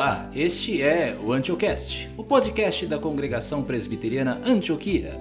Olá, 0.00 0.30
este 0.34 0.80
é 0.80 1.14
o 1.22 1.30
Antiocast, 1.30 2.08
o 2.16 2.24
podcast 2.24 2.86
da 2.86 2.98
congregação 2.98 3.62
presbiteriana 3.62 4.40
Antioquia. 4.46 5.20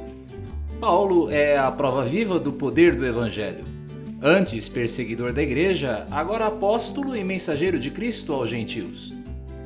Paulo 0.79 1.29
é 1.29 1.57
a 1.57 1.69
prova 1.69 2.05
viva 2.05 2.39
do 2.39 2.53
poder 2.53 2.95
do 2.95 3.05
Evangelho. 3.05 3.65
Antes 4.21 4.69
perseguidor 4.69 5.33
da 5.33 5.43
igreja, 5.43 6.07
agora 6.09 6.47
apóstolo 6.47 7.13
e 7.13 7.25
mensageiro 7.25 7.77
de 7.77 7.91
Cristo 7.91 8.31
aos 8.31 8.49
gentios. 8.49 9.13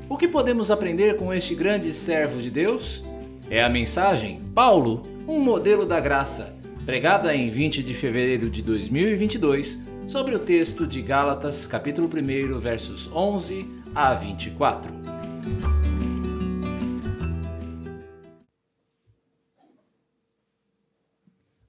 O 0.09 0.17
que 0.17 0.27
podemos 0.27 0.71
aprender 0.71 1.15
com 1.15 1.31
este 1.31 1.53
grande 1.53 1.93
servo 1.93 2.41
de 2.41 2.49
Deus? 2.49 3.05
É 3.51 3.61
a 3.61 3.69
mensagem 3.69 4.41
Paulo, 4.55 5.03
um 5.27 5.39
modelo 5.39 5.85
da 5.85 5.99
graça, 5.99 6.55
pregada 6.87 7.35
em 7.35 7.51
20 7.51 7.83
de 7.83 7.93
fevereiro 7.93 8.49
de 8.49 8.63
2022, 8.63 9.79
sobre 10.07 10.33
o 10.33 10.39
texto 10.39 10.87
de 10.87 11.03
Gálatas, 11.03 11.67
capítulo 11.67 12.09
1, 12.09 12.59
versos 12.59 13.07
11 13.13 13.83
a 13.93 14.11
24. 14.15 15.02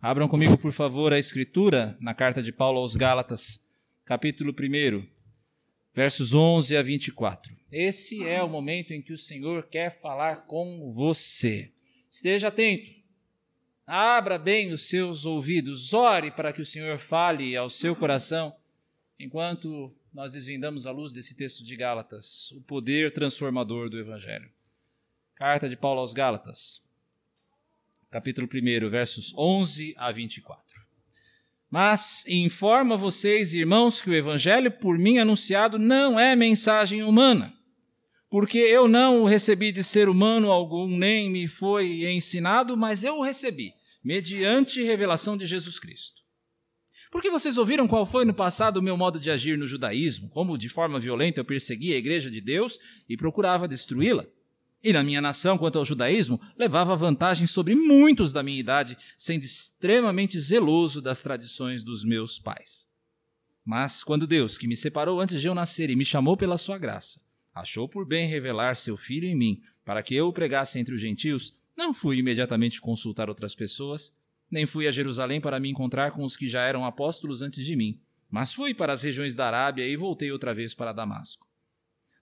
Abram 0.05 0.29
comigo, 0.29 0.59
por 0.59 0.71
favor, 0.71 1.15
a 1.15 1.19
escritura 1.19 1.97
na 1.99 2.13
carta 2.13 2.43
de 2.43 2.53
Paulo 2.53 2.79
aos 2.79 2.95
Gálatas, 2.95 3.59
capítulo 4.05 4.53
1, 4.53 5.03
versos 5.95 6.35
11 6.35 6.77
a 6.77 6.83
24. 6.83 7.51
Esse 7.73 8.23
é 8.29 8.43
o 8.43 8.49
momento 8.49 8.93
em 8.93 9.01
que 9.01 9.15
o 9.15 9.19
Senhor 9.19 9.63
quer 9.63 9.99
falar 10.03 10.47
com 10.47 10.93
você. 10.93 11.73
Esteja 12.11 12.49
atento. 12.49 12.93
Abra 13.87 14.39
bem 14.39 14.73
os 14.73 14.89
seus 14.89 15.25
ouvidos, 15.25 15.95
ore 15.95 16.31
para 16.31 16.53
que 16.53 16.61
o 16.61 16.67
Senhor 16.67 16.99
fale 16.99 17.57
ao 17.57 17.71
seu 17.71 17.97
coração, 17.97 18.55
enquanto 19.19 19.91
nós 20.15 20.33
desvendamos 20.33 20.87
à 20.87 20.93
luz 20.93 21.13
desse 21.13 21.35
texto 21.35 21.65
de 21.65 21.75
Gálatas 21.75 22.51
o 22.53 22.63
poder 22.63 23.13
transformador 23.13 23.91
do 23.91 23.99
Evangelho. 23.99 24.49
Carta 25.35 25.69
de 25.69 25.77
Paulo 25.77 26.01
aos 26.01 26.13
Gálatas, 26.13 26.81
capítulo 28.11 28.49
1, 28.49 28.89
versos 28.89 29.35
11 29.37 29.93
a 29.99 30.13
24. 30.13 30.63
Mas 31.69 32.25
informa 32.29 32.97
vocês, 32.97 33.53
irmãos, 33.53 34.01
que 34.01 34.09
o 34.09 34.15
Evangelho 34.15 34.71
por 34.71 34.97
mim 34.97 35.19
anunciado 35.19 35.79
não 35.79 36.19
é 36.19 36.37
mensagem 36.37 37.03
humana 37.03 37.53
porque 38.35 38.59
eu 38.59 38.89
não 38.89 39.23
o 39.23 39.27
recebi 39.27 39.71
de 39.71 39.85
ser 39.85 40.09
humano 40.09 40.51
algum, 40.51 40.89
nem 40.89 41.31
me 41.31 41.47
foi 41.47 42.05
ensinado, 42.11 42.77
mas 42.77 43.05
eu 43.05 43.19
o 43.19 43.23
recebi, 43.23 43.73
mediante 44.03 44.83
revelação 44.83 45.37
de 45.37 45.47
Jesus 45.47 45.79
Cristo. 45.79 46.24
Porque 47.15 47.31
vocês 47.31 47.57
ouviram 47.57 47.87
qual 47.87 48.05
foi 48.05 48.25
no 48.25 48.35
passado 48.35 48.79
o 48.79 48.83
meu 48.83 48.97
modo 48.97 49.21
de 49.21 49.31
agir 49.31 49.57
no 49.57 49.69
judaísmo, 49.69 50.29
como 50.31 50.59
de 50.59 50.69
forma 50.69 50.99
violenta 50.99 51.39
eu 51.39 51.45
perseguia 51.45 51.95
a 51.95 51.99
igreja 51.99 52.29
de 52.29 52.41
Deus 52.41 52.81
e 53.09 53.17
procurava 53.17 53.69
destruí-la. 53.69 54.27
E 54.83 54.93
na 54.93 55.01
minha 55.01 55.21
nação, 55.21 55.57
quanto 55.57 55.79
ao 55.79 55.85
judaísmo, 55.85 56.41
levava 56.59 56.97
vantagem 56.97 57.47
sobre 57.47 57.77
muitos 57.77 58.33
da 58.33 58.43
minha 58.43 58.59
idade, 58.59 58.99
sendo 59.17 59.45
extremamente 59.45 60.41
zeloso 60.41 61.01
das 61.01 61.23
tradições 61.23 61.85
dos 61.85 62.05
meus 62.05 62.41
pais. 62.41 62.89
Mas 63.65 64.03
quando 64.03 64.27
Deus, 64.27 64.59
que 64.59 64.67
me 64.67 64.75
separou 64.75 65.21
antes 65.21 65.41
de 65.41 65.47
eu 65.47 65.55
nascer 65.55 65.91
e 65.91 65.95
me 65.97 66.05
chamou 66.05 66.37
pela 66.37 66.59
sua 66.59 66.79
graça, 66.79 67.21
achou 67.55 67.89
por 67.89 68.05
bem 68.05 68.27
revelar 68.27 68.75
seu 68.75 68.97
filho 68.97 69.29
em 69.29 69.37
mim, 69.37 69.63
para 69.85 70.03
que 70.03 70.17
eu 70.17 70.27
o 70.27 70.33
pregasse 70.33 70.81
entre 70.81 70.93
os 70.93 71.01
gentios, 71.01 71.55
não 71.77 71.95
fui 71.95 72.19
imediatamente 72.19 72.81
consultar 72.81 73.29
outras 73.29 73.55
pessoas, 73.55 74.13
nem 74.55 74.67
fui 74.67 74.87
a 74.87 74.91
Jerusalém 74.91 75.41
para 75.41 75.61
me 75.61 75.69
encontrar 75.69 76.13
com 76.13 76.25
os 76.25 76.37
que 76.37 76.49
já 76.49 76.63
eram 76.63 76.85
apóstolos 76.85 77.43
antes 77.43 77.67
de 77.67 77.75
mim, 77.77 78.01
mas 78.31 78.55
fui 78.55 78.73
para 78.73 78.93
as 78.93 79.03
regiões 79.03 79.35
da 79.35 79.47
Arábia 79.47 79.87
e 79.87 79.97
voltei 79.97 80.31
outra 80.31 80.55
vez 80.55 80.73
para 80.73 80.93
Damasco. 80.93 81.47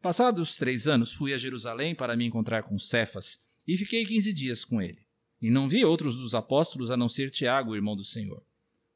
Passados 0.01 0.57
três 0.57 0.89
anos, 0.89 1.13
fui 1.13 1.33
a 1.33 1.39
Jerusalém 1.39 1.95
para 1.95 2.17
me 2.17 2.25
encontrar 2.25 2.65
com 2.65 2.79
Cefas 2.79 3.39
e 3.69 3.77
fiquei 3.77 4.05
quinze 4.05 4.33
dias 4.33 4.65
com 4.65 4.83
ele. 4.83 5.07
E 5.41 5.51
não 5.51 5.69
vi 5.69 5.85
outros 5.85 6.17
dos 6.17 6.35
apóstolos 6.35 6.91
a 6.91 6.97
não 6.97 7.09
ser 7.09 7.31
Tiago, 7.31 7.77
irmão 7.77 7.95
do 7.95 8.03
Senhor. 8.03 8.43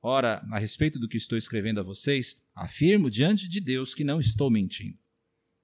Ora, 0.03 0.45
a 0.51 0.59
respeito 0.59 0.99
do 0.99 1.09
que 1.09 1.17
estou 1.17 1.37
escrevendo 1.37 1.79
a 1.79 1.85
vocês, 1.85 2.43
afirmo 2.55 3.11
diante 3.11 3.49
de 3.49 3.61
Deus 3.61 3.95
que 3.95 4.03
não 4.03 4.19
estou 4.19 4.51
mentindo. 4.51 4.99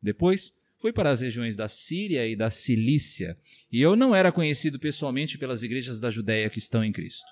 Depois, 0.00 0.54
Fui 0.82 0.92
para 0.92 1.12
as 1.12 1.20
regiões 1.20 1.56
da 1.56 1.68
Síria 1.68 2.26
e 2.26 2.34
da 2.34 2.50
Cilícia, 2.50 3.38
e 3.70 3.80
eu 3.80 3.94
não 3.94 4.12
era 4.12 4.32
conhecido 4.32 4.80
pessoalmente 4.80 5.38
pelas 5.38 5.62
igrejas 5.62 6.00
da 6.00 6.10
Judéia 6.10 6.50
que 6.50 6.58
estão 6.58 6.82
em 6.82 6.90
Cristo. 6.90 7.24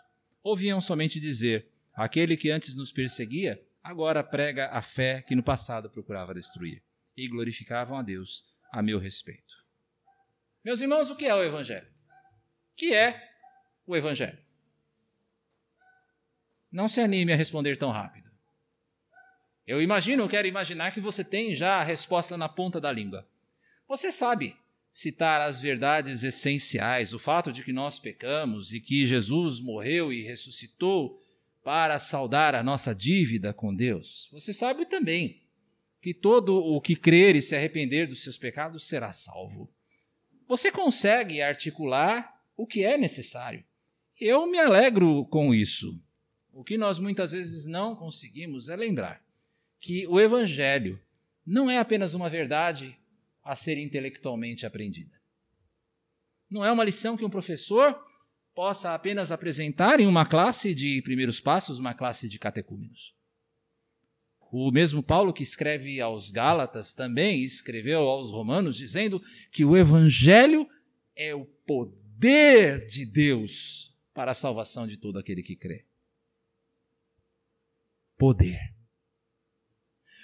Ouviam 0.43 0.81
somente 0.81 1.21
dizer: 1.21 1.69
aquele 1.95 2.37
que 2.37 2.51
antes 2.51 2.77
nos 2.77 2.93
perseguia, 2.93 3.61
agora 3.83 4.23
prega 4.23 4.69
a 4.71 4.83
fé 4.83 5.23
que 5.23 5.35
no 5.35 5.43
passado 5.43 5.91
procurava 5.91 6.35
destruir. 6.35 6.83
E 7.17 7.29
glorificavam 7.29 7.99
a 7.99 8.03
Deus 8.03 8.45
a 8.73 8.81
meu 8.81 8.99
respeito. 8.99 9.55
Meus 10.65 10.81
irmãos, 10.81 11.11
o 11.11 11.17
que 11.17 11.27
é 11.27 11.35
o 11.35 11.43
Evangelho? 11.43 11.87
O 12.73 12.77
que 12.77 12.95
é 12.95 13.31
o 13.87 13.97
Evangelho? 13.97 14.39
Não 16.71 16.89
se 16.89 17.01
anime 17.01 17.33
a 17.33 17.37
responder 17.37 17.77
tão 17.77 17.91
rápido. 17.91 18.31
Eu 19.67 19.83
imagino, 19.83 20.29
quero 20.29 20.47
imaginar 20.47 20.93
que 20.93 21.01
você 21.01 21.25
tem 21.25 21.55
já 21.55 21.81
a 21.81 21.85
resposta 21.85 22.37
na 22.37 22.49
ponta 22.49 22.81
da 22.81 22.91
língua. 22.91 23.27
Você 23.89 24.13
sabe 24.13 24.57
citar 24.91 25.41
as 25.41 25.61
verdades 25.61 26.25
essenciais, 26.25 27.13
o 27.13 27.19
fato 27.19 27.53
de 27.53 27.63
que 27.63 27.73
nós 27.73 27.99
pecamos 27.99 28.73
e 28.73 28.81
que 28.81 29.07
Jesus 29.07 29.61
morreu 29.61 30.13
e 30.13 30.25
ressuscitou 30.25 31.23
para 31.63 31.99
saldar 31.99 32.55
a 32.55 32.63
nossa 32.63 32.95
dívida 32.95 33.53
com 33.53 33.75
Deus. 33.75 34.29
Você 34.33 34.53
sabe 34.53 34.87
também 34.87 35.43
que 36.01 36.15
todo 36.15 36.57
o 36.57 36.81
que 36.81 36.97
crer 36.97 37.37
e 37.37 37.43
se 37.43 37.55
arrepender 37.55 38.09
dos 38.09 38.23
seus 38.23 38.39
pecados 38.39 38.89
será 38.89 39.13
salvo. 39.13 39.71
Você 40.49 40.73
consegue 40.73 41.41
articular 41.41 42.35
o 42.57 42.67
que 42.67 42.85
é 42.85 42.97
necessário. 42.97 43.63
Eu 44.19 44.47
me 44.47 44.59
alegro 44.59 45.25
com 45.27 45.55
isso. 45.55 45.99
O 46.53 46.65
que 46.65 46.77
nós 46.77 46.99
muitas 46.99 47.31
vezes 47.31 47.67
não 47.67 47.95
conseguimos 47.95 48.69
é 48.69 48.77
lembrar 48.77 49.23
que 49.79 50.07
o 50.09 50.19
Evangelho 50.19 51.01
não 51.47 51.71
é 51.71 51.79
apenas 51.79 52.15
uma 52.15 52.29
verdade 52.29 52.99
a 53.43 53.55
ser 53.55 53.79
intelectualmente 53.79 54.67
aprendida. 54.67 55.19
Não 56.51 56.65
é 56.65 56.71
uma 56.71 56.85
lição 56.85 57.17
que 57.17 57.25
um 57.25 57.31
professor 57.31 57.97
possa 58.55 58.95
apenas 58.95 59.31
apresentar 59.31 60.01
em 60.01 60.07
uma 60.07 60.27
classe 60.27 60.75
de 60.75 61.01
primeiros 61.03 61.41
passos, 61.41 61.79
uma 61.79 61.95
classe 61.95 62.29
de 62.29 62.39
catecúmenos. 62.39 63.15
O 64.53 64.73
mesmo 64.73 65.03
Paulo 65.03 65.33
que 65.33 65.45
escreve 65.45 66.01
aos 66.01 66.31
Gálatas 66.31 66.93
também 66.93 67.45
escreveu 67.45 68.01
aos 68.01 68.33
Romanos 68.33 68.77
dizendo 68.77 69.23
que 69.53 69.65
o 69.65 69.77
evangelho 69.77 70.69
é 71.15 71.33
o 71.35 71.45
poder 71.45 72.87
de 72.87 73.07
Deus 73.07 73.95
para 74.13 74.33
a 74.33 74.35
salvação 74.35 74.89
de 74.89 74.97
todo 74.97 75.19
aquele 75.19 75.43
que 75.43 75.55
crê. 75.55 75.87
Poder. 78.19 78.59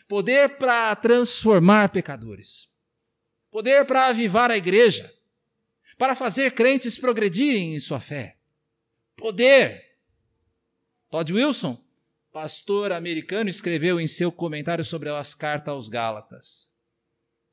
Poder 0.08 0.58
para 0.58 0.94
transformar 0.96 1.90
pecadores 1.90 2.75
poder 3.56 3.86
para 3.86 4.08
avivar 4.08 4.50
a 4.50 4.58
igreja, 4.58 5.10
para 5.96 6.14
fazer 6.14 6.52
crentes 6.52 6.98
progredirem 6.98 7.74
em 7.74 7.80
sua 7.80 7.98
fé. 7.98 8.36
Poder. 9.16 9.82
Todd 11.10 11.32
Wilson, 11.32 11.82
pastor 12.30 12.92
americano, 12.92 13.48
escreveu 13.48 13.98
em 13.98 14.06
seu 14.06 14.30
comentário 14.30 14.84
sobre 14.84 15.08
as 15.08 15.34
cartas 15.34 15.72
aos 15.72 15.88
Gálatas. 15.88 16.70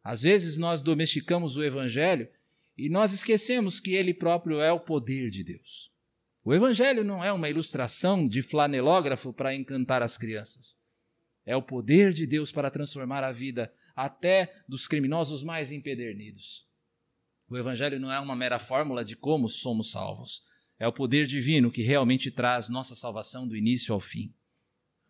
Às 0.04 0.24
vezes 0.24 0.58
nós 0.58 0.82
domesticamos 0.82 1.56
o 1.56 1.64
evangelho 1.64 2.28
e 2.78 2.90
nós 2.90 3.14
esquecemos 3.14 3.80
que 3.80 3.96
ele 3.96 4.14
próprio 4.14 4.60
é 4.60 4.74
o 4.74 4.82
poder 4.82 5.30
de 5.30 5.42
Deus. 5.42 5.90
O 6.44 6.54
evangelho 6.54 7.06
não 7.06 7.24
é 7.24 7.32
uma 7.32 7.50
ilustração 7.50 8.28
de 8.28 8.42
flanelógrafo 8.42 9.32
para 9.32 9.56
encantar 9.56 10.04
as 10.04 10.18
crianças. 10.18 10.78
É 11.46 11.56
o 11.56 11.62
poder 11.62 12.12
de 12.12 12.28
Deus 12.28 12.52
para 12.52 12.70
transformar 12.70 13.24
a 13.24 13.32
vida 13.32 13.74
até 13.96 14.54
dos 14.68 14.88
criminosos 14.88 15.44
mais 15.44 15.72
empedernidos. 15.72 16.66
O 17.50 17.58
Evangelho 17.58 18.00
não 18.00 18.12
é 18.12 18.20
uma 18.20 18.36
mera 18.36 18.58
fórmula 18.58 19.06
de 19.06 19.16
como 19.16 19.48
somos 19.48 19.92
salvos. 19.92 20.42
É 20.80 20.88
o 20.88 20.94
poder 20.94 21.28
divino 21.28 21.72
que 21.72 21.84
realmente 21.84 22.32
traz 22.32 22.70
nossa 22.70 22.96
salvação 22.96 23.48
do 23.48 23.56
início 23.56 23.94
ao 23.94 24.00
fim. 24.00 24.34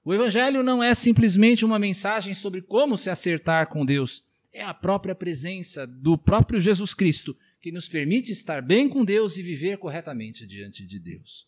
O 0.03 0.13
Evangelho 0.13 0.61
não 0.61 0.83
é 0.83 0.93
simplesmente 0.93 1.63
uma 1.63 1.79
mensagem 1.79 2.33
sobre 2.33 2.61
como 2.61 2.97
se 2.97 3.09
acertar 3.09 3.67
com 3.69 3.85
Deus. 3.85 4.23
É 4.51 4.61
a 4.61 4.73
própria 4.73 5.15
presença 5.15 5.87
do 5.87 6.17
próprio 6.17 6.59
Jesus 6.59 6.93
Cristo 6.93 7.35
que 7.61 7.71
nos 7.71 7.87
permite 7.87 8.31
estar 8.31 8.61
bem 8.61 8.89
com 8.89 9.05
Deus 9.05 9.37
e 9.37 9.41
viver 9.41 9.77
corretamente 9.77 10.45
diante 10.45 10.85
de 10.85 10.99
Deus. 10.99 11.47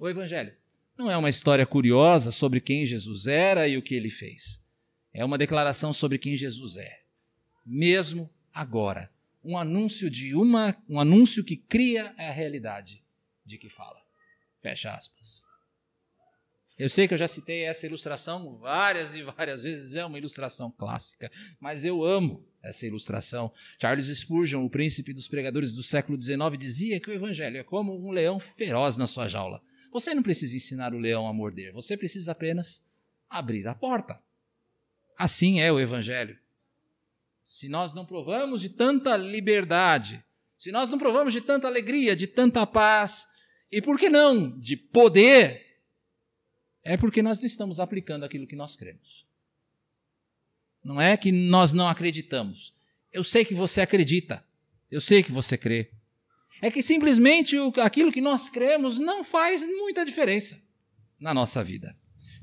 O 0.00 0.08
Evangelho 0.08 0.52
não 0.96 1.08
é 1.08 1.16
uma 1.16 1.30
história 1.30 1.64
curiosa 1.64 2.32
sobre 2.32 2.60
quem 2.60 2.84
Jesus 2.84 3.28
era 3.28 3.68
e 3.68 3.76
o 3.76 3.82
que 3.82 3.94
ele 3.94 4.10
fez 4.10 4.60
é 5.18 5.24
uma 5.24 5.36
declaração 5.36 5.92
sobre 5.92 6.16
quem 6.16 6.36
Jesus 6.36 6.76
é, 6.76 7.00
mesmo 7.66 8.30
agora. 8.54 9.10
Um 9.42 9.58
anúncio 9.58 10.08
de 10.08 10.32
uma, 10.32 10.76
um 10.88 11.00
anúncio 11.00 11.42
que 11.42 11.56
cria 11.56 12.14
a 12.16 12.30
realidade 12.30 13.02
de 13.44 13.58
que 13.58 13.68
fala. 13.68 14.00
Fecha 14.62 14.94
aspas. 14.94 15.42
Eu 16.78 16.88
sei 16.88 17.08
que 17.08 17.14
eu 17.14 17.18
já 17.18 17.26
citei 17.26 17.64
essa 17.64 17.84
ilustração 17.84 18.58
várias 18.58 19.12
e 19.12 19.24
várias 19.24 19.64
vezes, 19.64 19.92
é 19.92 20.04
uma 20.04 20.18
ilustração 20.18 20.70
clássica, 20.70 21.32
mas 21.58 21.84
eu 21.84 22.04
amo 22.04 22.46
essa 22.62 22.86
ilustração. 22.86 23.52
Charles 23.80 24.06
Spurgeon, 24.20 24.64
o 24.64 24.70
príncipe 24.70 25.12
dos 25.12 25.26
pregadores 25.26 25.72
do 25.72 25.82
século 25.82 26.20
XIX, 26.20 26.56
dizia 26.56 27.00
que 27.00 27.10
o 27.10 27.12
evangelho 27.12 27.56
é 27.56 27.64
como 27.64 28.06
um 28.06 28.12
leão 28.12 28.38
feroz 28.38 28.96
na 28.96 29.08
sua 29.08 29.26
jaula. 29.26 29.60
Você 29.90 30.14
não 30.14 30.22
precisa 30.22 30.56
ensinar 30.56 30.94
o 30.94 30.98
leão 30.98 31.26
a 31.26 31.32
morder, 31.32 31.72
você 31.72 31.96
precisa 31.96 32.30
apenas 32.30 32.86
abrir 33.28 33.66
a 33.66 33.74
porta. 33.74 34.27
Assim 35.18 35.58
é 35.58 35.72
o 35.72 35.80
evangelho. 35.80 36.38
Se 37.44 37.68
nós 37.68 37.92
não 37.92 38.06
provamos 38.06 38.60
de 38.60 38.68
tanta 38.68 39.16
liberdade, 39.16 40.24
se 40.56 40.70
nós 40.70 40.88
não 40.88 40.98
provamos 40.98 41.32
de 41.32 41.40
tanta 41.40 41.66
alegria, 41.66 42.14
de 42.14 42.28
tanta 42.28 42.64
paz, 42.64 43.26
e 43.72 43.82
por 43.82 43.98
que 43.98 44.08
não 44.08 44.56
de 44.60 44.76
poder, 44.76 45.80
é 46.84 46.96
porque 46.96 47.20
nós 47.20 47.40
não 47.40 47.46
estamos 47.48 47.80
aplicando 47.80 48.24
aquilo 48.24 48.46
que 48.46 48.54
nós 48.54 48.76
cremos. 48.76 49.26
Não 50.84 51.00
é 51.00 51.16
que 51.16 51.32
nós 51.32 51.72
não 51.72 51.88
acreditamos. 51.88 52.72
Eu 53.12 53.24
sei 53.24 53.44
que 53.44 53.54
você 53.54 53.80
acredita. 53.80 54.44
Eu 54.88 55.00
sei 55.00 55.22
que 55.22 55.32
você 55.32 55.58
crê. 55.58 55.90
É 56.62 56.70
que 56.70 56.82
simplesmente 56.82 57.56
aquilo 57.82 58.12
que 58.12 58.20
nós 58.20 58.48
cremos 58.48 58.98
não 58.98 59.24
faz 59.24 59.66
muita 59.66 60.04
diferença 60.04 60.62
na 61.18 61.34
nossa 61.34 61.62
vida. 61.64 61.96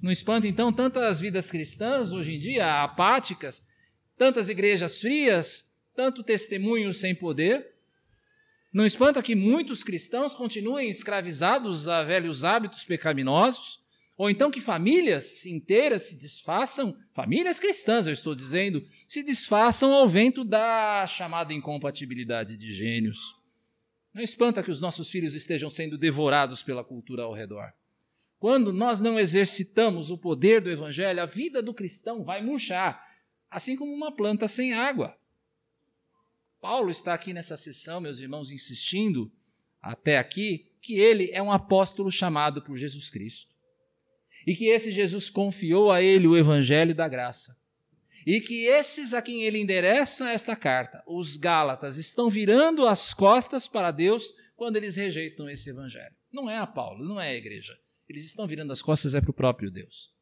Não 0.06 0.12
espanta, 0.12 0.48
então, 0.48 0.72
tantas 0.72 1.20
vidas 1.20 1.50
cristãs 1.50 2.12
hoje 2.12 2.36
em 2.36 2.38
dia 2.38 2.84
apáticas, 2.84 3.66
tantas 4.16 4.50
igrejas 4.50 5.00
frias, 5.00 5.68
tanto 5.96 6.22
testemunho 6.22 6.94
sem 6.94 7.16
poder. 7.16 7.74
Não 8.72 8.86
espanta 8.86 9.24
que 9.24 9.34
muitos 9.34 9.84
cristãos 9.84 10.36
continuem 10.36 10.92
escravizados 10.92 11.88
a 11.88 12.04
velhos 12.04 12.44
hábitos 12.44 12.84
pecaminosos, 12.84 13.80
ou 14.16 14.30
então 14.30 14.52
que 14.52 14.62
famílias 14.62 15.44
inteiras 15.44 16.04
se 16.04 16.16
desfaçam, 16.16 16.96
famílias 17.16 17.58
cristãs, 17.58 18.06
eu 18.06 18.14
estou 18.14 18.36
dizendo, 18.36 18.88
se 19.08 19.24
desfaçam 19.24 19.92
ao 19.92 20.08
vento 20.08 20.44
da 20.44 21.08
chamada 21.08 21.52
incompatibilidade 21.52 22.56
de 22.58 22.72
gênios. 22.76 23.34
Não 24.14 24.22
espanta 24.22 24.62
que 24.62 24.70
os 24.70 24.80
nossos 24.80 25.10
filhos 25.10 25.34
estejam 25.34 25.72
sendo 25.72 25.98
devorados 25.98 26.62
pela 26.62 26.84
cultura 26.84 27.24
ao 27.24 27.34
redor. 27.34 27.74
Quando 28.46 28.72
nós 28.72 29.02
não 29.02 29.20
exercitamos 29.20 30.12
o 30.12 30.20
poder 30.20 30.62
do 30.62 30.70
Evangelho, 30.70 31.20
a 31.20 31.26
vida 31.26 31.64
do 31.64 31.74
cristão 31.74 32.24
vai 32.24 32.44
murchar, 32.44 33.04
assim 33.50 33.76
como 33.76 33.92
uma 33.92 34.16
planta 34.16 34.48
sem 34.48 34.72
água. 34.72 35.18
Paulo 36.62 36.92
está 36.92 37.16
aqui 37.16 37.34
nessa 37.34 37.58
sessão, 37.58 38.00
meus 38.00 38.20
irmãos, 38.20 38.52
insistindo 38.52 39.32
até 39.82 40.20
aqui 40.20 40.72
que 40.80 40.94
ele 40.94 41.32
é 41.32 41.42
um 41.42 41.52
apóstolo 41.52 42.12
chamado 42.12 42.62
por 42.62 42.78
Jesus 42.78 43.10
Cristo 43.10 43.52
e 44.46 44.56
que 44.56 44.68
esse 44.68 44.92
Jesus 44.92 45.28
confiou 45.28 45.92
a 45.92 46.04
ele 46.04 46.28
o 46.28 46.38
evangelho 46.38 46.94
da 46.94 47.08
graça. 47.08 47.58
E 48.28 48.40
que 48.40 48.68
esses 48.68 49.12
a 49.16 49.24
quem 49.24 49.42
ele 49.42 49.58
endereça 49.58 50.30
esta 50.30 50.56
carta, 50.56 51.04
os 51.08 51.36
Gálatas, 51.36 51.98
estão 51.98 52.30
virando 52.30 52.86
as 52.86 53.12
costas 53.12 53.68
para 53.68 53.90
Deus 53.90 54.32
quando 54.56 54.76
eles 54.76 54.96
rejeitam 54.96 55.50
esse 55.50 55.72
evangelho. 55.72 56.14
Não 56.32 56.48
é 56.48 56.60
a 56.60 56.68
Paulo, 56.68 57.04
não 57.04 57.20
é 57.20 57.30
a 57.30 57.36
igreja. 57.36 57.76
Eles 58.08 58.26
estão 58.26 58.48
virando 58.48 58.72
as 58.72 58.82
costas 58.82 59.16
é 59.16 59.22
para 59.22 59.32
o 59.32 59.34
próprio 59.34 59.72
Deus. 59.72 60.14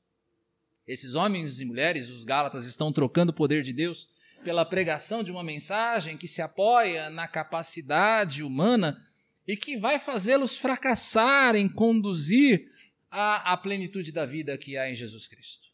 Esses 0.88 1.16
homens 1.16 1.60
e 1.60 1.66
mulheres, 1.66 2.10
os 2.10 2.24
Gálatas, 2.24 2.66
estão 2.66 2.92
trocando 2.92 3.32
o 3.32 3.36
poder 3.36 3.64
de 3.64 3.74
Deus 3.74 4.10
pela 4.44 4.66
pregação 4.66 5.24
de 5.24 5.32
uma 5.32 5.44
mensagem 5.44 6.18
que 6.18 6.28
se 6.28 6.42
apoia 6.42 7.10
na 7.10 7.28
capacidade 7.28 8.44
humana 8.44 9.02
e 9.48 9.56
que 9.56 9.78
vai 9.78 10.00
fazê-los 10.00 10.58
fracassar 10.58 11.56
em 11.56 11.70
conduzir 11.70 12.70
a 13.10 13.56
plenitude 13.58 14.12
da 14.12 14.26
vida 14.26 14.58
que 14.58 14.76
há 14.76 14.90
em 14.90 14.96
Jesus 14.96 15.28
Cristo. 15.28 15.68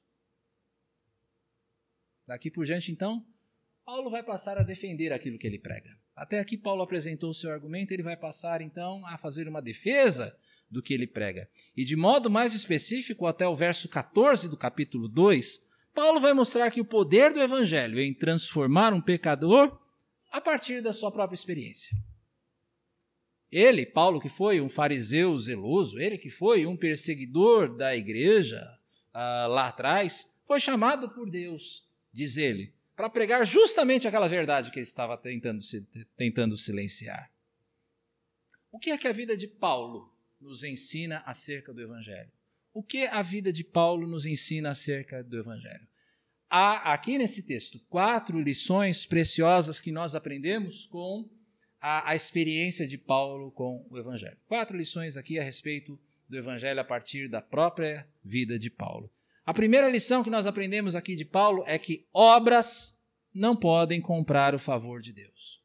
Daqui 2.28 2.52
por 2.52 2.66
diante, 2.66 2.92
então, 2.92 3.26
Paulo 3.86 4.12
vai 4.12 4.22
passar 4.22 4.58
a 4.58 4.64
defender 4.64 5.12
aquilo 5.12 5.40
que 5.40 5.48
ele 5.48 5.58
prega. 5.58 5.98
Até 6.16 6.40
aqui, 6.40 6.58
Paulo 6.58 6.84
apresentou 6.84 7.32
o 7.32 7.34
seu 7.34 7.50
argumento, 7.50 7.92
ele 7.92 8.04
vai 8.04 8.18
passar, 8.18 8.62
então, 8.62 9.04
a 9.08 9.18
fazer 9.18 9.48
uma 9.48 9.62
defesa 9.62 10.38
do 10.70 10.82
que 10.82 10.94
ele 10.94 11.08
prega. 11.08 11.50
E 11.76 11.84
de 11.84 11.96
modo 11.96 12.30
mais 12.30 12.54
específico, 12.54 13.26
até 13.26 13.48
o 13.48 13.56
verso 13.56 13.90
14 13.90 14.50
do 14.50 14.58
capítulo 14.58 15.08
2, 15.08 15.66
Paulo 15.94 16.20
vai 16.20 16.34
mostrar 16.34 16.70
que 16.72 16.82
o 16.82 16.86
poder 16.86 17.34
do 17.34 17.42
evangelho 17.42 18.00
em 18.00 18.14
transformar 18.14 18.94
um 18.94 19.02
pecador 19.02 19.78
a 20.32 20.40
partir 20.40 20.82
da 20.82 20.94
sua 20.94 21.12
própria 21.12 21.36
experiência. 21.36 21.96
Ele, 23.52 23.86
Paulo, 23.86 24.22
que 24.22 24.30
foi 24.30 24.62
um 24.62 24.70
fariseu 24.70 25.38
zeloso, 25.40 26.00
ele 26.00 26.18
que 26.18 26.30
foi 26.30 26.68
um 26.68 26.78
perseguidor 26.78 27.76
da 27.76 27.96
igreja 27.96 28.62
uh, 29.10 29.50
lá 29.50 29.68
atrás, 29.70 30.32
foi 30.46 30.60
chamado 30.60 31.10
por 31.10 31.30
Deus, 31.30 31.84
diz 32.14 32.38
ele, 32.38 32.72
para 32.96 33.10
pregar 33.10 33.46
justamente 33.46 34.08
aquela 34.08 34.28
verdade 34.28 34.70
que 34.72 34.78
ele 34.78 34.86
estava 34.86 35.18
tentando, 35.18 35.62
tentando 36.16 36.56
silenciar. 36.58 37.32
O 38.72 38.78
que 38.78 38.92
é 38.92 38.98
que 38.98 39.08
a 39.08 39.14
vida 39.14 39.36
de 39.36 39.48
Paulo 39.48 40.14
nos 40.40 40.64
ensina 40.64 41.24
acerca 41.26 41.74
do 41.74 41.82
Evangelho? 41.82 42.32
O 42.74 42.84
que 42.84 43.06
a 43.06 43.22
vida 43.22 43.52
de 43.52 43.64
Paulo 43.64 44.08
nos 44.08 44.26
ensina 44.26 44.70
acerca 44.70 45.24
do 45.24 45.38
Evangelho? 45.38 45.88
Há 46.50 46.94
aqui 46.94 47.18
nesse 47.18 47.44
texto 47.46 47.80
quatro 47.90 48.42
lições 48.42 49.06
preciosas 49.06 49.80
que 49.80 49.92
nós 49.92 50.16
aprendemos 50.16 50.86
com 50.88 51.30
a, 51.80 52.12
a 52.12 52.16
experiência 52.16 52.88
de 52.88 52.98
Paulo 52.98 53.52
com 53.52 53.86
o 53.90 53.98
Evangelho. 53.98 54.38
Quatro 54.48 54.78
lições 54.78 55.16
aqui 55.16 55.38
a 55.38 55.44
respeito 55.44 56.00
do 56.28 56.38
Evangelho 56.38 56.80
a 56.80 56.84
partir 56.84 57.28
da 57.28 57.42
própria 57.42 58.08
vida 58.24 58.58
de 58.58 58.70
Paulo. 58.70 59.12
A 59.46 59.54
primeira 59.54 59.90
lição 59.90 60.24
que 60.24 60.30
nós 60.30 60.46
aprendemos 60.46 60.96
aqui 60.96 61.16
de 61.16 61.26
Paulo 61.26 61.64
é 61.66 61.80
que 61.80 62.08
obras 62.14 62.98
não 63.34 63.56
podem 63.56 64.02
comprar 64.02 64.54
o 64.54 64.60
favor 64.60 65.02
de 65.02 65.12
Deus. 65.12 65.60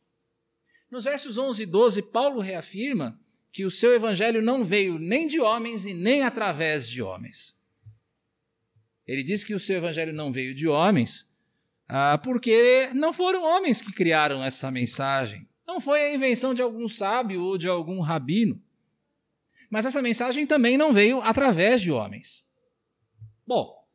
Nos 0.90 1.04
versos 1.04 1.36
11 1.36 1.62
e 1.62 1.66
12, 1.66 2.02
Paulo 2.02 2.40
reafirma 2.40 3.18
que 3.54 3.64
o 3.64 3.70
seu 3.70 3.94
evangelho 3.94 4.42
não 4.42 4.64
veio 4.64 4.98
nem 4.98 5.28
de 5.28 5.40
homens 5.40 5.86
e 5.86 5.94
nem 5.94 6.22
através 6.22 6.88
de 6.88 7.00
homens. 7.00 7.56
Ele 9.06 9.22
diz 9.22 9.44
que 9.44 9.54
o 9.54 9.60
seu 9.60 9.76
evangelho 9.76 10.12
não 10.12 10.32
veio 10.32 10.52
de 10.52 10.66
homens 10.66 11.24
ah, 11.88 12.18
porque 12.18 12.90
não 12.94 13.12
foram 13.12 13.44
homens 13.44 13.80
que 13.80 13.92
criaram 13.92 14.42
essa 14.42 14.72
mensagem. 14.72 15.48
Não 15.64 15.80
foi 15.80 16.02
a 16.02 16.12
invenção 16.12 16.52
de 16.52 16.62
algum 16.62 16.88
sábio 16.88 17.44
ou 17.44 17.56
de 17.56 17.68
algum 17.68 18.00
rabino. 18.00 18.60
Mas 19.70 19.86
essa 19.86 20.02
mensagem 20.02 20.48
também 20.48 20.76
não 20.76 20.92
veio 20.92 21.20
através 21.20 21.80
de 21.80 21.92
homens. 21.92 22.44
Bom, 23.46 23.86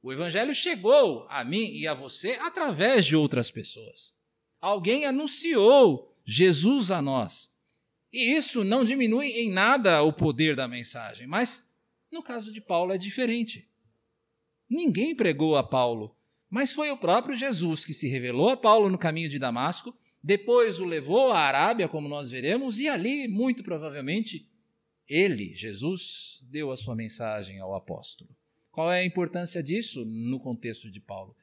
o 0.00 0.12
evangelho 0.12 0.54
chegou 0.54 1.26
a 1.28 1.42
mim 1.42 1.72
e 1.72 1.88
a 1.88 1.94
você 1.94 2.34
através 2.34 3.04
de 3.04 3.16
outras 3.16 3.50
pessoas. 3.50 4.16
Alguém 4.60 5.06
anunciou 5.06 6.16
Jesus 6.24 6.92
a 6.92 7.02
nós. 7.02 7.52
E 8.12 8.36
isso 8.36 8.64
não 8.64 8.84
diminui 8.84 9.28
em 9.28 9.50
nada 9.50 10.02
o 10.02 10.12
poder 10.12 10.56
da 10.56 10.66
mensagem, 10.66 11.26
mas 11.26 11.68
no 12.10 12.22
caso 12.22 12.52
de 12.52 12.60
Paulo 12.60 12.92
é 12.92 12.98
diferente. 12.98 13.68
Ninguém 14.68 15.14
pregou 15.14 15.56
a 15.56 15.62
Paulo, 15.62 16.16
mas 16.50 16.72
foi 16.72 16.90
o 16.90 16.96
próprio 16.96 17.36
Jesus 17.36 17.84
que 17.84 17.92
se 17.92 18.08
revelou 18.08 18.48
a 18.48 18.56
Paulo 18.56 18.88
no 18.88 18.98
caminho 18.98 19.28
de 19.28 19.38
Damasco 19.38 19.94
depois 20.22 20.80
o 20.80 20.84
levou 20.84 21.30
à 21.30 21.40
Arábia, 21.40 21.88
como 21.88 22.08
nós 22.08 22.30
veremos, 22.30 22.78
e 22.78 22.88
ali, 22.88 23.28
muito 23.28 23.62
provavelmente, 23.62 24.46
ele, 25.08 25.54
Jesus, 25.54 26.40
deu 26.50 26.70
a 26.70 26.76
sua 26.76 26.94
mensagem 26.94 27.60
ao 27.60 27.74
apóstolo. 27.74 28.30
Qual 28.70 28.92
é 28.92 29.00
a 29.00 29.06
importância 29.06 29.62
disso 29.62 30.04
no 30.04 30.40
contexto 30.40 30.90
de 30.90 31.00
Paulo? 31.00 31.34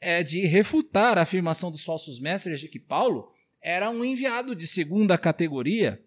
É 0.00 0.22
de 0.22 0.46
refutar 0.46 1.18
a 1.18 1.22
afirmação 1.22 1.70
dos 1.70 1.84
falsos 1.84 2.18
mestres 2.18 2.60
de 2.60 2.68
que 2.68 2.78
Paulo 2.78 3.30
era 3.60 3.90
um 3.90 4.04
enviado 4.04 4.54
de 4.54 4.66
segunda 4.66 5.18
categoria, 5.18 6.02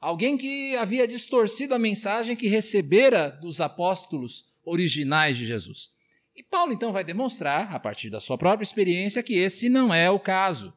alguém 0.00 0.36
que 0.36 0.76
havia 0.76 1.06
distorcido 1.06 1.74
a 1.74 1.78
mensagem 1.78 2.36
que 2.36 2.48
recebera 2.48 3.30
dos 3.30 3.60
apóstolos 3.60 4.44
originais 4.64 5.36
de 5.36 5.46
Jesus. 5.46 5.90
E 6.34 6.42
Paulo 6.42 6.72
então 6.72 6.92
vai 6.92 7.02
demonstrar, 7.02 7.74
a 7.74 7.80
partir 7.80 8.10
da 8.10 8.20
sua 8.20 8.36
própria 8.36 8.64
experiência, 8.64 9.22
que 9.22 9.34
esse 9.34 9.68
não 9.68 9.92
é 9.92 10.10
o 10.10 10.20
caso. 10.20 10.72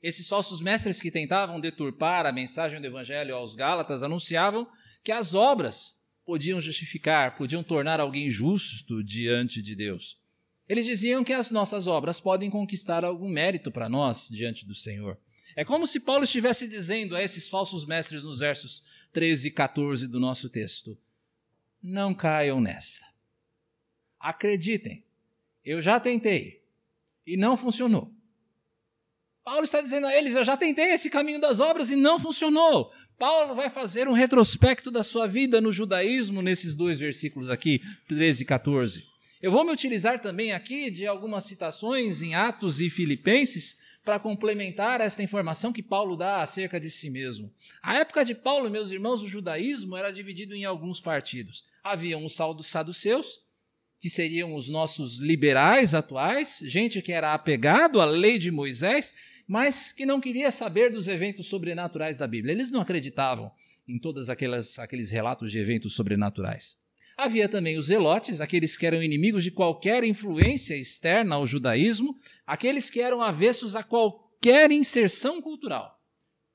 Esses 0.00 0.28
falsos 0.28 0.60
mestres 0.60 1.00
que 1.00 1.10
tentavam 1.10 1.60
deturpar 1.60 2.24
a 2.24 2.32
mensagem 2.32 2.80
do 2.80 2.86
Evangelho 2.86 3.34
aos 3.34 3.56
Gálatas 3.56 4.02
anunciavam 4.02 4.68
que 5.02 5.10
as 5.10 5.34
obras 5.34 5.98
podiam 6.24 6.60
justificar, 6.60 7.36
podiam 7.36 7.64
tornar 7.64 7.98
alguém 7.98 8.30
justo 8.30 9.02
diante 9.02 9.60
de 9.60 9.74
Deus. 9.74 10.16
Eles 10.68 10.84
diziam 10.84 11.24
que 11.24 11.32
as 11.32 11.50
nossas 11.50 11.86
obras 11.86 12.20
podem 12.20 12.50
conquistar 12.50 13.04
algum 13.04 13.28
mérito 13.28 13.72
para 13.72 13.88
nós 13.88 14.28
diante 14.28 14.66
do 14.66 14.74
Senhor. 14.74 15.18
É 15.58 15.64
como 15.64 15.88
se 15.88 15.98
Paulo 15.98 16.22
estivesse 16.22 16.68
dizendo 16.68 17.16
a 17.16 17.22
esses 17.24 17.48
falsos 17.48 17.84
mestres 17.84 18.22
nos 18.22 18.38
versos 18.38 18.84
13 19.12 19.48
e 19.48 19.50
14 19.50 20.06
do 20.06 20.20
nosso 20.20 20.48
texto: 20.48 20.96
Não 21.82 22.14
caiam 22.14 22.60
nessa. 22.60 23.04
Acreditem, 24.20 25.02
eu 25.64 25.80
já 25.80 25.98
tentei 25.98 26.62
e 27.26 27.36
não 27.36 27.56
funcionou. 27.56 28.14
Paulo 29.42 29.64
está 29.64 29.80
dizendo 29.80 30.06
a 30.06 30.16
eles: 30.16 30.36
Eu 30.36 30.44
já 30.44 30.56
tentei 30.56 30.92
esse 30.92 31.10
caminho 31.10 31.40
das 31.40 31.58
obras 31.58 31.90
e 31.90 31.96
não 31.96 32.20
funcionou. 32.20 32.92
Paulo 33.18 33.56
vai 33.56 33.68
fazer 33.68 34.06
um 34.06 34.12
retrospecto 34.12 34.92
da 34.92 35.02
sua 35.02 35.26
vida 35.26 35.60
no 35.60 35.72
judaísmo 35.72 36.40
nesses 36.40 36.76
dois 36.76 37.00
versículos 37.00 37.50
aqui, 37.50 37.82
13 38.06 38.44
e 38.44 38.46
14. 38.46 39.04
Eu 39.42 39.50
vou 39.50 39.64
me 39.64 39.72
utilizar 39.72 40.22
também 40.22 40.52
aqui 40.52 40.88
de 40.88 41.04
algumas 41.04 41.46
citações 41.46 42.22
em 42.22 42.36
Atos 42.36 42.80
e 42.80 42.88
Filipenses 42.88 43.76
para 44.04 44.18
complementar 44.18 45.00
esta 45.00 45.22
informação 45.22 45.72
que 45.72 45.82
Paulo 45.82 46.16
dá 46.16 46.40
acerca 46.40 46.80
de 46.80 46.90
si 46.90 47.10
mesmo. 47.10 47.52
A 47.82 47.96
época 47.96 48.24
de 48.24 48.34
Paulo, 48.34 48.70
meus 48.70 48.90
irmãos, 48.90 49.22
o 49.22 49.28
judaísmo 49.28 49.96
era 49.96 50.10
dividido 50.10 50.54
em 50.54 50.64
alguns 50.64 51.00
partidos. 51.00 51.64
Havia 51.84 52.16
os 52.16 52.34
saduceus, 52.66 53.42
que 54.00 54.08
seriam 54.08 54.54
os 54.54 54.68
nossos 54.68 55.18
liberais 55.18 55.94
atuais, 55.94 56.60
gente 56.62 57.02
que 57.02 57.12
era 57.12 57.34
apegado 57.34 58.00
à 58.00 58.04
lei 58.04 58.38
de 58.38 58.50
Moisés, 58.50 59.14
mas 59.46 59.92
que 59.92 60.06
não 60.06 60.20
queria 60.20 60.50
saber 60.50 60.90
dos 60.92 61.08
eventos 61.08 61.46
sobrenaturais 61.46 62.18
da 62.18 62.26
Bíblia. 62.26 62.52
Eles 62.52 62.70
não 62.70 62.80
acreditavam 62.80 63.50
em 63.86 63.98
todos 63.98 64.28
aqueles 64.30 65.10
relatos 65.10 65.50
de 65.50 65.58
eventos 65.58 65.94
sobrenaturais. 65.94 66.78
Havia 67.18 67.48
também 67.48 67.76
os 67.76 67.86
zelotes, 67.86 68.40
aqueles 68.40 68.78
que 68.78 68.86
eram 68.86 69.02
inimigos 69.02 69.42
de 69.42 69.50
qualquer 69.50 70.04
influência 70.04 70.76
externa 70.76 71.34
ao 71.34 71.48
judaísmo, 71.48 72.16
aqueles 72.46 72.88
que 72.88 73.00
eram 73.00 73.20
avessos 73.20 73.74
a 73.74 73.82
qualquer 73.82 74.70
inserção 74.70 75.42
cultural. 75.42 76.00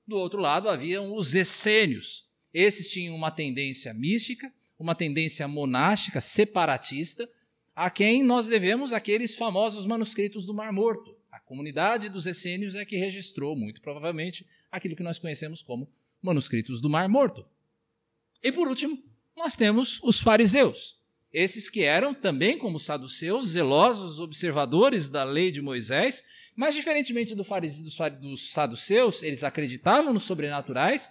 Do 0.08 0.16
outro 0.16 0.40
lado, 0.40 0.70
haviam 0.70 1.14
os 1.14 1.36
essênios. 1.36 2.26
Esses 2.54 2.90
tinham 2.90 3.14
uma 3.14 3.30
tendência 3.30 3.94
mística, 3.94 4.54
uma 4.80 4.96
tendência 4.96 5.46
monástica, 5.50 6.22
separatista, 6.22 7.30
a 7.76 7.90
quem 7.90 8.24
nós 8.24 8.48
devemos 8.48 8.94
aqueles 8.94 9.36
famosos 9.36 9.86
manuscritos 9.86 10.46
do 10.46 10.54
Mar 10.54 10.72
Morto. 10.72 11.14
A 11.30 11.42
comunidade 11.42 12.08
dos 12.08 12.26
essênios 12.26 12.74
é 12.74 12.86
que 12.86 12.96
registrou, 12.96 13.54
muito 13.54 13.82
provavelmente, 13.82 14.48
aquilo 14.72 14.96
que 14.96 15.04
nós 15.04 15.20
conhecemos 15.20 15.62
como 15.62 15.92
manuscritos 16.22 16.80
do 16.80 16.90
Mar 16.90 17.10
Morto. 17.10 17.46
E 18.42 18.50
por 18.50 18.70
último, 18.70 19.04
nós 19.36 19.56
temos 19.56 20.00
os 20.04 20.20
fariseus. 20.20 20.98
Esses 21.32 21.70
que 21.70 21.82
eram 21.82 22.14
também, 22.14 22.58
como 22.58 22.78
os 22.78 22.86
saduceus, 22.86 23.50
zelosos 23.50 24.20
observadores 24.20 25.10
da 25.10 25.24
lei 25.24 25.50
de 25.50 25.62
Moisés, 25.62 26.24
mas 26.56 26.76
diferentemente 26.76 27.34
do 27.34 27.44
farise, 27.44 27.84
dos 28.20 28.52
saduceus, 28.52 29.24
eles 29.24 29.44
acreditavam 29.44 30.14
nos 30.14 30.24
sobrenaturais 30.24 31.10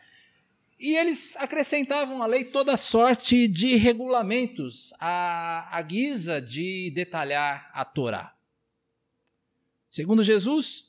e 0.79 0.97
eles 0.97 1.37
acrescentavam 1.37 2.23
à 2.23 2.27
lei 2.27 2.45
toda 2.45 2.77
sorte 2.77 3.49
de 3.49 3.77
regulamentos 3.77 4.93
à, 4.99 5.77
à 5.77 5.83
guisa 5.83 6.41
de 6.41 6.91
detalhar 6.93 7.71
a 7.73 7.85
Torá. 7.85 8.35
Segundo 9.91 10.25
Jesus, 10.25 10.89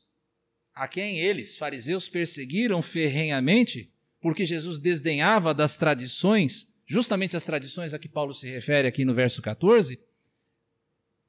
a 0.73 0.87
quem 0.87 1.19
eles, 1.19 1.57
fariseus, 1.57 2.07
perseguiram 2.07 2.81
ferrenhamente, 2.81 3.91
porque 4.21 4.45
Jesus 4.45 4.79
desdenhava 4.79 5.53
das 5.53 5.77
tradições 5.77 6.72
justamente 6.93 7.35
as 7.35 7.43
tradições 7.43 7.91
a 7.91 7.97
que 7.97 8.07
Paulo 8.07 8.35
se 8.35 8.47
refere 8.47 8.87
aqui 8.87 9.03
no 9.03 9.15
verso 9.15 9.41
14, 9.41 9.99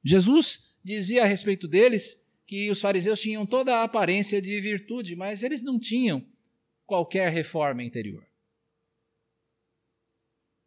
Jesus 0.04 0.62
dizia 0.84 1.22
a 1.22 1.26
respeito 1.26 1.66
deles 1.66 2.22
que 2.46 2.70
os 2.70 2.82
fariseus 2.82 3.18
tinham 3.18 3.46
toda 3.46 3.76
a 3.76 3.82
aparência 3.82 4.42
de 4.42 4.60
virtude, 4.60 5.16
mas 5.16 5.42
eles 5.42 5.62
não 5.62 5.80
tinham 5.80 6.22
qualquer 6.84 7.32
reforma 7.32 7.82
interior. 7.82 8.22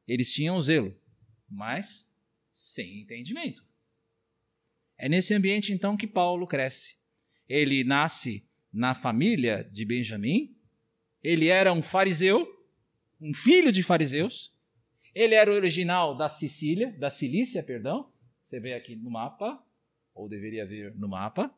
Eles 0.07 0.33
tinham 0.33 0.59
zelo, 0.59 0.99
mas 1.47 2.11
sem 2.49 3.01
entendimento. 3.01 3.63
É 4.97 5.07
nesse 5.07 5.31
ambiente 5.31 5.71
então 5.71 5.95
que 5.95 6.07
Paulo 6.07 6.47
cresce. 6.47 6.95
Ele 7.47 7.83
nasce 7.83 8.43
na 8.73 8.95
família 8.95 9.63
de 9.71 9.85
Benjamim, 9.85 10.57
ele 11.21 11.49
era 11.49 11.71
um 11.71 11.83
fariseu, 11.83 12.47
um 13.21 13.31
filho 13.31 13.71
de 13.71 13.83
fariseus, 13.83 14.56
ele 15.17 15.33
era 15.33 15.51
original 15.51 16.15
da 16.15 16.29
Sicília, 16.29 16.91
da 16.99 17.09
Cilícia, 17.09 17.63
perdão. 17.63 18.11
Você 18.43 18.59
vê 18.59 18.75
aqui 18.75 18.95
no 18.95 19.09
mapa, 19.09 19.59
ou 20.13 20.29
deveria 20.29 20.65
ver 20.65 20.93
no 20.95 21.07
mapa. 21.07 21.51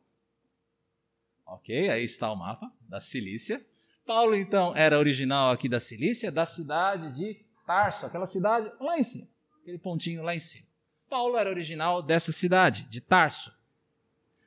Ok, 1.46 1.90
aí 1.90 2.04
está 2.04 2.32
o 2.32 2.36
mapa 2.36 2.72
da 2.88 3.00
Cilícia. 3.00 3.64
Paulo, 4.06 4.34
então, 4.34 4.74
era 4.74 4.98
original 4.98 5.52
aqui 5.52 5.68
da 5.68 5.78
Cilícia, 5.78 6.32
da 6.32 6.46
cidade 6.46 7.12
de 7.14 7.44
Tarso, 7.66 8.06
aquela 8.06 8.26
cidade 8.26 8.72
lá 8.80 8.98
em 8.98 9.04
cima, 9.04 9.28
aquele 9.60 9.78
pontinho 9.78 10.22
lá 10.22 10.34
em 10.34 10.40
cima. 10.40 10.66
Paulo 11.08 11.36
era 11.36 11.50
original 11.50 12.02
dessa 12.02 12.32
cidade, 12.32 12.88
de 12.88 13.00
Tarso. 13.00 13.52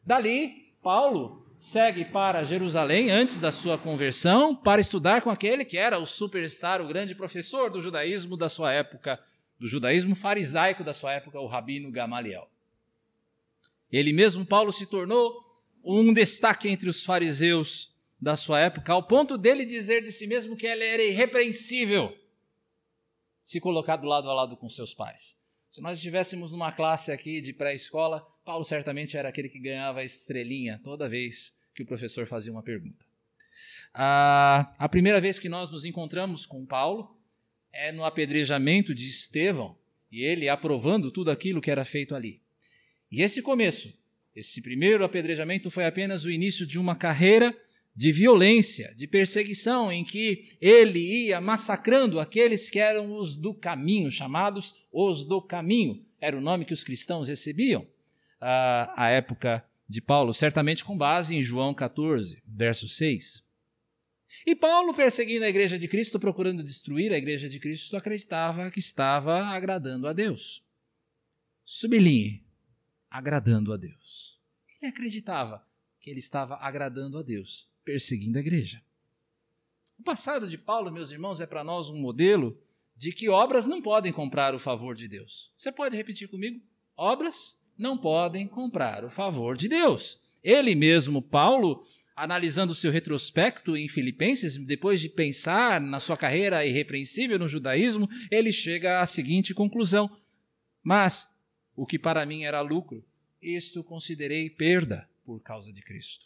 Dali, 0.05 0.75
Paulo 0.81 1.42
segue 1.63 2.03
para 2.05 2.43
Jerusalém 2.43 3.09
antes 3.09 3.39
da 3.39 3.51
sua 3.51 3.77
conversão 3.77 4.53
para 4.53 4.81
estudar 4.81 5.21
com 5.21 5.29
aquele 5.29 5.63
que 5.63 5.77
era 5.77 5.97
o 5.97 6.05
superstar, 6.05 6.81
o 6.81 6.87
grande 6.87 7.15
professor 7.15 7.71
do 7.71 7.79
judaísmo 7.79 8.35
da 8.35 8.49
sua 8.49 8.73
época, 8.73 9.17
do 9.57 9.67
judaísmo 9.67 10.13
farisaico 10.13 10.83
da 10.83 10.91
sua 10.91 11.13
época, 11.13 11.39
o 11.39 11.47
rabino 11.47 11.89
Gamaliel. 11.89 12.49
Ele 13.89 14.11
mesmo, 14.11 14.45
Paulo, 14.45 14.73
se 14.73 14.85
tornou 14.85 15.33
um 15.83 16.13
destaque 16.13 16.67
entre 16.67 16.89
os 16.89 17.03
fariseus 17.03 17.93
da 18.21 18.35
sua 18.35 18.59
época, 18.59 18.91
ao 18.91 19.03
ponto 19.03 19.37
dele 19.37 19.65
dizer 19.65 20.03
de 20.03 20.11
si 20.11 20.27
mesmo 20.27 20.57
que 20.57 20.67
ele 20.67 20.83
era 20.83 21.03
irrepreensível 21.03 22.13
se 23.43 23.59
colocar 23.59 23.97
do 23.97 24.07
lado 24.07 24.29
a 24.29 24.33
lado 24.33 24.57
com 24.57 24.67
seus 24.67 24.93
pais. 24.93 25.39
Se 25.71 25.81
nós 25.81 25.97
estivéssemos 25.97 26.51
numa 26.51 26.71
classe 26.71 27.11
aqui 27.11 27.41
de 27.41 27.53
pré-escola, 27.53 28.25
Paulo 28.43 28.65
certamente 28.65 29.15
era 29.15 29.29
aquele 29.29 29.47
que 29.47 29.59
ganhava 29.59 30.01
a 30.01 30.03
estrelinha 30.03 30.79
toda 30.83 31.07
vez 31.07 31.57
que 31.73 31.83
o 31.83 31.85
professor 31.85 32.27
fazia 32.27 32.51
uma 32.51 32.61
pergunta. 32.61 33.03
A, 33.93 34.73
a 34.77 34.89
primeira 34.89 35.21
vez 35.21 35.39
que 35.39 35.47
nós 35.47 35.71
nos 35.71 35.85
encontramos 35.85 36.45
com 36.45 36.65
Paulo 36.65 37.15
é 37.71 37.91
no 37.91 38.03
apedrejamento 38.03 38.93
de 38.93 39.07
Estevão, 39.07 39.77
e 40.11 40.21
ele 40.21 40.49
aprovando 40.49 41.09
tudo 41.09 41.31
aquilo 41.31 41.61
que 41.61 41.71
era 41.71 41.85
feito 41.85 42.13
ali. 42.13 42.41
E 43.11 43.21
esse 43.21 43.41
começo, 43.41 43.93
esse 44.35 44.61
primeiro 44.61 45.03
apedrejamento 45.03 45.71
foi 45.71 45.85
apenas 45.85 46.25
o 46.25 46.29
início 46.29 46.67
de 46.67 46.77
uma 46.77 46.95
carreira 46.95 47.55
de 47.95 48.11
violência, 48.11 48.93
de 48.95 49.07
perseguição, 49.07 49.91
em 49.91 50.03
que 50.03 50.55
ele 50.59 51.27
ia 51.27 51.39
massacrando 51.39 52.19
aqueles 52.19 52.69
que 52.69 52.79
eram 52.79 53.13
os 53.13 53.35
do 53.35 53.53
caminho, 53.53 54.11
chamados 54.11 54.75
os 54.91 55.23
do 55.23 55.41
caminho, 55.41 56.03
era 56.19 56.37
o 56.37 56.41
nome 56.41 56.65
que 56.65 56.73
os 56.73 56.83
cristãos 56.83 57.27
recebiam 57.27 57.87
à, 58.43 59.09
época 59.09 59.65
de 59.87 60.01
Paulo, 60.01 60.33
certamente 60.33 60.83
com 60.83 60.97
base 60.97 61.35
em 61.35 61.43
João 61.43 61.73
14, 61.73 62.41
verso 62.45 62.87
6. 62.87 63.43
E 64.45 64.55
Paulo, 64.55 64.93
perseguindo 64.93 65.45
a 65.45 65.49
igreja 65.49 65.77
de 65.77 65.87
Cristo, 65.87 66.19
procurando 66.19 66.63
destruir 66.63 67.13
a 67.13 67.17
igreja 67.17 67.47
de 67.47 67.59
Cristo, 67.59 67.95
acreditava 67.95 68.69
que 68.71 68.79
estava 68.79 69.45
agradando 69.45 70.07
a 70.07 70.13
Deus. 70.13 70.63
Sublinhe, 71.63 72.43
agradando 73.09 73.71
a 73.71 73.77
Deus. 73.77 74.39
Ele 74.81 74.91
acreditava 74.91 75.65
que 76.01 76.09
ele 76.09 76.19
estava 76.19 76.55
agradando 76.57 77.17
a 77.17 77.23
Deus, 77.23 77.69
perseguindo 77.85 78.37
a 78.37 78.41
igreja. 78.41 78.81
O 79.97 80.03
passado 80.03 80.49
de 80.49 80.57
Paulo, 80.57 80.91
meus 80.91 81.11
irmãos, 81.11 81.39
é 81.39 81.45
para 81.45 81.63
nós 81.63 81.89
um 81.89 81.97
modelo 81.97 82.59
de 82.97 83.13
que 83.13 83.29
obras 83.29 83.65
não 83.65 83.81
podem 83.81 84.11
comprar 84.11 84.53
o 84.53 84.59
favor 84.59 84.95
de 84.95 85.07
Deus. 85.07 85.53
Você 85.57 85.71
pode 85.71 85.95
repetir 85.95 86.27
comigo? 86.27 86.61
Obras 86.97 87.57
não 87.77 87.97
podem 87.97 88.47
comprar 88.47 89.03
o 89.03 89.09
favor 89.09 89.57
de 89.57 89.67
Deus. 89.67 90.21
Ele 90.43 90.75
mesmo, 90.75 91.21
Paulo, 91.21 91.85
analisando 92.15 92.75
seu 92.75 92.91
retrospecto 92.91 93.75
em 93.75 93.87
Filipenses, 93.87 94.57
depois 94.57 94.99
de 94.99 95.09
pensar 95.09 95.81
na 95.81 95.99
sua 95.99 96.17
carreira 96.17 96.65
irrepreensível 96.65 97.39
no 97.39 97.47
judaísmo, 97.47 98.07
ele 98.29 98.51
chega 98.51 99.01
à 99.01 99.05
seguinte 99.05 99.53
conclusão: 99.53 100.09
Mas 100.83 101.27
o 101.75 101.85
que 101.85 101.97
para 101.97 102.25
mim 102.25 102.43
era 102.43 102.61
lucro, 102.61 103.03
isto 103.41 103.83
considerei 103.83 104.49
perda 104.49 105.07
por 105.25 105.41
causa 105.41 105.71
de 105.71 105.81
Cristo. 105.81 106.25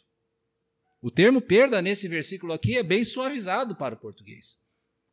O 1.00 1.10
termo 1.10 1.40
perda 1.40 1.80
nesse 1.80 2.08
versículo 2.08 2.52
aqui 2.52 2.76
é 2.76 2.82
bem 2.82 3.04
suavizado 3.04 3.76
para 3.76 3.94
o 3.94 3.98
português. 3.98 4.58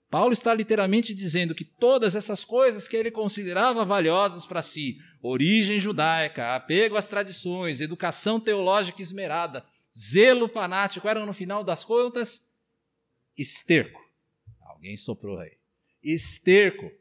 Paulo 0.09 0.33
está 0.33 0.53
literalmente 0.53 1.13
dizendo 1.13 1.55
que 1.55 1.65
todas 1.65 2.15
essas 2.15 2.45
coisas 2.45 2.87
que 2.87 2.95
ele 2.95 3.11
considerava 3.11 3.83
valiosas 3.83 4.45
para 4.45 4.61
si, 4.61 4.97
origem 5.21 5.79
judaica, 5.79 6.55
apego 6.55 6.95
às 6.95 7.09
tradições, 7.09 7.81
educação 7.81 8.39
teológica 8.39 9.01
esmerada, 9.01 9.65
zelo 9.97 10.47
fanático, 10.47 11.07
eram 11.07 11.25
no 11.25 11.33
final 11.33 11.63
das 11.63 11.83
contas 11.83 12.45
esterco. 13.37 13.99
Alguém 14.61 14.95
soprou 14.97 15.39
aí. 15.39 15.57
Esterco, 16.03 16.91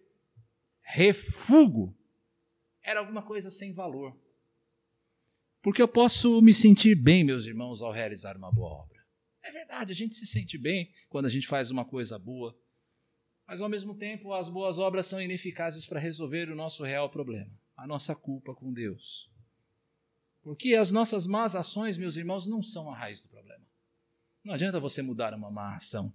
refugo, 0.82 1.94
era 2.82 3.00
alguma 3.00 3.22
coisa 3.22 3.50
sem 3.50 3.72
valor. 3.72 4.16
Porque 5.62 5.80
eu 5.80 5.88
posso 5.88 6.42
me 6.42 6.52
sentir 6.52 6.94
bem, 6.94 7.24
meus 7.24 7.46
irmãos, 7.46 7.80
ao 7.80 7.90
realizar 7.90 8.36
uma 8.36 8.52
boa 8.52 8.70
obra. 8.70 9.02
É 9.42 9.50
verdade, 9.50 9.92
a 9.92 9.94
gente 9.94 10.14
se 10.14 10.26
sente 10.26 10.58
bem 10.58 10.92
quando 11.08 11.26
a 11.26 11.30
gente 11.30 11.46
faz 11.46 11.70
uma 11.70 11.84
coisa 11.84 12.18
boa. 12.18 12.54
Mas 13.46 13.60
ao 13.60 13.68
mesmo 13.68 13.94
tempo, 13.94 14.32
as 14.32 14.48
boas 14.48 14.78
obras 14.78 15.06
são 15.06 15.20
ineficazes 15.20 15.86
para 15.86 16.00
resolver 16.00 16.50
o 16.50 16.56
nosso 16.56 16.82
real 16.82 17.10
problema, 17.10 17.50
a 17.76 17.86
nossa 17.86 18.14
culpa 18.14 18.54
com 18.54 18.72
Deus. 18.72 19.30
Porque 20.42 20.74
as 20.74 20.90
nossas 20.90 21.26
más 21.26 21.54
ações, 21.54 21.96
meus 21.96 22.16
irmãos, 22.16 22.46
não 22.46 22.62
são 22.62 22.90
a 22.90 22.96
raiz 22.96 23.22
do 23.22 23.28
problema. 23.28 23.64
Não 24.44 24.54
adianta 24.54 24.78
você 24.78 25.00
mudar 25.02 25.32
uma 25.34 25.50
má 25.50 25.76
ação. 25.76 26.12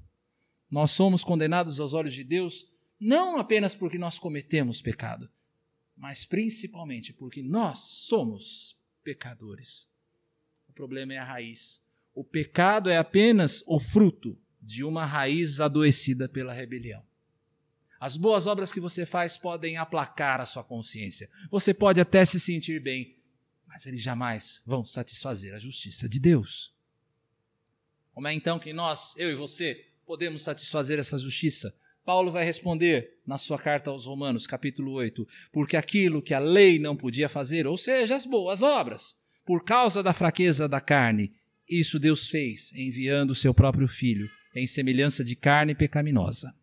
Nós 0.69 0.91
somos 0.91 1.23
condenados 1.23 1.79
aos 1.79 1.93
olhos 1.93 2.13
de 2.13 2.23
Deus 2.23 2.67
não 2.99 3.37
apenas 3.37 3.73
porque 3.73 3.97
nós 3.97 4.19
cometemos 4.19 4.81
pecado, 4.81 5.29
mas 5.95 6.25
principalmente 6.25 7.13
porque 7.13 7.41
nós 7.41 7.79
somos 7.79 8.77
pecadores. 9.03 9.89
O 10.67 10.73
problema 10.73 11.13
é 11.13 11.17
a 11.17 11.23
raiz. 11.23 11.81
O 12.13 12.23
pecado 12.23 12.89
é 12.89 12.97
apenas 12.97 13.63
o 13.65 13.79
fruto 13.79 14.37
de 14.61 14.83
uma 14.83 15.05
raiz 15.05 15.61
adoecida 15.61 16.27
pela 16.27 16.53
rebelião. 16.53 17.01
As 17.99 18.15
boas 18.15 18.47
obras 18.47 18.71
que 18.71 18.79
você 18.79 19.05
faz 19.05 19.35
podem 19.35 19.75
aplacar 19.75 20.39
a 20.39 20.45
sua 20.45 20.63
consciência. 20.63 21.29
Você 21.51 21.73
pode 21.73 21.99
até 21.99 22.23
se 22.23 22.39
sentir 22.39 22.81
bem, 22.81 23.17
mas 23.67 23.85
eles 23.85 24.01
jamais 24.01 24.63
vão 24.65 24.85
satisfazer 24.85 25.53
a 25.53 25.59
justiça 25.59 26.07
de 26.07 26.17
Deus. 26.17 26.73
Como 28.13 28.27
é 28.27 28.33
então 28.33 28.57
que 28.57 28.71
nós, 28.71 29.15
eu 29.17 29.29
e 29.29 29.35
você, 29.35 29.85
podemos 30.05 30.43
satisfazer 30.43 30.97
essa 30.97 31.17
justiça? 31.17 31.75
Paulo 32.05 32.31
vai 32.31 32.45
responder 32.45 33.19
na 33.27 33.37
sua 33.37 33.59
carta 33.59 33.89
aos 33.89 34.05
Romanos, 34.05 34.47
capítulo 34.47 34.93
8: 34.93 35.27
Porque 35.51 35.75
aquilo 35.75 36.21
que 36.21 36.33
a 36.33 36.39
lei 36.39 36.79
não 36.79 36.95
podia 36.95 37.27
fazer, 37.27 37.67
ou 37.67 37.77
seja, 37.77 38.15
as 38.15 38.25
boas 38.25 38.63
obras, 38.63 39.19
por 39.45 39.65
causa 39.65 40.01
da 40.01 40.13
fraqueza 40.13 40.69
da 40.69 40.79
carne, 40.79 41.33
isso 41.67 41.99
Deus 41.99 42.29
fez, 42.29 42.73
enviando 42.73 43.31
o 43.31 43.35
seu 43.35 43.53
próprio 43.53 43.89
filho 43.89 44.29
em 44.55 44.65
semelhança 44.65 45.23
de 45.23 45.35
carne 45.35 45.75
pecaminosa 45.75 46.53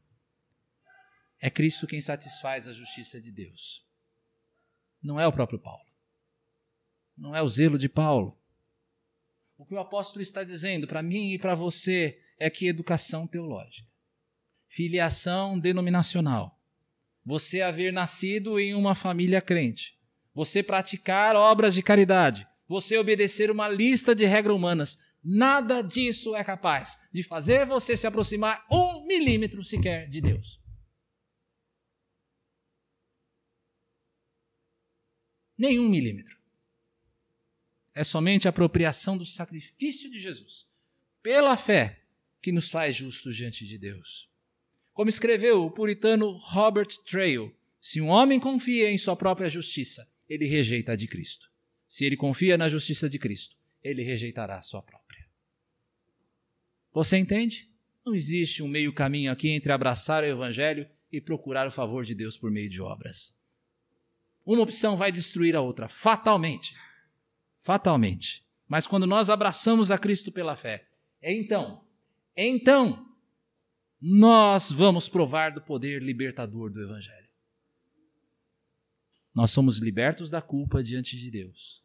é 1.47 1.51
Cristo 1.51 1.87
quem 1.87 2.01
satisfaz 2.01 2.67
a 2.67 2.73
justiça 2.73 3.21
de 3.21 3.31
Deus. 3.31 3.87
Não 5.01 5.21
é 5.21 5.29
o 5.29 5.33
próprio 5.33 5.61
Paulo. 5.61 5.87
Não 7.17 7.37
é 7.37 7.41
o 7.41 7.47
zelo 7.47 7.79
de 7.79 7.89
Paulo. 7.89 8.37
O 9.57 9.65
que 9.65 9.73
o 9.73 9.79
apóstolo 9.79 10.23
está 10.23 10.43
dizendo 10.43 10.89
para 10.89 11.05
mim 11.05 11.35
e 11.35 11.39
para 11.39 11.55
você 11.55 12.21
é 12.37 12.51
que 12.51 12.67
educação 12.67 13.29
teológica, 13.29 13.89
filiação 14.67 15.57
denominacional, 15.57 16.59
você 17.25 17.63
haver 17.63 17.93
nascido 17.93 18.59
em 18.59 18.75
uma 18.75 18.97
família 18.97 19.41
crente, 19.41 19.97
você 20.35 20.65
praticar 20.65 21.37
obras 21.37 21.75
de 21.75 21.81
caridade, 21.81 22.45
você 22.67 22.99
obedecer 22.99 23.53
uma 23.53 23.69
lista 23.69 24.17
de 24.17 24.27
regras 24.27 24.57
humanas, 24.57 24.99
nada 25.23 25.81
disso 25.81 26.35
é 26.35 26.43
capaz 26.43 26.99
de 27.13 27.23
fazer 27.23 27.65
você 27.67 27.97
se 27.97 28.05
aproximar 28.05 28.67
um 28.69 29.07
milímetro 29.07 29.63
sequer 29.63 30.09
de 30.09 30.21
Deus. 30.21 30.66
Nenhum 35.57 35.89
milímetro. 35.89 36.37
É 37.95 38.05
somente 38.05 38.47
a 38.47 38.51
apropriação 38.51 39.17
do 39.17 39.25
sacrifício 39.25 40.11
de 40.11 40.21
Jesus, 40.21 40.67
pela 41.23 41.57
fé, 41.57 42.03
que 42.43 42.53
nos 42.53 42.69
faz 42.71 42.95
justos 42.95 43.35
diante 43.35 43.67
de 43.67 43.79
Deus. 43.79 44.29
Como 44.93 45.11
escreveu 45.11 45.65
o 45.65 45.71
puritano 45.71 46.31
Robert 46.39 46.89
Trail, 47.09 47.55
se 47.81 48.01
um 48.01 48.09
homem 48.09 48.41
confia 48.41 48.91
em 48.91 48.99
sua 48.99 49.17
própria 49.17 49.49
justiça, 49.49 50.09
ele 50.29 50.47
rejeita 50.47 50.93
a 50.93 50.97
de 50.97 51.07
Cristo. 51.07 51.51
Se 51.87 52.05
ele 52.05 52.17
confia 52.17 52.57
na 52.57 52.69
justiça 52.69 53.09
de 53.09 53.19
Cristo, 53.19 53.57
ele 53.83 54.03
rejeitará 54.03 54.57
a 54.57 54.63
sua 54.63 54.83
própria. 54.83 55.27
Você 56.93 57.19
entende? 57.19 57.69
Não 58.05 58.15
existe 58.15 58.63
um 58.63 58.69
meio 58.69 58.93
caminho 58.93 59.31
aqui 59.31 59.51
entre 59.51 59.71
abraçar 59.71 60.23
o 60.23 60.27
Evangelho 60.27 60.89
e 61.13 61.21
procurar 61.21 61.69
o 61.69 61.71
favor 61.71 62.05
de 62.05 62.15
Deus 62.15 62.37
por 62.37 62.51
meio 62.51 62.71
de 62.71 62.81
obras. 62.81 63.36
Uma 64.47 64.63
opção 64.63 64.97
vai 64.97 65.11
destruir 65.11 65.57
a 65.57 65.61
outra, 65.61 65.89
fatalmente. 65.89 66.73
Fatalmente. 67.63 68.45
Mas 68.69 68.87
quando 68.87 69.05
nós 69.05 69.29
abraçamos 69.29 69.91
a 69.91 69.99
Cristo 69.99 70.31
pela 70.31 70.55
fé, 70.55 70.87
é 71.21 71.35
então, 71.35 71.85
é 72.37 72.47
então, 72.47 73.05
nós 74.01 74.71
vamos 74.71 75.09
provar 75.09 75.51
do 75.51 75.61
poder 75.61 76.01
libertador 76.01 76.71
do 76.71 76.81
Evangelho. 76.81 77.27
Nós 79.35 79.51
somos 79.51 79.79
libertos 79.79 80.31
da 80.31 80.41
culpa 80.41 80.83
diante 80.83 81.19
de 81.19 81.29
Deus. 81.29 81.83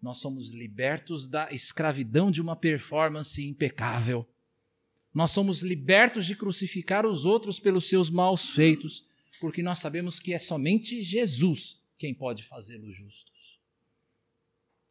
Nós 0.00 0.18
somos 0.18 0.50
libertos 0.50 1.28
da 1.28 1.52
escravidão 1.52 2.30
de 2.30 2.40
uma 2.40 2.56
performance 2.56 3.46
impecável. 3.46 4.26
Nós 5.12 5.30
somos 5.30 5.60
libertos 5.62 6.24
de 6.24 6.34
crucificar 6.34 7.04
os 7.06 7.26
outros 7.26 7.60
pelos 7.60 7.88
seus 7.88 8.08
maus 8.10 8.50
feitos 8.50 9.06
porque 9.40 9.62
nós 9.62 9.78
sabemos 9.78 10.18
que 10.18 10.32
é 10.32 10.38
somente 10.38 11.02
Jesus 11.02 11.82
quem 11.98 12.14
pode 12.14 12.44
fazê-los 12.44 12.96
justos. 12.96 13.60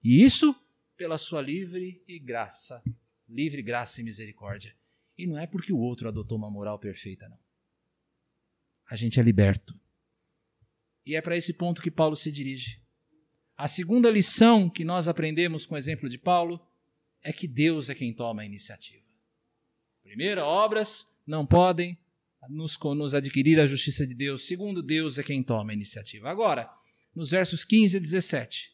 E 0.04 0.24
isso 0.24 0.56
pela 0.96 1.18
sua 1.18 1.42
livre 1.42 2.04
e 2.08 2.20
graça, 2.20 2.84
livre 3.28 3.62
graça 3.62 4.02
e 4.02 4.04
misericórdia. 4.04 4.76
E 5.18 5.28
não 5.28 5.38
é 5.38 5.48
porque 5.48 5.72
o 5.72 5.78
outro 5.78 6.08
adotou 6.08 6.38
uma 6.38 6.50
moral 6.50 6.80
perfeita, 6.80 7.28
não. 7.30 7.38
A 8.90 8.96
gente 8.96 9.20
é 9.20 9.24
liberto. 9.24 9.80
E 11.06 11.16
é 11.16 11.22
para 11.22 11.38
esse 11.38 11.54
ponto 11.54 11.82
que 11.82 11.92
Paulo 11.92 12.16
se 12.16 12.32
dirige. 12.32 12.82
A 13.56 13.68
segunda 13.68 14.10
lição 14.10 14.70
que 14.70 14.84
nós 14.84 15.08
aprendemos 15.08 15.66
com 15.66 15.76
o 15.76 15.78
exemplo 15.78 16.10
de 16.10 16.18
Paulo 16.18 16.60
é 17.22 17.32
que 17.32 17.48
Deus 17.48 17.90
é 17.90 17.96
quem 17.96 18.14
toma 18.14 18.42
a 18.42 18.46
iniciativa. 18.46 19.06
Primeiro, 20.02 20.42
obras 20.42 21.10
não 21.26 21.46
podem 21.46 21.98
nos, 22.50 22.78
nos 22.80 23.14
adquirir 23.14 23.60
a 23.60 23.66
justiça 23.66 24.06
de 24.06 24.14
Deus. 24.14 24.46
Segundo, 24.48 24.82
Deus 24.82 25.18
é 25.18 25.24
quem 25.24 25.44
toma 25.44 25.72
a 25.72 25.74
iniciativa. 25.74 26.30
Agora, 26.30 26.70
nos 27.16 27.32
versos 27.32 27.64
15 27.64 27.98
e 27.98 28.00
17, 28.00 28.72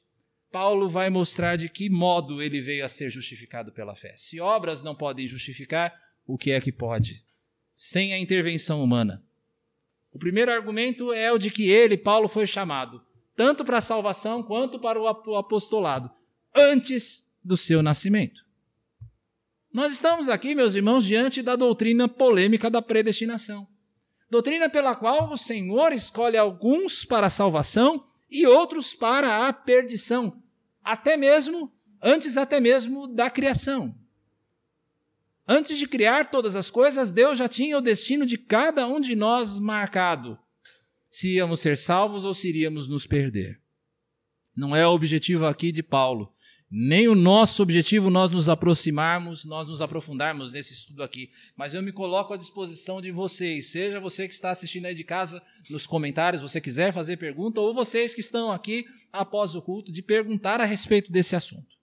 Paulo 0.52 0.90
vai 0.90 1.10
mostrar 1.10 1.58
de 1.58 1.70
que 1.70 1.90
modo 1.90 2.42
ele 2.42 2.62
veio 2.62 2.84
a 2.84 2.88
ser 2.88 3.10
justificado 3.10 3.72
pela 3.72 3.96
fé. 3.96 4.14
Se 4.18 4.40
obras 4.40 4.82
não 4.82 4.96
podem 4.96 5.28
justificar, 5.28 5.94
o 6.26 6.38
que 6.38 6.52
é 6.52 6.62
que 6.62 6.72
pode? 6.72 7.24
Sem 7.76 8.14
a 8.14 8.20
intervenção 8.20 8.84
humana. 8.84 9.24
O 10.12 10.18
primeiro 10.18 10.52
argumento 10.52 11.14
é 11.14 11.32
o 11.32 11.38
de 11.38 11.52
que 11.52 11.70
ele, 11.70 11.98
Paulo, 11.98 12.28
foi 12.28 12.48
chamado 12.48 13.02
tanto 13.40 13.64
para 13.64 13.78
a 13.78 13.82
salvação 13.82 14.44
quanto 14.44 14.78
para 14.78 15.00
o 15.00 15.08
apostolado 15.08 16.12
antes 16.54 17.26
do 17.42 17.56
seu 17.56 17.82
nascimento. 17.82 18.44
Nós 19.72 19.94
estamos 19.94 20.28
aqui, 20.28 20.56
meus 20.56 20.74
irmãos, 20.74 21.06
diante 21.06 21.44
da 21.44 21.56
doutrina 21.56 22.08
polêmica 22.08 22.72
da 22.72 22.82
predestinação. 22.82 23.68
Doutrina 24.30 24.68
pela 24.68 24.96
qual 24.96 25.32
o 25.32 25.38
Senhor 25.38 25.94
escolhe 25.94 26.38
alguns 26.38 27.06
para 27.06 27.28
a 27.28 27.30
salvação 27.30 28.04
e 28.30 28.48
outros 28.48 28.96
para 28.96 29.48
a 29.48 29.54
perdição, 29.54 30.42
até 30.84 31.16
mesmo 31.16 31.72
antes 32.02 32.36
até 32.36 32.60
mesmo 32.60 33.08
da 33.08 33.30
criação. 33.30 33.94
Antes 35.48 35.78
de 35.78 35.88
criar 35.88 36.32
todas 36.32 36.56
as 36.56 36.70
coisas, 36.70 37.12
Deus 37.12 37.38
já 37.38 37.48
tinha 37.48 37.78
o 37.78 37.82
destino 37.82 38.26
de 38.26 38.38
cada 38.38 38.88
um 38.88 39.00
de 39.00 39.16
nós 39.16 39.60
marcado. 39.60 40.38
Se 41.10 41.36
íamos 41.36 41.60
ser 41.60 41.78
salvos 41.78 42.24
ou 42.24 42.34
se 42.34 42.50
iríamos 42.50 42.88
nos 42.88 43.06
perder. 43.06 43.60
Não 44.56 44.76
é 44.76 44.88
o 44.88 44.92
objetivo 44.92 45.46
aqui 45.46 45.72
de 45.72 45.84
Paulo 45.84 46.32
nem 46.72 47.08
o 47.08 47.16
nosso 47.16 47.64
objetivo 47.64 48.10
nós 48.10 48.32
nos 48.32 48.48
aproximarmos, 48.48 49.44
nós 49.44 49.68
nos 49.68 49.82
aprofundarmos 49.82 50.54
nesse 50.54 50.74
estudo 50.74 51.02
aqui, 51.02 51.32
mas 51.56 51.74
eu 51.74 51.82
me 51.82 51.92
coloco 51.92 52.34
à 52.34 52.38
disposição 52.38 53.02
de 53.02 53.12
vocês, 53.12 53.72
seja 53.72 54.00
você 54.00 54.28
que 54.28 54.34
está 54.34 54.52
assistindo 54.52 54.86
aí 54.86 54.94
de 54.94 55.04
casa, 55.04 55.42
nos 55.70 55.88
comentários, 55.88 56.42
você 56.42 56.62
quiser 56.62 56.94
fazer 56.94 57.18
pergunta, 57.18 57.60
ou 57.60 57.74
vocês 57.74 58.14
que 58.14 58.22
estão 58.22 58.52
aqui 58.52 58.86
após 59.12 59.56
o 59.56 59.62
culto, 59.62 59.92
de 59.92 60.04
perguntar 60.04 60.62
a 60.62 60.66
respeito 60.66 61.12
desse 61.12 61.36
assunto. 61.36 61.80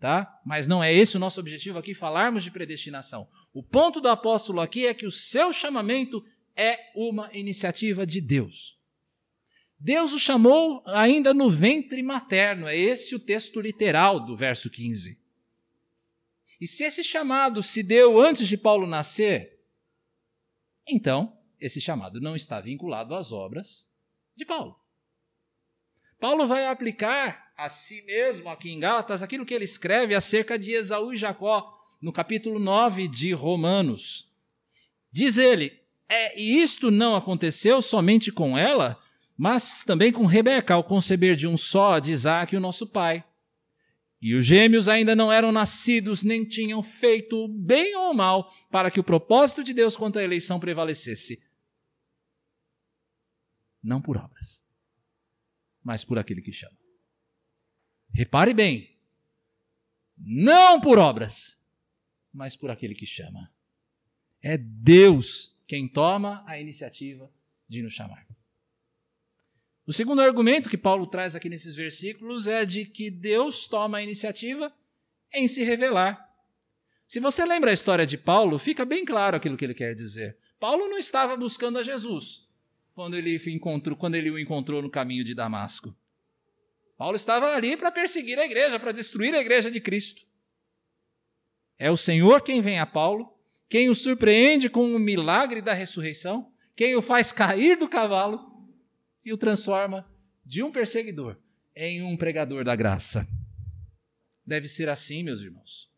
Tá? 0.00 0.40
Mas 0.44 0.66
não 0.66 0.82
é 0.82 0.92
esse 0.92 1.16
o 1.16 1.20
nosso 1.20 1.40
objetivo 1.40 1.78
aqui, 1.78 1.94
falarmos 1.94 2.42
de 2.42 2.50
predestinação. 2.50 3.26
O 3.52 3.62
ponto 3.62 4.00
do 4.00 4.08
apóstolo 4.08 4.60
aqui 4.60 4.86
é 4.86 4.94
que 4.94 5.06
o 5.06 5.10
seu 5.10 5.52
chamamento 5.52 6.24
é 6.54 6.78
uma 6.94 7.30
iniciativa 7.34 8.06
de 8.06 8.20
Deus. 8.20 8.75
Deus 9.78 10.12
o 10.12 10.18
chamou 10.18 10.82
ainda 10.86 11.34
no 11.34 11.50
ventre 11.50 12.02
materno. 12.02 12.66
É 12.66 12.76
esse 12.76 13.14
o 13.14 13.20
texto 13.20 13.60
literal 13.60 14.20
do 14.20 14.36
verso 14.36 14.70
15. 14.70 15.18
E 16.60 16.66
se 16.66 16.84
esse 16.84 17.04
chamado 17.04 17.62
se 17.62 17.82
deu 17.82 18.18
antes 18.18 18.48
de 18.48 18.56
Paulo 18.56 18.86
nascer, 18.86 19.60
então 20.88 21.36
esse 21.60 21.80
chamado 21.80 22.20
não 22.20 22.34
está 22.34 22.60
vinculado 22.60 23.14
às 23.14 23.32
obras 23.32 23.90
de 24.34 24.44
Paulo. 24.44 24.78
Paulo 26.18 26.46
vai 26.46 26.66
aplicar 26.66 27.52
a 27.56 27.68
si 27.68 28.02
mesmo 28.02 28.48
aqui 28.48 28.70
em 28.70 28.80
Gálatas 28.80 29.22
aquilo 29.22 29.44
que 29.44 29.52
ele 29.52 29.64
escreve 29.64 30.14
acerca 30.14 30.58
de 30.58 30.72
Esaú 30.72 31.12
e 31.12 31.16
Jacó 31.16 31.74
no 32.00 32.12
capítulo 32.12 32.58
9 32.58 33.08
de 33.08 33.32
Romanos. 33.32 34.30
Diz 35.12 35.36
ele: 35.36 35.78
é, 36.08 36.38
e 36.38 36.62
isto 36.62 36.90
não 36.90 37.16
aconteceu 37.16 37.82
somente 37.82 38.30
com 38.30 38.56
ela, 38.56 38.98
mas 39.36 39.84
também 39.84 40.10
com 40.10 40.24
Rebeca, 40.24 40.74
ao 40.74 40.84
conceber 40.84 41.36
de 41.36 41.46
um 41.46 41.56
só 41.56 41.98
de 41.98 42.10
Isaac, 42.10 42.56
o 42.56 42.60
nosso 42.60 42.86
pai. 42.86 43.24
E 44.20 44.34
os 44.34 44.46
gêmeos 44.46 44.88
ainda 44.88 45.14
não 45.14 45.30
eram 45.30 45.52
nascidos, 45.52 46.22
nem 46.22 46.44
tinham 46.44 46.82
feito 46.82 47.46
bem 47.48 47.94
ou 47.94 48.14
mal 48.14 48.50
para 48.70 48.90
que 48.90 48.98
o 48.98 49.04
propósito 49.04 49.62
de 49.62 49.74
Deus 49.74 49.94
quanto 49.94 50.18
à 50.18 50.22
eleição 50.22 50.58
prevalecesse. 50.58 51.42
Não 53.82 54.00
por 54.00 54.16
obras, 54.16 54.64
mas 55.84 56.02
por 56.02 56.18
aquele 56.18 56.40
que 56.40 56.52
chama. 56.52 56.76
Repare 58.12 58.54
bem, 58.54 58.98
não 60.16 60.80
por 60.80 60.98
obras, 60.98 61.56
mas 62.32 62.56
por 62.56 62.70
aquele 62.70 62.94
que 62.94 63.06
chama. 63.06 63.52
É 64.40 64.56
Deus 64.56 65.54
quem 65.66 65.86
toma 65.86 66.42
a 66.46 66.58
iniciativa 66.58 67.30
de 67.68 67.82
nos 67.82 67.92
chamar. 67.92 68.26
O 69.86 69.92
segundo 69.92 70.20
argumento 70.20 70.68
que 70.68 70.76
Paulo 70.76 71.06
traz 71.06 71.36
aqui 71.36 71.48
nesses 71.48 71.76
versículos 71.76 72.48
é 72.48 72.64
de 72.64 72.84
que 72.84 73.08
Deus 73.08 73.68
toma 73.68 73.98
a 73.98 74.02
iniciativa 74.02 74.72
em 75.32 75.46
se 75.46 75.62
revelar. 75.62 76.28
Se 77.06 77.20
você 77.20 77.44
lembra 77.44 77.70
a 77.70 77.74
história 77.74 78.04
de 78.04 78.18
Paulo, 78.18 78.58
fica 78.58 78.84
bem 78.84 79.04
claro 79.04 79.36
aquilo 79.36 79.56
que 79.56 79.64
ele 79.64 79.74
quer 79.74 79.94
dizer. 79.94 80.36
Paulo 80.58 80.88
não 80.88 80.98
estava 80.98 81.36
buscando 81.36 81.78
a 81.78 81.84
Jesus 81.84 82.48
quando 82.96 83.14
ele, 83.14 83.40
encontrou, 83.46 83.96
quando 83.96 84.16
ele 84.16 84.30
o 84.30 84.38
encontrou 84.38 84.82
no 84.82 84.90
caminho 84.90 85.22
de 85.22 85.34
Damasco. 85.34 85.94
Paulo 86.98 87.14
estava 87.14 87.54
ali 87.54 87.76
para 87.76 87.92
perseguir 87.92 88.40
a 88.40 88.44
igreja, 88.44 88.80
para 88.80 88.90
destruir 88.90 89.34
a 89.34 89.40
igreja 89.40 89.70
de 89.70 89.80
Cristo. 89.80 90.26
É 91.78 91.90
o 91.92 91.96
Senhor 91.96 92.40
quem 92.40 92.60
vem 92.60 92.80
a 92.80 92.86
Paulo, 92.86 93.32
quem 93.68 93.88
o 93.88 93.94
surpreende 93.94 94.68
com 94.68 94.96
o 94.96 94.98
milagre 94.98 95.60
da 95.60 95.74
ressurreição, 95.74 96.50
quem 96.74 96.96
o 96.96 97.02
faz 97.02 97.30
cair 97.30 97.76
do 97.76 97.86
cavalo 97.86 98.55
e 99.26 99.32
o 99.32 99.36
transforma 99.36 100.08
de 100.44 100.62
um 100.62 100.70
perseguidor 100.70 101.36
em 101.74 102.00
um 102.00 102.16
pregador 102.16 102.64
da 102.64 102.76
graça. 102.76 103.26
Deve 104.46 104.68
ser 104.68 104.88
assim, 104.88 105.24
meus 105.24 105.40
irmãos. 105.40 105.90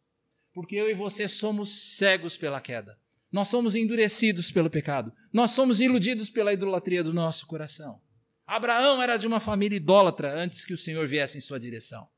Porque 0.54 0.74
eu 0.74 0.90
e 0.90 0.94
você 0.94 1.28
somos 1.28 1.96
cegos 1.98 2.38
pela 2.38 2.58
queda. 2.58 2.98
Nós 3.30 3.48
somos 3.48 3.76
endurecidos 3.76 4.50
pelo 4.50 4.70
pecado. 4.70 5.12
Nós 5.30 5.50
somos 5.50 5.78
iludidos 5.82 6.30
pela 6.30 6.54
idolatria 6.54 7.04
do 7.04 7.12
nosso 7.12 7.46
coração. 7.46 8.00
Abraão 8.46 9.02
era 9.02 9.18
de 9.18 9.26
uma 9.26 9.40
família 9.40 9.76
idólatra 9.76 10.34
antes 10.34 10.64
que 10.64 10.72
o 10.72 10.78
Senhor 10.78 11.06
viesse 11.06 11.36
em 11.36 11.42
sua 11.42 11.60
direção. 11.60 12.08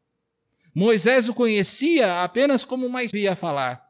Moisés 0.73 1.29
o 1.29 1.35
conhecia 1.35 2.23
apenas 2.23 2.65
como 2.65 2.89
mais 2.89 3.11
via 3.11 3.35
falar. 3.35 3.85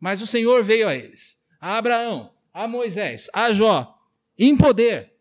Mas 0.00 0.20
o 0.20 0.26
Senhor 0.26 0.64
veio 0.64 0.88
a 0.88 0.96
eles, 0.96 1.40
a 1.60 1.78
Abraão, 1.78 2.34
a 2.52 2.66
Moisés, 2.66 3.30
a 3.32 3.52
Jó, 3.52 3.96
em 4.36 4.56
poder. 4.56 5.15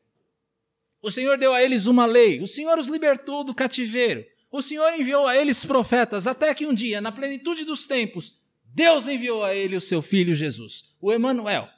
O 1.06 1.12
Senhor 1.12 1.38
deu 1.38 1.54
a 1.54 1.62
eles 1.62 1.86
uma 1.86 2.08
lei, 2.08 2.42
o 2.42 2.48
Senhor 2.48 2.80
os 2.80 2.88
libertou 2.88 3.44
do 3.44 3.54
cativeiro. 3.54 4.26
O 4.52 4.60
Senhor 4.60 4.92
enviou 4.92 5.28
a 5.28 5.38
eles 5.38 5.64
profetas, 5.64 6.26
até 6.26 6.52
que 6.56 6.66
um 6.66 6.74
dia, 6.74 7.00
na 7.00 7.12
plenitude 7.12 7.64
dos 7.64 7.86
tempos, 7.86 8.42
Deus 8.74 9.08
enviou 9.08 9.44
a 9.44 9.54
ele 9.54 9.76
o 9.76 9.82
seu 9.82 10.02
filho 10.02 10.34
Jesus, 10.34 10.96
o 11.00 11.14
Emanuel, 11.14 11.70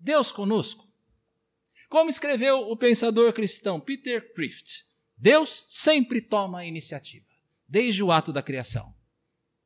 Deus 0.00 0.32
conosco. 0.32 0.84
Como 1.88 2.10
escreveu 2.10 2.58
o 2.58 2.76
pensador 2.76 3.32
cristão 3.32 3.78
Peter 3.78 4.34
Crift, 4.34 4.84
Deus 5.16 5.64
sempre 5.68 6.20
toma 6.20 6.58
a 6.58 6.66
iniciativa 6.66 7.26
desde 7.68 8.02
o 8.02 8.10
ato 8.10 8.32
da 8.32 8.42
criação. 8.42 8.92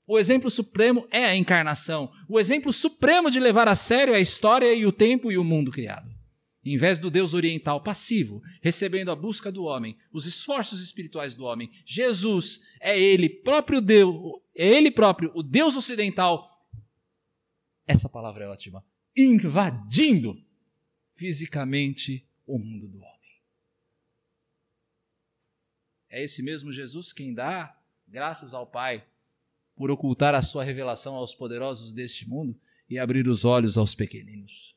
O 0.06 0.18
exemplo 0.18 0.50
supremo 0.50 1.08
é 1.10 1.24
a 1.24 1.34
encarnação, 1.34 2.12
o 2.28 2.38
exemplo 2.38 2.70
supremo 2.70 3.30
de 3.30 3.40
levar 3.40 3.66
a 3.66 3.76
sério 3.76 4.12
a 4.12 4.20
história 4.20 4.74
e 4.74 4.84
o 4.84 4.92
tempo 4.92 5.32
e 5.32 5.38
o 5.38 5.42
mundo 5.42 5.72
criado. 5.72 6.15
Em 6.66 6.76
vez 6.76 6.98
do 6.98 7.12
Deus 7.12 7.32
oriental 7.32 7.80
passivo, 7.80 8.42
recebendo 8.60 9.12
a 9.12 9.14
busca 9.14 9.52
do 9.52 9.62
homem, 9.62 9.96
os 10.12 10.26
esforços 10.26 10.80
espirituais 10.80 11.32
do 11.32 11.44
homem, 11.44 11.70
Jesus 11.86 12.60
é 12.80 13.00
ele 13.00 13.28
próprio 13.28 13.80
Deus, 13.80 14.42
é 14.52 14.66
ele 14.66 14.90
próprio 14.90 15.30
o 15.32 15.44
Deus 15.44 15.76
ocidental. 15.76 16.68
Essa 17.86 18.08
palavra 18.08 18.46
é 18.46 18.48
ótima. 18.48 18.84
Invadindo 19.16 20.36
fisicamente 21.14 22.26
o 22.44 22.58
mundo 22.58 22.88
do 22.88 22.98
homem. 22.98 23.16
É 26.10 26.24
esse 26.24 26.42
mesmo 26.42 26.72
Jesus 26.72 27.12
quem 27.12 27.32
dá 27.32 27.78
graças 28.08 28.52
ao 28.52 28.66
Pai 28.66 29.06
por 29.76 29.88
ocultar 29.88 30.34
a 30.34 30.42
sua 30.42 30.64
revelação 30.64 31.14
aos 31.14 31.32
poderosos 31.32 31.92
deste 31.92 32.28
mundo 32.28 32.58
e 32.90 32.98
abrir 32.98 33.28
os 33.28 33.44
olhos 33.44 33.78
aos 33.78 33.94
pequeninos. 33.94 34.75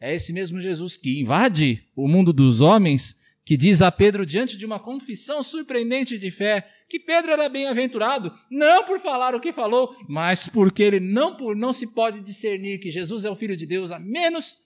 É 0.00 0.14
esse 0.14 0.32
mesmo 0.32 0.60
Jesus 0.60 0.96
que 0.96 1.20
invade 1.20 1.84
o 1.94 2.06
mundo 2.06 2.32
dos 2.32 2.60
homens, 2.60 3.18
que 3.44 3.56
diz 3.56 3.82
a 3.82 3.92
Pedro, 3.92 4.24
diante 4.24 4.56
de 4.56 4.64
uma 4.64 4.80
confissão 4.80 5.42
surpreendente 5.42 6.18
de 6.18 6.30
fé, 6.30 6.68
que 6.88 6.98
Pedro 6.98 7.32
era 7.32 7.48
bem-aventurado, 7.48 8.32
não 8.50 8.84
por 8.84 9.00
falar 9.00 9.34
o 9.34 9.40
que 9.40 9.52
falou, 9.52 9.94
mas 10.08 10.48
porque 10.48 10.82
ele 10.82 11.00
não, 11.00 11.36
por, 11.36 11.54
não 11.54 11.72
se 11.72 11.86
pode 11.86 12.20
discernir 12.20 12.78
que 12.78 12.90
Jesus 12.90 13.24
é 13.24 13.30
o 13.30 13.36
Filho 13.36 13.56
de 13.56 13.66
Deus, 13.66 13.90
a 13.90 13.98
menos 13.98 14.58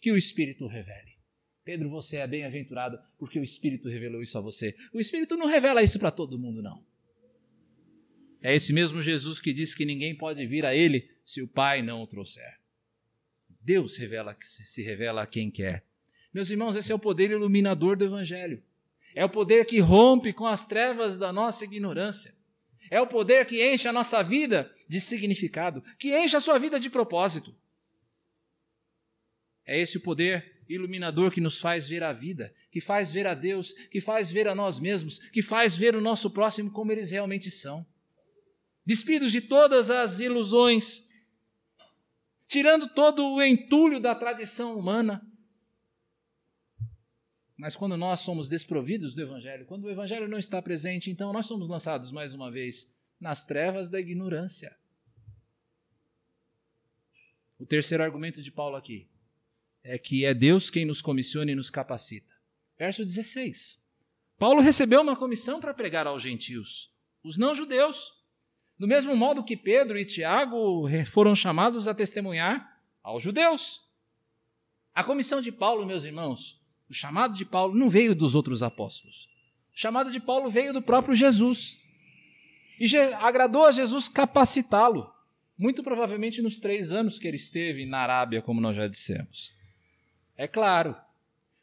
que 0.00 0.12
o 0.12 0.16
Espírito 0.16 0.66
revele. 0.66 1.12
Pedro, 1.64 1.88
você 1.88 2.16
é 2.16 2.26
bem-aventurado 2.26 2.98
porque 3.18 3.38
o 3.38 3.44
Espírito 3.44 3.88
revelou 3.88 4.20
isso 4.20 4.36
a 4.36 4.40
você. 4.40 4.74
O 4.92 4.98
Espírito 4.98 5.36
não 5.36 5.46
revela 5.46 5.82
isso 5.82 5.98
para 5.98 6.10
todo 6.10 6.38
mundo, 6.38 6.60
não. 6.60 6.82
É 8.42 8.54
esse 8.54 8.72
mesmo 8.72 9.00
Jesus 9.00 9.40
que 9.40 9.52
disse 9.52 9.76
que 9.76 9.84
ninguém 9.84 10.16
pode 10.16 10.44
vir 10.46 10.66
a 10.66 10.74
Ele 10.74 11.08
se 11.24 11.40
o 11.40 11.46
Pai 11.46 11.80
não 11.80 12.02
o 12.02 12.06
trouxer. 12.06 12.61
Deus 13.62 13.96
revela, 13.96 14.36
se 14.40 14.82
revela 14.82 15.22
a 15.22 15.26
quem 15.26 15.50
quer. 15.50 15.84
Meus 16.32 16.50
irmãos, 16.50 16.74
esse 16.76 16.90
é 16.90 16.94
o 16.94 16.98
poder 16.98 17.30
iluminador 17.30 17.96
do 17.96 18.04
Evangelho. 18.04 18.62
É 19.14 19.24
o 19.24 19.28
poder 19.28 19.66
que 19.66 19.78
rompe 19.78 20.32
com 20.32 20.46
as 20.46 20.66
trevas 20.66 21.18
da 21.18 21.32
nossa 21.32 21.64
ignorância. 21.64 22.34
É 22.90 23.00
o 23.00 23.06
poder 23.06 23.46
que 23.46 23.72
enche 23.72 23.86
a 23.86 23.92
nossa 23.92 24.22
vida 24.22 24.70
de 24.88 25.00
significado, 25.00 25.82
que 25.98 26.16
enche 26.16 26.36
a 26.36 26.40
sua 26.40 26.58
vida 26.58 26.80
de 26.80 26.90
propósito. 26.90 27.54
É 29.64 29.80
esse 29.80 29.96
o 29.96 30.00
poder 30.00 30.60
iluminador 30.68 31.30
que 31.30 31.40
nos 31.40 31.60
faz 31.60 31.86
ver 31.86 32.02
a 32.02 32.12
vida, 32.12 32.52
que 32.70 32.80
faz 32.80 33.12
ver 33.12 33.26
a 33.26 33.34
Deus, 33.34 33.72
que 33.90 34.00
faz 34.00 34.30
ver 34.30 34.48
a 34.48 34.54
nós 34.54 34.78
mesmos, 34.78 35.18
que 35.30 35.42
faz 35.42 35.76
ver 35.76 35.94
o 35.94 36.00
nosso 36.00 36.30
próximo 36.30 36.70
como 36.70 36.90
eles 36.90 37.10
realmente 37.10 37.50
são. 37.50 37.86
Despidos 38.84 39.30
de 39.30 39.40
todas 39.40 39.90
as 39.90 40.18
ilusões, 40.18 41.06
tirando 42.52 42.86
todo 42.86 43.24
o 43.24 43.42
entulho 43.42 43.98
da 43.98 44.14
tradição 44.14 44.78
humana. 44.78 45.26
Mas 47.56 47.74
quando 47.74 47.96
nós 47.96 48.20
somos 48.20 48.46
desprovidos 48.46 49.14
do 49.14 49.22
Evangelho, 49.22 49.64
quando 49.64 49.84
o 49.84 49.90
Evangelho 49.90 50.28
não 50.28 50.38
está 50.38 50.60
presente, 50.60 51.10
então 51.10 51.32
nós 51.32 51.46
somos 51.46 51.66
lançados 51.66 52.12
mais 52.12 52.34
uma 52.34 52.50
vez 52.50 52.94
nas 53.18 53.46
trevas 53.46 53.88
da 53.88 53.98
ignorância. 53.98 54.76
O 57.58 57.64
terceiro 57.64 58.04
argumento 58.04 58.42
de 58.42 58.52
Paulo 58.52 58.76
aqui 58.76 59.08
é 59.82 59.96
que 59.96 60.26
é 60.26 60.34
Deus 60.34 60.68
quem 60.68 60.84
nos 60.84 61.00
comissiona 61.00 61.52
e 61.52 61.54
nos 61.54 61.70
capacita. 61.70 62.34
Verso 62.78 63.02
16. 63.02 63.82
Paulo 64.38 64.60
recebeu 64.60 65.00
uma 65.00 65.16
comissão 65.16 65.58
para 65.58 65.72
pregar 65.72 66.06
aos 66.06 66.22
gentios, 66.22 66.92
os 67.22 67.38
não-judeus. 67.38 68.12
Do 68.78 68.88
mesmo 68.88 69.16
modo 69.16 69.44
que 69.44 69.56
Pedro 69.56 69.98
e 69.98 70.04
Tiago 70.04 70.88
foram 71.12 71.34
chamados 71.34 71.86
a 71.86 71.94
testemunhar 71.94 72.80
aos 73.02 73.22
judeus. 73.22 73.80
A 74.94 75.02
comissão 75.04 75.40
de 75.40 75.52
Paulo, 75.52 75.86
meus 75.86 76.04
irmãos, 76.04 76.60
o 76.90 76.94
chamado 76.94 77.34
de 77.34 77.44
Paulo 77.44 77.74
não 77.74 77.88
veio 77.88 78.14
dos 78.14 78.34
outros 78.34 78.62
apóstolos. 78.62 79.28
O 79.74 79.78
chamado 79.78 80.10
de 80.10 80.20
Paulo 80.20 80.50
veio 80.50 80.72
do 80.72 80.82
próprio 80.82 81.16
Jesus. 81.16 81.80
E 82.78 82.96
agradou 82.96 83.64
a 83.64 83.72
Jesus 83.72 84.08
capacitá-lo, 84.08 85.10
muito 85.56 85.82
provavelmente 85.82 86.42
nos 86.42 86.58
três 86.58 86.90
anos 86.90 87.18
que 87.18 87.28
ele 87.28 87.36
esteve 87.36 87.86
na 87.86 88.00
Arábia, 88.00 88.42
como 88.42 88.60
nós 88.60 88.76
já 88.76 88.88
dissemos. 88.88 89.54
É 90.36 90.48
claro, 90.48 90.96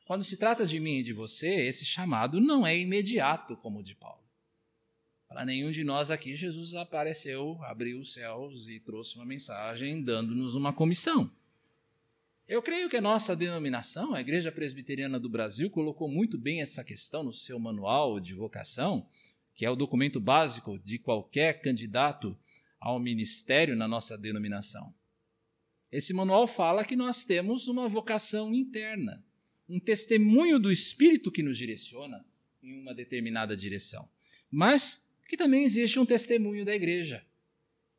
quando 0.05 0.23
se 0.23 0.37
trata 0.37 0.65
de 0.65 0.79
mim 0.79 0.99
e 0.99 1.03
de 1.03 1.13
você, 1.13 1.67
esse 1.67 1.83
chamado 1.83 2.39
não 2.39 2.65
é 2.65 2.77
imediato 2.77 3.57
como 3.57 3.79
o 3.79 3.83
de 3.83 3.93
Paulo. 3.95 4.23
Para 5.29 5.45
nenhum 5.45 5.71
de 5.71 5.83
nós 5.83 6.09
aqui, 6.09 6.35
Jesus 6.35 6.73
apareceu, 6.73 7.63
abriu 7.63 7.99
os 7.99 8.13
céus 8.13 8.67
e 8.67 8.79
trouxe 8.79 9.15
uma 9.15 9.25
mensagem 9.25 10.03
dando-nos 10.03 10.55
uma 10.55 10.73
comissão. 10.73 11.31
Eu 12.47 12.63
creio 12.63 12.89
que 12.89 12.97
a 12.97 13.01
nossa 13.01 13.35
denominação, 13.35 14.15
a 14.15 14.21
Igreja 14.21 14.51
Presbiteriana 14.51 15.19
do 15.19 15.29
Brasil, 15.29 15.69
colocou 15.69 16.09
muito 16.09 16.35
bem 16.35 16.61
essa 16.61 16.83
questão 16.83 17.23
no 17.23 17.31
seu 17.31 17.59
manual 17.59 18.19
de 18.19 18.33
vocação, 18.33 19.07
que 19.53 19.63
é 19.63 19.69
o 19.69 19.75
documento 19.75 20.19
básico 20.19 20.79
de 20.79 20.97
qualquer 20.97 21.61
candidato 21.61 22.35
ao 22.79 22.99
ministério 22.99 23.75
na 23.75 23.87
nossa 23.87 24.17
denominação. 24.17 24.91
Esse 25.91 26.11
manual 26.11 26.47
fala 26.47 26.83
que 26.83 26.95
nós 26.95 27.23
temos 27.23 27.67
uma 27.67 27.87
vocação 27.87 28.51
interna, 28.51 29.23
um 29.69 29.79
testemunho 29.79 30.57
do 30.57 30.71
Espírito 30.71 31.31
que 31.31 31.43
nos 31.43 31.55
direciona 31.55 32.25
em 32.63 32.81
uma 32.81 32.95
determinada 32.95 33.55
direção. 33.55 34.09
Mas 34.49 35.07
que 35.29 35.37
também 35.37 35.63
existe 35.63 35.99
um 35.99 36.05
testemunho 36.05 36.65
da 36.65 36.75
igreja. 36.75 37.23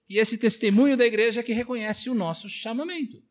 E 0.08 0.18
esse 0.18 0.36
testemunho 0.36 0.96
da 0.96 1.06
igreja 1.06 1.40
é 1.40 1.42
que 1.44 1.52
reconhece 1.52 2.10
o 2.10 2.14
nosso 2.14 2.48
chamamento. 2.48 3.22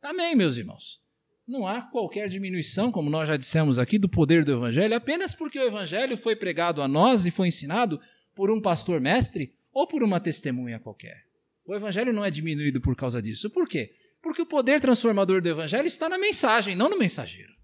Amém, 0.00 0.34
meus 0.34 0.56
irmãos. 0.56 0.98
Não 1.46 1.66
há 1.66 1.82
qualquer 1.82 2.28
diminuição, 2.28 2.90
como 2.90 3.10
nós 3.10 3.28
já 3.28 3.36
dissemos 3.36 3.78
aqui, 3.78 3.98
do 3.98 4.08
poder 4.08 4.44
do 4.44 4.52
Evangelho, 4.52 4.94
apenas 4.94 5.34
porque 5.34 5.58
o 5.58 5.62
Evangelho 5.62 6.16
foi 6.16 6.34
pregado 6.34 6.80
a 6.80 6.88
nós 6.88 7.26
e 7.26 7.30
foi 7.30 7.48
ensinado 7.48 8.00
por 8.34 8.50
um 8.50 8.60
pastor 8.60 8.98
mestre 8.98 9.54
ou 9.70 9.86
por 9.86 10.02
uma 10.02 10.18
testemunha 10.18 10.80
qualquer. 10.80 11.26
O 11.66 11.74
evangelho 11.74 12.12
não 12.12 12.24
é 12.24 12.30
diminuído 12.30 12.80
por 12.80 12.96
causa 12.96 13.20
disso. 13.20 13.50
Por 13.50 13.68
quê? 13.68 13.94
Porque 14.22 14.42
o 14.42 14.46
poder 14.46 14.80
transformador 14.80 15.42
do 15.42 15.48
evangelho 15.48 15.86
está 15.86 16.08
na 16.08 16.18
mensagem, 16.18 16.74
não 16.74 16.88
no 16.88 16.98
mensageiro. 16.98 17.54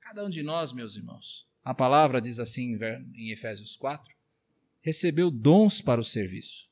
Cada 0.00 0.24
um 0.24 0.30
de 0.30 0.42
nós, 0.42 0.72
meus 0.72 0.94
irmãos, 0.94 1.46
a 1.64 1.72
palavra 1.72 2.20
diz 2.20 2.38
assim 2.38 2.78
em 3.14 3.30
Efésios 3.30 3.74
4, 3.74 4.14
recebeu 4.82 5.30
dons 5.30 5.80
para 5.80 6.00
o 6.00 6.04
serviço. 6.04 6.68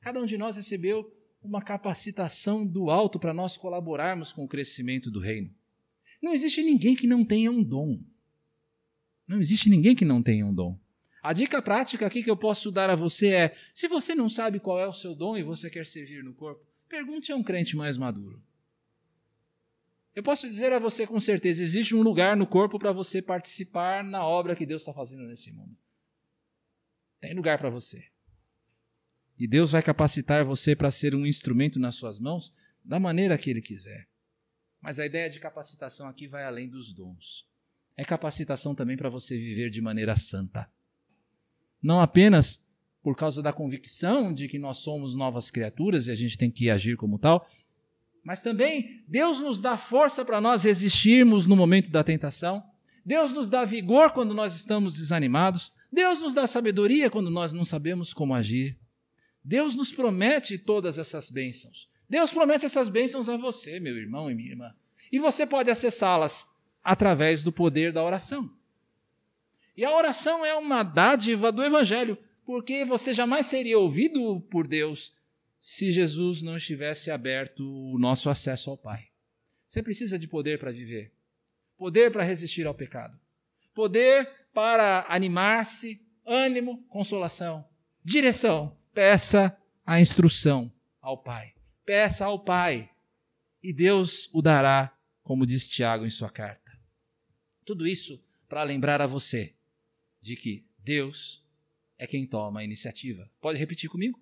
Cada 0.00 0.20
um 0.20 0.26
de 0.26 0.36
nós 0.36 0.56
recebeu 0.56 1.08
uma 1.40 1.62
capacitação 1.62 2.66
do 2.66 2.90
alto 2.90 3.20
para 3.20 3.32
nós 3.32 3.56
colaborarmos 3.56 4.32
com 4.32 4.44
o 4.44 4.48
crescimento 4.48 5.10
do 5.10 5.20
reino. 5.20 5.50
Não 6.20 6.32
existe 6.32 6.62
ninguém 6.62 6.96
que 6.96 7.06
não 7.06 7.24
tenha 7.24 7.50
um 7.50 7.62
dom. 7.62 8.00
Não 9.26 9.40
existe 9.40 9.70
ninguém 9.70 9.94
que 9.94 10.04
não 10.04 10.22
tenha 10.22 10.44
um 10.44 10.54
dom. 10.54 10.78
A 11.22 11.32
dica 11.32 11.62
prática 11.62 12.04
aqui 12.04 12.22
que 12.22 12.30
eu 12.30 12.36
posso 12.36 12.70
dar 12.70 12.90
a 12.90 12.96
você 12.96 13.28
é: 13.28 13.56
se 13.72 13.86
você 13.86 14.14
não 14.14 14.28
sabe 14.28 14.58
qual 14.58 14.80
é 14.80 14.86
o 14.86 14.92
seu 14.92 15.14
dom 15.14 15.36
e 15.36 15.42
você 15.42 15.70
quer 15.70 15.86
servir 15.86 16.24
no 16.24 16.34
corpo, 16.34 16.64
pergunte 16.88 17.30
a 17.30 17.36
um 17.36 17.42
crente 17.44 17.76
mais 17.76 17.96
maduro. 17.96 18.42
Eu 20.14 20.22
posso 20.22 20.48
dizer 20.48 20.72
a 20.72 20.78
você 20.78 21.06
com 21.06 21.18
certeza: 21.18 21.62
existe 21.62 21.94
um 21.94 22.02
lugar 22.02 22.36
no 22.36 22.46
corpo 22.46 22.78
para 22.78 22.92
você 22.92 23.22
participar 23.22 24.04
na 24.04 24.24
obra 24.24 24.54
que 24.54 24.66
Deus 24.66 24.82
está 24.82 24.92
fazendo 24.92 25.24
nesse 25.24 25.52
mundo. 25.52 25.76
Tem 27.20 27.34
lugar 27.34 27.58
para 27.58 27.70
você. 27.70 28.04
E 29.38 29.46
Deus 29.46 29.70
vai 29.70 29.82
capacitar 29.82 30.44
você 30.44 30.76
para 30.76 30.90
ser 30.90 31.14
um 31.14 31.26
instrumento 31.26 31.78
nas 31.78 31.94
suas 31.94 32.20
mãos 32.20 32.54
da 32.84 33.00
maneira 33.00 33.38
que 33.38 33.50
Ele 33.50 33.62
quiser. 33.62 34.06
Mas 34.80 34.98
a 34.98 35.06
ideia 35.06 35.30
de 35.30 35.40
capacitação 35.40 36.08
aqui 36.08 36.26
vai 36.26 36.44
além 36.44 36.68
dos 36.68 36.92
dons. 36.92 37.46
É 37.96 38.04
capacitação 38.04 38.74
também 38.74 38.96
para 38.96 39.08
você 39.08 39.36
viver 39.36 39.70
de 39.70 39.80
maneira 39.80 40.16
santa. 40.16 40.68
Não 41.82 42.00
apenas 42.00 42.60
por 43.02 43.16
causa 43.16 43.42
da 43.42 43.52
convicção 43.52 44.32
de 44.32 44.48
que 44.48 44.58
nós 44.58 44.78
somos 44.78 45.14
novas 45.14 45.50
criaturas 45.50 46.06
e 46.06 46.10
a 46.10 46.14
gente 46.14 46.38
tem 46.38 46.50
que 46.50 46.70
agir 46.70 46.96
como 46.96 47.18
tal, 47.18 47.46
mas 48.24 48.40
também 48.40 49.02
Deus 49.08 49.40
nos 49.40 49.60
dá 49.60 49.76
força 49.76 50.24
para 50.24 50.40
nós 50.40 50.62
resistirmos 50.62 51.46
no 51.46 51.56
momento 51.56 51.90
da 51.90 52.04
tentação. 52.04 52.62
Deus 53.04 53.32
nos 53.32 53.48
dá 53.48 53.64
vigor 53.64 54.12
quando 54.12 54.32
nós 54.32 54.54
estamos 54.54 54.94
desanimados. 54.94 55.72
Deus 55.92 56.20
nos 56.20 56.32
dá 56.32 56.46
sabedoria 56.46 57.10
quando 57.10 57.30
nós 57.30 57.52
não 57.52 57.64
sabemos 57.64 58.14
como 58.14 58.34
agir. 58.34 58.78
Deus 59.44 59.74
nos 59.74 59.92
promete 59.92 60.56
todas 60.56 60.98
essas 60.98 61.30
bênçãos. 61.30 61.88
Deus 62.08 62.30
promete 62.30 62.64
essas 62.64 62.88
bênçãos 62.88 63.28
a 63.28 63.36
você, 63.36 63.80
meu 63.80 63.96
irmão 63.96 64.30
e 64.30 64.34
minha 64.34 64.50
irmã. 64.50 64.72
E 65.10 65.18
você 65.18 65.44
pode 65.44 65.70
acessá-las 65.70 66.46
através 66.82 67.42
do 67.42 67.50
poder 67.50 67.92
da 67.92 68.04
oração. 68.04 68.50
E 69.76 69.84
a 69.84 69.90
oração 69.90 70.44
é 70.44 70.54
uma 70.54 70.82
dádiva 70.82 71.50
do 71.50 71.62
Evangelho, 71.62 72.16
porque 72.44 72.84
você 72.84 73.12
jamais 73.12 73.46
seria 73.46 73.78
ouvido 73.78 74.40
por 74.50 74.66
Deus 74.66 75.14
se 75.62 75.92
Jesus 75.92 76.42
não 76.42 76.56
estivesse 76.56 77.08
aberto 77.08 77.62
o 77.62 77.96
nosso 77.96 78.28
acesso 78.28 78.68
ao 78.68 78.76
Pai. 78.76 79.06
Você 79.68 79.80
precisa 79.80 80.18
de 80.18 80.26
poder 80.26 80.58
para 80.58 80.72
viver, 80.72 81.12
poder 81.78 82.10
para 82.10 82.24
resistir 82.24 82.66
ao 82.66 82.74
pecado, 82.74 83.16
poder 83.72 84.28
para 84.52 85.06
animar-se, 85.08 86.04
ânimo, 86.26 86.84
consolação, 86.88 87.64
direção. 88.04 88.76
Peça 88.92 89.56
a 89.86 90.00
instrução 90.00 90.70
ao 91.00 91.22
Pai. 91.22 91.54
Peça 91.86 92.24
ao 92.24 92.42
Pai 92.42 92.90
e 93.62 93.72
Deus 93.72 94.28
o 94.32 94.42
dará, 94.42 94.92
como 95.22 95.46
diz 95.46 95.68
Tiago 95.68 96.04
em 96.04 96.10
sua 96.10 96.28
carta. 96.28 96.72
Tudo 97.64 97.86
isso 97.86 98.20
para 98.48 98.64
lembrar 98.64 99.00
a 99.00 99.06
você 99.06 99.54
de 100.20 100.34
que 100.34 100.66
Deus 100.80 101.40
é 101.96 102.04
quem 102.04 102.26
toma 102.26 102.60
a 102.60 102.64
iniciativa. 102.64 103.30
Pode 103.40 103.60
repetir 103.60 103.88
comigo? 103.88 104.20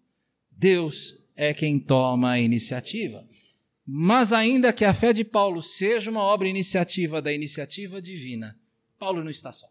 Deus 0.50 1.18
é 1.40 1.54
quem 1.54 1.80
toma 1.80 2.32
a 2.32 2.38
iniciativa. 2.38 3.24
Mas 3.86 4.30
ainda 4.30 4.74
que 4.74 4.84
a 4.84 4.92
fé 4.92 5.10
de 5.10 5.24
Paulo 5.24 5.62
seja 5.62 6.10
uma 6.10 6.20
obra 6.20 6.46
iniciativa 6.46 7.22
da 7.22 7.32
iniciativa 7.32 7.98
divina, 8.02 8.54
Paulo 8.98 9.24
não 9.24 9.30
está 9.30 9.50
só. 9.50 9.66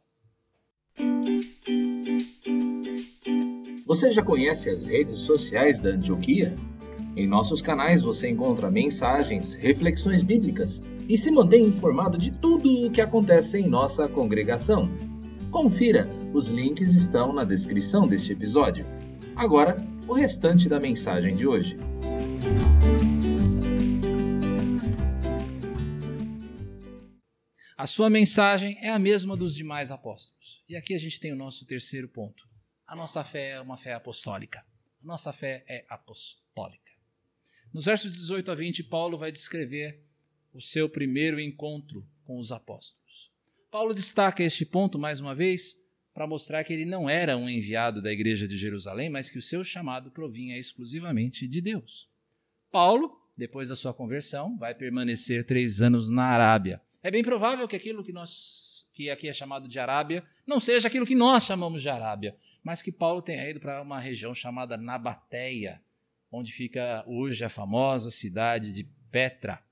Você 3.86 4.12
já 4.12 4.24
conhece 4.24 4.68
as 4.72 4.84
redes 4.84 5.20
sociais 5.20 5.80
da 5.80 5.92
Antioquia? 5.92 6.56
Em 7.16 7.28
nossos 7.28 7.62
canais 7.62 8.02
você 8.02 8.30
encontra 8.30 8.72
mensagens, 8.72 9.54
reflexões 9.54 10.24
bíblicas 10.24 10.82
e 11.08 11.16
se 11.20 11.30
mantém 11.30 11.68
informado 11.68 12.18
de 12.18 12.32
tudo 12.32 12.88
o 12.88 12.92
que 12.92 13.00
acontece 13.00 13.60
em 13.60 13.70
nossa 13.70 14.10
congregação. 14.10 14.90
Confira, 15.52 16.10
os 16.34 16.48
links 16.48 16.96
estão 16.96 17.32
na 17.32 17.44
descrição 17.44 18.08
deste 18.08 18.34
episódio. 18.34 18.88
Agora, 19.36 19.78
o 20.10 20.14
restante 20.14 20.68
da 20.68 20.80
mensagem 20.80 21.36
de 21.36 21.46
hoje. 21.46 21.78
A 27.78 27.86
sua 27.86 28.10
mensagem 28.10 28.76
é 28.82 28.90
a 28.90 28.98
mesma 28.98 29.38
dos 29.38 29.54
demais 29.54 29.92
apóstolos. 29.92 30.64
E 30.68 30.76
aqui 30.76 30.96
a 30.96 30.98
gente 30.98 31.20
tem 31.20 31.32
o 31.32 31.36
nosso 31.36 31.64
terceiro 31.64 32.08
ponto. 32.08 32.44
A 32.88 32.96
nossa 32.96 33.24
fé 33.24 33.52
é 33.52 33.62
uma 33.62 33.78
fé 33.78 33.94
apostólica. 33.94 34.66
A 35.04 35.06
nossa 35.06 35.32
fé 35.32 35.64
é 35.70 35.86
apostólica. 35.88 36.92
Nos 37.72 37.86
versos 37.86 38.12
18 38.12 38.52
a 38.52 38.56
20, 38.56 38.84
Paulo 38.86 39.16
vai 39.16 39.32
descrever 39.32 40.04
o 40.52 40.60
seu 40.60 40.90
primeiro 40.90 41.40
encontro 41.40 42.04
com 42.26 42.40
os 42.40 42.52
apóstolos. 42.52 43.32
Paulo 43.70 43.94
destaca 43.94 44.42
este 44.42 44.66
ponto 44.66 44.98
mais 44.98 45.20
uma 45.20 45.36
vez 45.36 45.79
para 46.20 46.28
mostrar 46.28 46.66
que 46.66 46.74
ele 46.74 46.84
não 46.84 47.10
era 47.10 47.38
um 47.38 47.48
enviado 47.48 48.02
da 48.02 48.12
igreja 48.12 48.46
de 48.46 48.58
Jerusalém, 48.58 49.10
mas 49.10 49.30
que 49.30 49.38
o 49.38 49.42
seu 49.42 49.64
chamado 49.64 50.12
provinha 50.12 50.58
exclusivamente 50.58 51.48
de 51.48 51.62
Deus. 51.62 52.10
Paulo, 52.70 53.18
depois 53.38 53.70
da 53.70 53.76
sua 53.78 53.94
conversão, 53.94 54.58
vai 54.58 54.76
permanecer 54.76 55.46
três 55.46 55.82
anos 55.82 56.10
na 56.10 56.26
Arábia. 56.26 56.82
É 57.02 57.10
bem 57.10 57.24
provável 57.24 57.66
que 57.70 57.76
aquilo 57.78 58.04
que 58.04 58.12
nós, 58.12 58.86
que 58.94 59.10
aqui 59.10 59.30
é 59.30 59.34
chamado 59.34 59.66
de 59.70 59.80
Arábia, 59.80 60.22
não 60.46 60.60
seja 60.60 60.90
aquilo 60.90 61.06
que 61.06 61.16
nós 61.16 61.46
chamamos 61.46 61.82
de 61.82 61.88
Arábia, 61.88 62.36
mas 62.62 62.82
que 62.82 62.92
Paulo 62.92 63.22
tenha 63.22 63.50
ido 63.50 63.62
para 63.62 63.82
uma 63.82 64.02
região 64.02 64.36
chamada 64.36 64.76
Nabateia, 64.76 65.80
onde 66.30 66.52
fica 66.52 67.02
hoje 67.08 67.46
a 67.46 67.50
famosa 67.50 68.12
cidade 68.12 68.74
de 68.74 68.86
Petra. 69.10 69.64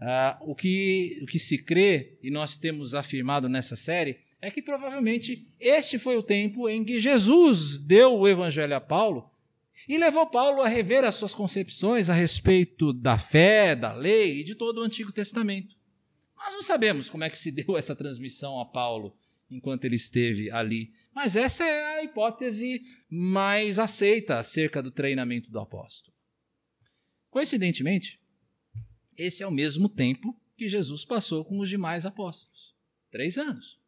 Uh, 0.00 0.52
o, 0.52 0.54
que, 0.54 1.18
o 1.20 1.26
que 1.26 1.40
se 1.40 1.58
crê, 1.58 2.16
e 2.22 2.30
nós 2.30 2.56
temos 2.56 2.94
afirmado 2.94 3.48
nessa 3.48 3.74
série, 3.74 4.22
é 4.44 4.50
que 4.50 4.60
provavelmente 4.60 5.50
este 5.58 5.98
foi 5.98 6.18
o 6.18 6.22
tempo 6.22 6.68
em 6.68 6.84
que 6.84 7.00
Jesus 7.00 7.78
deu 7.78 8.14
o 8.14 8.28
evangelho 8.28 8.76
a 8.76 8.80
Paulo 8.80 9.30
e 9.88 9.96
levou 9.96 10.26
Paulo 10.26 10.60
a 10.60 10.68
rever 10.68 11.02
as 11.02 11.14
suas 11.14 11.34
concepções 11.34 12.10
a 12.10 12.14
respeito 12.14 12.92
da 12.92 13.16
fé, 13.16 13.74
da 13.74 13.94
lei 13.94 14.40
e 14.40 14.44
de 14.44 14.54
todo 14.54 14.78
o 14.78 14.82
Antigo 14.82 15.12
Testamento. 15.12 15.74
Nós 16.36 16.52
não 16.52 16.62
sabemos 16.62 17.08
como 17.08 17.24
é 17.24 17.30
que 17.30 17.38
se 17.38 17.50
deu 17.52 17.74
essa 17.74 17.96
transmissão 17.96 18.60
a 18.60 18.66
Paulo 18.66 19.16
enquanto 19.50 19.86
ele 19.86 19.96
esteve 19.96 20.50
ali, 20.50 20.92
mas 21.14 21.36
essa 21.36 21.64
é 21.64 21.98
a 21.98 22.04
hipótese 22.04 22.82
mais 23.08 23.78
aceita 23.78 24.38
acerca 24.38 24.82
do 24.82 24.90
treinamento 24.90 25.50
do 25.50 25.58
apóstolo. 25.58 26.14
Coincidentemente, 27.30 28.20
esse 29.16 29.42
é 29.42 29.46
o 29.46 29.50
mesmo 29.50 29.88
tempo 29.88 30.38
que 30.54 30.68
Jesus 30.68 31.02
passou 31.04 31.46
com 31.46 31.60
os 31.60 31.68
demais 31.70 32.04
apóstolos 32.04 32.74
três 33.10 33.38
anos. 33.38 33.83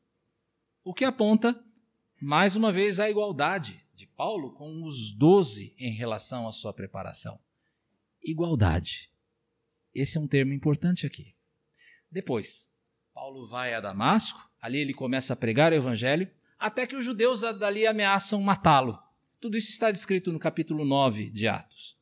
O 0.87 0.95
que 0.95 1.05
aponta, 1.05 1.61
mais 2.23 2.55
uma 2.55 2.73
vez, 2.73 3.01
a 3.01 3.11
igualdade 3.11 3.83
de 3.97 4.07
Paulo 4.07 4.53
com 4.53 4.85
os 4.85 5.11
doze 5.11 5.75
em 5.77 5.91
relação 5.91 6.47
à 6.47 6.53
sua 6.53 6.73
preparação. 6.73 7.41
Igualdade. 8.23 9.11
Esse 9.93 10.17
é 10.17 10.21
um 10.21 10.29
termo 10.29 10.53
importante 10.53 11.05
aqui. 11.05 11.35
Depois, 12.09 12.71
Paulo 13.13 13.49
vai 13.49 13.75
a 13.75 13.81
Damasco, 13.81 14.49
ali 14.63 14.79
ele 14.79 14.95
começa 14.95 15.33
a 15.33 15.37
pregar 15.37 15.73
o 15.73 15.75
evangelho, 15.75 16.31
até 16.57 16.87
que 16.87 16.95
os 16.95 17.05
judeus 17.05 17.41
dali 17.41 17.85
ameaçam 17.85 18.41
matá-lo. 18.41 18.97
Tudo 19.41 19.57
isso 19.57 19.71
está 19.73 19.91
descrito 19.91 20.31
no 20.31 20.39
capítulo 20.39 20.85
9 20.85 21.31
de 21.31 21.49
Atos. 21.49 21.97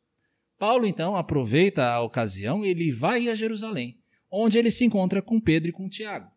Paulo 0.59 0.85
então 0.85 1.16
aproveita 1.16 1.87
a 1.87 2.03
ocasião 2.03 2.62
e 2.62 2.68
ele 2.68 2.92
vai 2.92 3.31
a 3.31 3.35
Jerusalém, 3.35 3.99
onde 4.31 4.59
ele 4.59 4.70
se 4.70 4.85
encontra 4.85 5.23
com 5.23 5.40
Pedro 5.40 5.70
e 5.70 5.73
com 5.73 5.88
Tiago. 5.88 6.34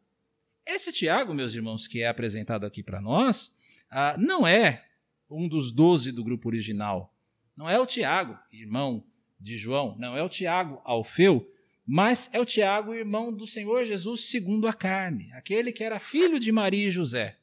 Esse 0.67 0.91
Tiago, 0.91 1.33
meus 1.33 1.55
irmãos, 1.55 1.87
que 1.87 2.01
é 2.01 2.09
apresentado 2.09 2.65
aqui 2.65 2.83
para 2.83 2.99
nós, 2.99 3.55
ah, 3.89 4.17
não 4.19 4.45
é 4.45 4.83
um 5.29 5.47
dos 5.47 5.71
doze 5.71 6.11
do 6.11 6.25
grupo 6.25 6.49
original. 6.49 7.15
Não 7.55 7.69
é 7.69 7.79
o 7.79 7.85
Tiago, 7.85 8.37
irmão 8.51 9.01
de 9.39 9.57
João. 9.57 9.95
Não 9.97 10.17
é 10.17 10.21
o 10.21 10.27
Tiago 10.27 10.81
Alfeu, 10.83 11.49
mas 11.85 12.29
é 12.33 12.39
o 12.41 12.45
Tiago, 12.45 12.93
irmão 12.93 13.33
do 13.33 13.47
Senhor 13.47 13.85
Jesus 13.85 14.25
segundo 14.29 14.67
a 14.67 14.73
carne, 14.73 15.31
aquele 15.31 15.71
que 15.71 15.85
era 15.85 16.01
filho 16.01 16.37
de 16.37 16.51
Maria 16.51 16.87
e 16.87 16.91
José. 16.91 17.37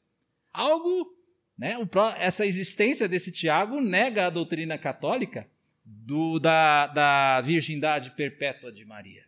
Algo, 0.53 1.11
né, 1.57 1.75
essa 2.19 2.45
existência 2.45 3.07
desse 3.07 3.31
Tiago 3.31 3.81
nega 3.81 4.27
a 4.27 4.29
doutrina 4.29 4.77
católica 4.77 5.49
do, 5.83 6.37
da, 6.37 6.85
da 6.85 7.41
virgindade 7.41 8.11
perpétua 8.11 8.71
de 8.71 8.85
Maria. 8.85 9.25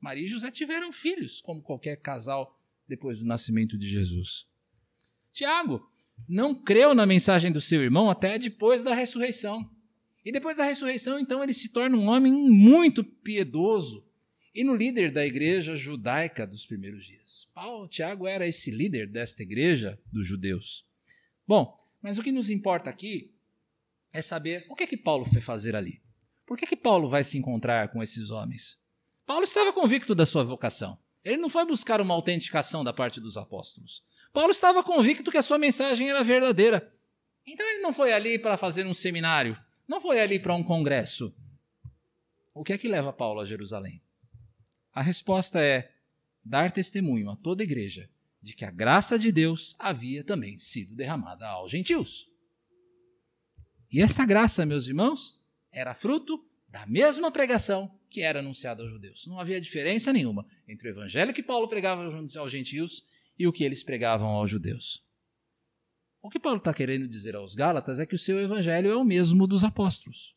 Maria 0.00 0.24
e 0.24 0.28
José 0.28 0.50
tiveram 0.50 0.90
filhos, 0.90 1.42
como 1.42 1.60
qualquer 1.60 1.98
casal 1.98 2.56
depois 2.90 3.18
do 3.18 3.24
nascimento 3.24 3.78
de 3.78 3.88
Jesus. 3.88 4.44
Tiago 5.32 5.88
não 6.28 6.54
creu 6.54 6.94
na 6.94 7.06
mensagem 7.06 7.50
do 7.50 7.60
seu 7.60 7.82
irmão 7.82 8.10
até 8.10 8.38
depois 8.38 8.82
da 8.82 8.94
ressurreição. 8.94 9.70
E 10.22 10.30
depois 10.30 10.56
da 10.56 10.64
ressurreição, 10.64 11.18
então, 11.18 11.42
ele 11.42 11.54
se 11.54 11.72
torna 11.72 11.96
um 11.96 12.08
homem 12.08 12.30
muito 12.30 13.02
piedoso 13.02 14.04
e 14.54 14.62
no 14.62 14.74
líder 14.74 15.12
da 15.12 15.24
igreja 15.24 15.76
judaica 15.76 16.46
dos 16.46 16.66
primeiros 16.66 17.06
dias. 17.06 17.48
Paulo, 17.54 17.88
Tiago 17.88 18.26
era 18.26 18.46
esse 18.46 18.70
líder 18.70 19.08
desta 19.08 19.42
igreja 19.42 19.98
dos 20.12 20.26
judeus. 20.26 20.84
Bom, 21.46 21.78
mas 22.02 22.18
o 22.18 22.22
que 22.22 22.32
nos 22.32 22.50
importa 22.50 22.90
aqui 22.90 23.32
é 24.12 24.20
saber 24.20 24.66
o 24.68 24.74
que 24.74 24.82
é 24.82 24.86
que 24.86 24.96
Paulo 24.96 25.24
foi 25.24 25.40
fazer 25.40 25.74
ali. 25.74 26.02
Por 26.44 26.58
que, 26.58 26.66
que 26.66 26.76
Paulo 26.76 27.08
vai 27.08 27.22
se 27.22 27.38
encontrar 27.38 27.88
com 27.88 28.02
esses 28.02 28.30
homens? 28.30 28.76
Paulo 29.24 29.44
estava 29.44 29.72
convicto 29.72 30.14
da 30.14 30.26
sua 30.26 30.42
vocação. 30.42 30.98
Ele 31.24 31.36
não 31.36 31.48
foi 31.48 31.64
buscar 31.66 32.00
uma 32.00 32.14
autenticação 32.14 32.82
da 32.82 32.92
parte 32.92 33.20
dos 33.20 33.36
apóstolos. 33.36 34.02
Paulo 34.32 34.52
estava 34.52 34.82
convicto 34.82 35.30
que 35.30 35.38
a 35.38 35.42
sua 35.42 35.58
mensagem 35.58 36.08
era 36.08 36.22
verdadeira. 36.22 36.92
Então 37.46 37.68
ele 37.68 37.80
não 37.80 37.92
foi 37.92 38.12
ali 38.12 38.38
para 38.38 38.56
fazer 38.56 38.86
um 38.86 38.94
seminário, 38.94 39.58
não 39.86 40.00
foi 40.00 40.20
ali 40.20 40.38
para 40.38 40.54
um 40.54 40.62
congresso. 40.62 41.34
O 42.54 42.62
que 42.62 42.72
é 42.72 42.78
que 42.78 42.88
leva 42.88 43.12
Paulo 43.12 43.40
a 43.40 43.46
Jerusalém? 43.46 44.00
A 44.92 45.02
resposta 45.02 45.60
é 45.60 45.92
dar 46.44 46.72
testemunho 46.72 47.30
a 47.30 47.36
toda 47.36 47.62
a 47.62 47.64
igreja 47.64 48.08
de 48.42 48.54
que 48.54 48.64
a 48.64 48.70
graça 48.70 49.18
de 49.18 49.30
Deus 49.30 49.76
havia 49.78 50.24
também 50.24 50.58
sido 50.58 50.94
derramada 50.94 51.46
aos 51.46 51.70
gentios. 51.70 52.28
E 53.92 54.00
essa 54.00 54.24
graça, 54.24 54.64
meus 54.64 54.86
irmãos, 54.86 55.38
era 55.70 55.94
fruto 55.94 56.42
da 56.70 56.86
mesma 56.86 57.30
pregação 57.30 57.90
que 58.08 58.22
era 58.22 58.40
anunciada 58.40 58.82
aos 58.82 58.90
judeus. 58.90 59.26
Não 59.26 59.38
havia 59.38 59.60
diferença 59.60 60.12
nenhuma 60.12 60.46
entre 60.68 60.88
o 60.88 60.90
evangelho 60.90 61.34
que 61.34 61.42
Paulo 61.42 61.68
pregava 61.68 62.02
aos 62.02 62.52
gentios 62.52 63.04
e 63.38 63.46
o 63.46 63.52
que 63.52 63.64
eles 63.64 63.82
pregavam 63.82 64.28
aos 64.28 64.50
judeus. 64.50 65.02
O 66.22 66.28
que 66.28 66.38
Paulo 66.38 66.58
está 66.58 66.74
querendo 66.74 67.08
dizer 67.08 67.34
aos 67.34 67.54
Gálatas 67.54 67.98
é 67.98 68.06
que 68.06 68.14
o 68.14 68.18
seu 68.18 68.40
evangelho 68.40 68.90
é 68.90 68.96
o 68.96 69.04
mesmo 69.04 69.46
dos 69.46 69.64
apóstolos. 69.64 70.34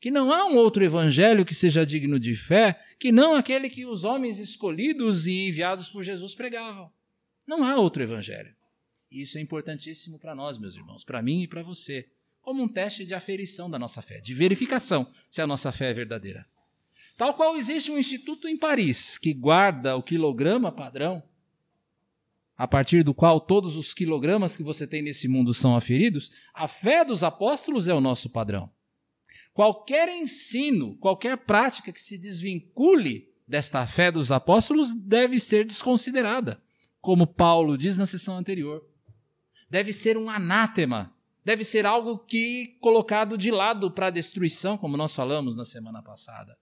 Que 0.00 0.10
não 0.10 0.32
há 0.32 0.46
um 0.46 0.56
outro 0.56 0.84
evangelho 0.84 1.44
que 1.44 1.54
seja 1.54 1.84
digno 1.84 2.20
de 2.20 2.36
fé 2.36 2.80
que 3.00 3.10
não 3.10 3.34
aquele 3.34 3.68
que 3.68 3.84
os 3.84 4.04
homens 4.04 4.38
escolhidos 4.38 5.26
e 5.26 5.48
enviados 5.48 5.88
por 5.88 6.04
Jesus 6.04 6.34
pregavam. 6.34 6.90
Não 7.46 7.64
há 7.64 7.76
outro 7.76 8.02
evangelho. 8.02 8.54
E 9.10 9.22
isso 9.22 9.38
é 9.38 9.40
importantíssimo 9.40 10.18
para 10.18 10.34
nós, 10.34 10.58
meus 10.58 10.76
irmãos, 10.76 11.02
para 11.02 11.22
mim 11.22 11.42
e 11.42 11.48
para 11.48 11.62
você, 11.62 12.08
como 12.48 12.62
um 12.62 12.68
teste 12.68 13.04
de 13.04 13.12
aferição 13.12 13.68
da 13.68 13.78
nossa 13.78 14.00
fé, 14.00 14.20
de 14.20 14.32
verificação 14.32 15.06
se 15.30 15.42
a 15.42 15.46
nossa 15.46 15.70
fé 15.70 15.90
é 15.90 15.92
verdadeira. 15.92 16.46
Tal 17.14 17.34
qual 17.34 17.58
existe 17.58 17.90
um 17.90 17.98
instituto 17.98 18.48
em 18.48 18.56
Paris 18.56 19.18
que 19.18 19.34
guarda 19.34 19.94
o 19.96 20.02
quilograma 20.02 20.72
padrão, 20.72 21.22
a 22.56 22.66
partir 22.66 23.02
do 23.02 23.12
qual 23.12 23.38
todos 23.38 23.76
os 23.76 23.92
quilogramas 23.92 24.56
que 24.56 24.62
você 24.62 24.86
tem 24.86 25.02
nesse 25.02 25.28
mundo 25.28 25.52
são 25.52 25.76
aferidos, 25.76 26.32
a 26.54 26.66
fé 26.66 27.04
dos 27.04 27.22
apóstolos 27.22 27.86
é 27.86 27.92
o 27.92 28.00
nosso 28.00 28.30
padrão. 28.30 28.70
Qualquer 29.52 30.08
ensino, 30.08 30.96
qualquer 30.96 31.36
prática 31.36 31.92
que 31.92 32.00
se 32.00 32.16
desvincule 32.16 33.28
desta 33.46 33.86
fé 33.86 34.10
dos 34.10 34.32
apóstolos 34.32 34.94
deve 34.94 35.38
ser 35.38 35.66
desconsiderada, 35.66 36.62
como 36.98 37.26
Paulo 37.26 37.76
diz 37.76 37.98
na 37.98 38.06
sessão 38.06 38.38
anterior. 38.38 38.82
Deve 39.68 39.92
ser 39.92 40.16
um 40.16 40.30
anátema, 40.30 41.12
deve 41.48 41.64
ser 41.64 41.86
algo 41.86 42.18
que 42.18 42.76
colocado 42.78 43.38
de 43.38 43.50
lado 43.50 43.90
para 43.90 44.08
a 44.08 44.10
destruição, 44.10 44.76
como 44.76 44.98
nós 44.98 45.14
falamos 45.14 45.56
na 45.56 45.64
semana 45.64 46.02
passada. 46.02 46.54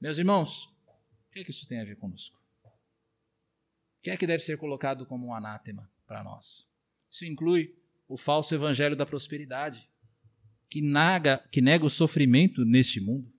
Meus 0.00 0.18
irmãos, 0.18 0.64
o 0.64 1.32
que, 1.32 1.38
é 1.38 1.44
que 1.44 1.52
isso 1.52 1.68
tem 1.68 1.80
a 1.80 1.84
ver 1.84 1.94
conosco? 1.94 2.36
O 2.64 4.02
que 4.02 4.10
é 4.10 4.16
que 4.16 4.26
deve 4.26 4.42
ser 4.42 4.58
colocado 4.58 5.06
como 5.06 5.28
um 5.28 5.32
anátema 5.32 5.88
para 6.08 6.24
nós? 6.24 6.66
Isso 7.08 7.24
inclui 7.24 7.72
o 8.08 8.16
falso 8.16 8.52
evangelho 8.52 8.96
da 8.96 9.06
prosperidade, 9.06 9.88
que 10.68 10.82
nega, 10.82 11.38
que 11.52 11.60
nega 11.60 11.86
o 11.86 11.90
sofrimento 11.90 12.64
neste 12.64 13.00
mundo. 13.00 13.32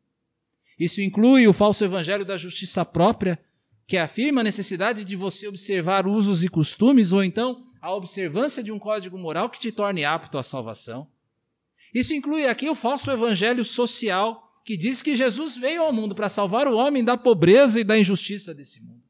Isso 0.80 1.02
inclui 1.02 1.50
o 1.50 1.54
falso 1.54 1.84
evangelho 1.84 2.24
da 2.24 2.38
justiça 2.38 2.86
própria, 2.86 3.38
que 3.86 3.97
afirma 3.97 4.39
a 4.39 4.45
necessidade 4.45 5.04
de 5.04 5.17
você 5.17 5.50
observar 5.50 6.08
usos 6.08 6.45
e 6.45 6.47
costumes, 6.47 7.12
ou 7.12 7.21
então 7.21 7.69
a 7.81 7.93
observância 7.93 8.61
de 8.61 8.71
um 8.71 8.77
código 8.77 9.17
moral 9.17 9.49
que 9.49 9.59
te 9.59 9.71
torne 9.71 10.05
apto 10.05 10.37
à 10.37 10.43
salvação. 10.43 11.07
Isso 11.93 12.13
inclui 12.13 12.45
aqui 12.45 12.69
o 12.69 12.75
falso 12.75 13.09
evangelho 13.09 13.63
social, 13.63 14.61
que 14.63 14.77
diz 14.77 15.01
que 15.01 15.15
Jesus 15.15 15.57
veio 15.57 15.81
ao 15.81 15.91
mundo 15.91 16.13
para 16.13 16.29
salvar 16.29 16.67
o 16.67 16.77
homem 16.77 17.03
da 17.03 17.17
pobreza 17.17 17.79
e 17.79 17.83
da 17.83 17.97
injustiça 17.97 18.53
desse 18.53 18.81
mundo. 18.81 19.01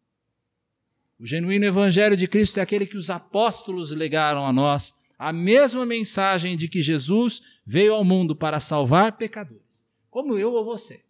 O 1.20 1.26
genuíno 1.26 1.66
evangelho 1.66 2.18
de 2.18 2.28
Cristo 2.28 2.60
é 2.60 2.64
aquele 2.64 2.88
que 2.88 2.98
os 2.98 3.10
apóstolos 3.10 3.92
legaram 3.92 4.46
a 4.46 4.54
nós, 4.54 4.98
a 5.20 5.32
mesma 5.32 5.86
mensagem 5.86 6.58
de 6.58 6.68
que 6.68 6.82
Jesus 6.82 7.44
veio 7.64 7.94
ao 7.94 8.04
mundo 8.04 8.36
para 8.36 8.60
salvar 8.60 9.18
pecadores, 9.18 9.88
como 10.10 10.36
eu 10.36 10.54
ou 10.54 10.66
você. 10.66 11.04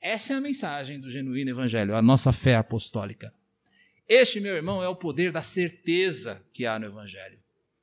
Essa 0.00 0.32
é 0.32 0.36
a 0.36 0.40
mensagem 0.40 0.98
do 0.98 1.10
genuíno 1.10 1.50
evangelho, 1.50 1.94
a 1.94 2.02
nossa 2.02 2.32
fé 2.32 2.56
apostólica. 2.56 3.32
Este, 4.08 4.40
meu 4.40 4.56
irmão, 4.56 4.82
é 4.82 4.88
o 4.88 4.96
poder 4.96 5.30
da 5.30 5.42
certeza 5.42 6.42
que 6.52 6.64
há 6.64 6.78
no 6.78 6.86
evangelho, 6.86 7.38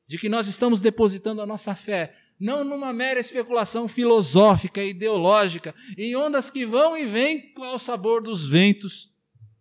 de 0.07 0.17
que 0.17 0.27
nós 0.27 0.47
estamos 0.47 0.81
depositando 0.81 1.41
a 1.41 1.45
nossa 1.45 1.75
fé 1.75 2.15
não 2.39 2.63
numa 2.63 2.91
mera 2.91 3.19
especulação 3.19 3.87
filosófica 3.87 4.83
e 4.83 4.89
ideológica, 4.89 5.73
em 5.97 6.15
ondas 6.15 6.49
que 6.49 6.65
vão 6.65 6.97
e 6.97 7.05
vêm 7.05 7.53
ao 7.57 7.79
sabor 7.79 8.21
dos 8.21 8.47
ventos, 8.47 9.09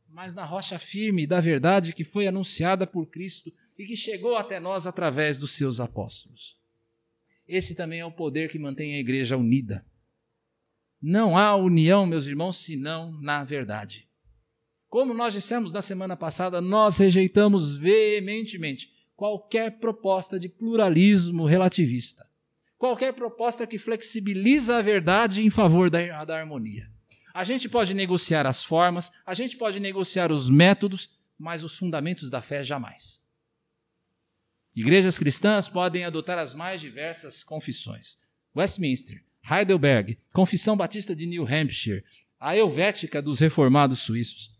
mas 0.09 0.35
na 0.35 0.45
rocha 0.45 0.79
firme 0.79 1.27
da 1.27 1.41
verdade 1.41 1.93
que 1.93 2.05
foi 2.05 2.27
anunciada 2.27 2.87
por 2.87 3.07
Cristo 3.07 3.53
e 3.79 3.85
que 3.85 3.97
chegou 3.97 4.37
até 4.37 4.59
nós 4.59 4.87
através 4.87 5.39
dos 5.39 5.53
seus 5.53 5.81
apóstolos. 5.81 6.57
Esse 7.47 7.75
também 7.75 8.01
é 8.01 8.07
o 8.07 8.13
poder 8.13 8.51
que 8.51 8.59
mantém 8.59 8.95
a 8.95 8.99
igreja 8.99 9.37
unida. 9.37 9.85
Não 11.01 11.37
há 11.37 11.55
união, 11.55 12.07
meus 12.07 12.27
irmãos, 12.27 12.57
senão 12.57 13.13
na 13.21 13.45
verdade. 13.45 14.04
Como 14.95 15.13
nós 15.13 15.35
dissemos 15.35 15.73
na 15.73 15.83
semana 15.83 16.17
passada, 16.17 16.61
nós 16.61 16.97
rejeitamos 16.97 17.77
veementemente 17.77 18.93
qualquer 19.17 19.81
proposta 19.81 20.39
de 20.39 20.49
pluralismo 20.49 21.47
relativista, 21.47 22.25
qualquer 22.79 23.13
proposta 23.13 23.67
que 23.67 23.77
flexibiliza 23.77 24.77
a 24.77 24.83
verdade 24.83 25.41
em 25.41 25.51
favor 25.51 25.91
da, 25.91 26.25
da 26.25 26.39
harmonia. 26.39 26.89
A 27.35 27.43
gente 27.43 27.69
pode 27.69 27.93
negociar 27.93 28.47
as 28.47 28.63
formas, 28.63 29.11
a 29.27 29.35
gente 29.35 29.57
pode 29.57 29.81
negociar 29.81 30.31
os 30.31 30.49
métodos, 30.49 31.11
mas 31.37 31.65
os 31.65 31.77
fundamentos 31.77 32.31
da 32.31 32.41
fé 32.41 32.63
jamais. 32.63 33.21
Igrejas 34.77 35.19
cristãs 35.19 35.69
podem 35.69 36.05
adotar 36.05 36.39
as 36.39 36.55
mais 36.55 36.81
diversas 36.81 37.43
confissões. 37.43 38.17
Westminster, 38.57 39.25
Heidelberg, 39.43 40.21
Confissão 40.33 40.77
Batista 40.77 41.17
de 41.17 41.27
New 41.27 41.43
Hampshire, 41.43 42.05
a 42.39 42.57
Helvética 42.57 43.21
dos 43.21 43.41
Reformados 43.41 43.99
Suíços. 43.99 44.54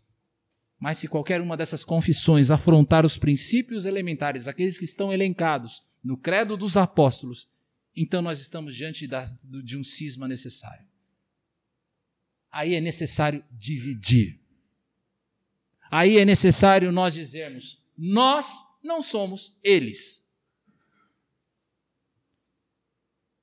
Mas 0.79 0.97
se 0.97 1.07
qualquer 1.07 1.41
uma 1.41 1.55
dessas 1.55 1.83
confissões 1.83 2.51
afrontar 2.51 3.05
os 3.05 3.17
princípios 3.17 3.85
elementares, 3.85 4.47
aqueles 4.47 4.77
que 4.77 4.85
estão 4.85 5.11
elencados 5.11 5.83
no 6.03 6.17
Credo 6.17 6.57
dos 6.57 6.77
Apóstolos, 6.77 7.47
então 7.95 8.21
nós 8.21 8.39
estamos 8.39 8.75
diante 8.75 9.07
da, 9.07 9.25
de 9.43 9.77
um 9.77 9.83
cisma 9.83 10.27
necessário 10.27 10.85
aí 12.55 12.73
é 12.73 12.79
necessário 12.79 13.43
dividir. 13.51 14.39
Aí 15.91 16.17
é 16.17 16.23
necessário 16.23 16.89
nós 16.89 17.13
dizermos: 17.13 17.83
nós 17.97 18.47
não 18.81 19.03
somos 19.03 19.59
eles. 19.61 20.25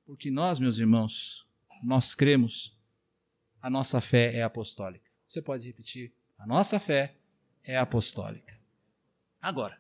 Porque 0.07 0.31
nós, 0.31 0.59
meus 0.59 0.79
irmãos, 0.79 1.47
nós 1.83 2.15
cremos, 2.15 2.75
a 3.61 3.69
nossa 3.69 4.01
fé 4.01 4.35
é 4.35 4.43
apostólica. 4.43 5.09
Você 5.29 5.43
pode 5.43 5.67
repetir? 5.67 6.15
A 6.39 6.47
nossa 6.47 6.81
fé 6.81 7.15
é 7.65 7.77
apostólica. 7.77 8.59
Agora, 9.41 9.79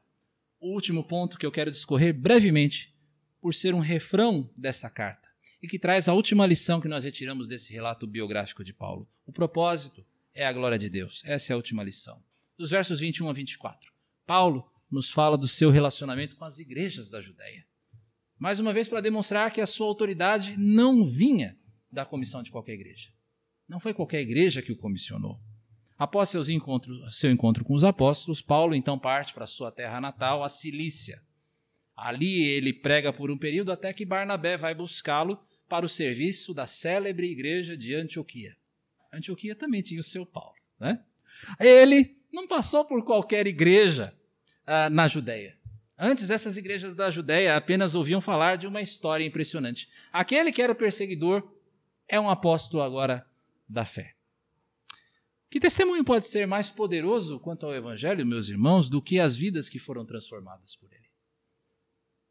o 0.60 0.72
último 0.72 1.04
ponto 1.04 1.38
que 1.38 1.46
eu 1.46 1.52
quero 1.52 1.70
discorrer 1.70 2.14
brevemente, 2.14 2.92
por 3.40 3.52
ser 3.52 3.74
um 3.74 3.80
refrão 3.80 4.48
dessa 4.56 4.88
carta 4.88 5.28
e 5.60 5.66
que 5.66 5.78
traz 5.78 6.08
a 6.08 6.14
última 6.14 6.46
lição 6.46 6.80
que 6.80 6.88
nós 6.88 7.02
retiramos 7.02 7.48
desse 7.48 7.72
relato 7.72 8.06
biográfico 8.06 8.62
de 8.62 8.72
Paulo. 8.72 9.08
O 9.26 9.32
propósito 9.32 10.04
é 10.32 10.46
a 10.46 10.52
glória 10.52 10.78
de 10.78 10.88
Deus. 10.88 11.22
Essa 11.24 11.52
é 11.52 11.54
a 11.54 11.56
última 11.56 11.82
lição. 11.82 12.22
Dos 12.56 12.70
versos 12.70 13.00
21 13.00 13.28
a 13.28 13.32
24. 13.32 13.92
Paulo 14.24 14.70
nos 14.90 15.10
fala 15.10 15.36
do 15.36 15.48
seu 15.48 15.70
relacionamento 15.70 16.36
com 16.36 16.44
as 16.44 16.58
igrejas 16.58 17.10
da 17.10 17.20
Judéia. 17.20 17.66
Mais 18.38 18.60
uma 18.60 18.72
vez, 18.72 18.88
para 18.88 19.00
demonstrar 19.00 19.50
que 19.52 19.60
a 19.60 19.66
sua 19.66 19.86
autoridade 19.86 20.56
não 20.56 21.08
vinha 21.08 21.56
da 21.90 22.04
comissão 22.04 22.42
de 22.42 22.50
qualquer 22.50 22.74
igreja. 22.74 23.10
Não 23.68 23.80
foi 23.80 23.94
qualquer 23.94 24.20
igreja 24.20 24.62
que 24.62 24.72
o 24.72 24.76
comissionou. 24.76 25.40
Após 25.98 26.28
seus 26.28 26.48
encontros, 26.48 27.18
seu 27.18 27.30
encontro 27.30 27.64
com 27.64 27.74
os 27.74 27.84
apóstolos, 27.84 28.40
Paulo 28.40 28.74
então 28.74 28.98
parte 28.98 29.32
para 29.32 29.46
sua 29.46 29.70
terra 29.70 30.00
natal, 30.00 30.42
a 30.42 30.48
Cilícia. 30.48 31.22
Ali 31.96 32.42
ele 32.42 32.72
prega 32.72 33.12
por 33.12 33.30
um 33.30 33.38
período 33.38 33.70
até 33.70 33.92
que 33.92 34.04
Barnabé 34.04 34.56
vai 34.56 34.74
buscá-lo 34.74 35.38
para 35.68 35.86
o 35.86 35.88
serviço 35.88 36.52
da 36.52 36.66
célebre 36.66 37.30
igreja 37.30 37.76
de 37.76 37.94
Antioquia. 37.94 38.56
Antioquia 39.12 39.54
também 39.54 39.82
tinha 39.82 40.00
o 40.00 40.04
seu 40.04 40.24
Paulo. 40.26 40.56
Né? 40.80 41.00
Ele 41.60 42.16
não 42.32 42.48
passou 42.48 42.84
por 42.84 43.04
qualquer 43.04 43.46
igreja 43.46 44.14
ah, 44.66 44.88
na 44.88 45.06
Judéia. 45.06 45.56
Antes, 45.98 46.30
essas 46.30 46.56
igrejas 46.56 46.96
da 46.96 47.10
Judéia 47.10 47.56
apenas 47.56 47.94
ouviam 47.94 48.20
falar 48.20 48.56
de 48.56 48.66
uma 48.66 48.80
história 48.80 49.24
impressionante. 49.24 49.88
Aquele 50.12 50.50
que 50.50 50.60
era 50.60 50.72
o 50.72 50.76
perseguidor 50.76 51.48
é 52.08 52.18
um 52.18 52.28
apóstolo 52.28 52.82
agora 52.82 53.24
da 53.68 53.84
fé. 53.84 54.14
Que 55.52 55.60
testemunho 55.60 56.02
pode 56.02 56.28
ser 56.28 56.46
mais 56.46 56.70
poderoso 56.70 57.38
quanto 57.38 57.66
ao 57.66 57.74
Evangelho, 57.74 58.24
meus 58.24 58.48
irmãos, 58.48 58.88
do 58.88 59.02
que 59.02 59.20
as 59.20 59.36
vidas 59.36 59.68
que 59.68 59.78
foram 59.78 60.02
transformadas 60.02 60.74
por 60.76 60.90
ele? 60.90 61.10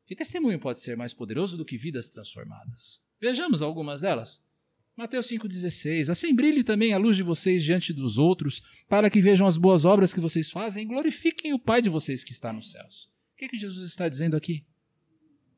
Que 0.08 0.16
testemunho 0.16 0.60
pode 0.60 0.80
ser 0.80 0.98
mais 0.98 1.14
poderoso 1.14 1.56
do 1.56 1.64
que 1.64 1.78
vidas 1.78 2.10
transformadas? 2.10 3.00
Vejamos 3.22 3.62
algumas 3.62 4.02
delas. 4.02 4.44
Mateus 4.98 5.28
5,16. 5.28 6.10
Assim 6.10 6.34
brilhe 6.34 6.64
também 6.64 6.94
a 6.94 6.98
luz 6.98 7.16
de 7.16 7.22
vocês 7.22 7.64
diante 7.64 7.94
dos 7.94 8.18
outros, 8.18 8.60
para 8.90 9.08
que 9.08 9.22
vejam 9.22 9.46
as 9.46 9.56
boas 9.56 9.86
obras 9.86 10.12
que 10.12 10.20
vocês 10.20 10.50
fazem 10.50 10.84
e 10.84 10.88
glorifiquem 10.88 11.54
o 11.54 11.60
Pai 11.60 11.80
de 11.80 11.90
vocês 11.90 12.24
que 12.24 12.32
está 12.32 12.52
nos 12.52 12.72
céus. 12.72 13.04
O 13.36 13.38
que, 13.38 13.50
que 13.50 13.58
Jesus 13.60 13.88
está 13.88 14.10
dizendo 14.10 14.36
aqui? 14.36 14.66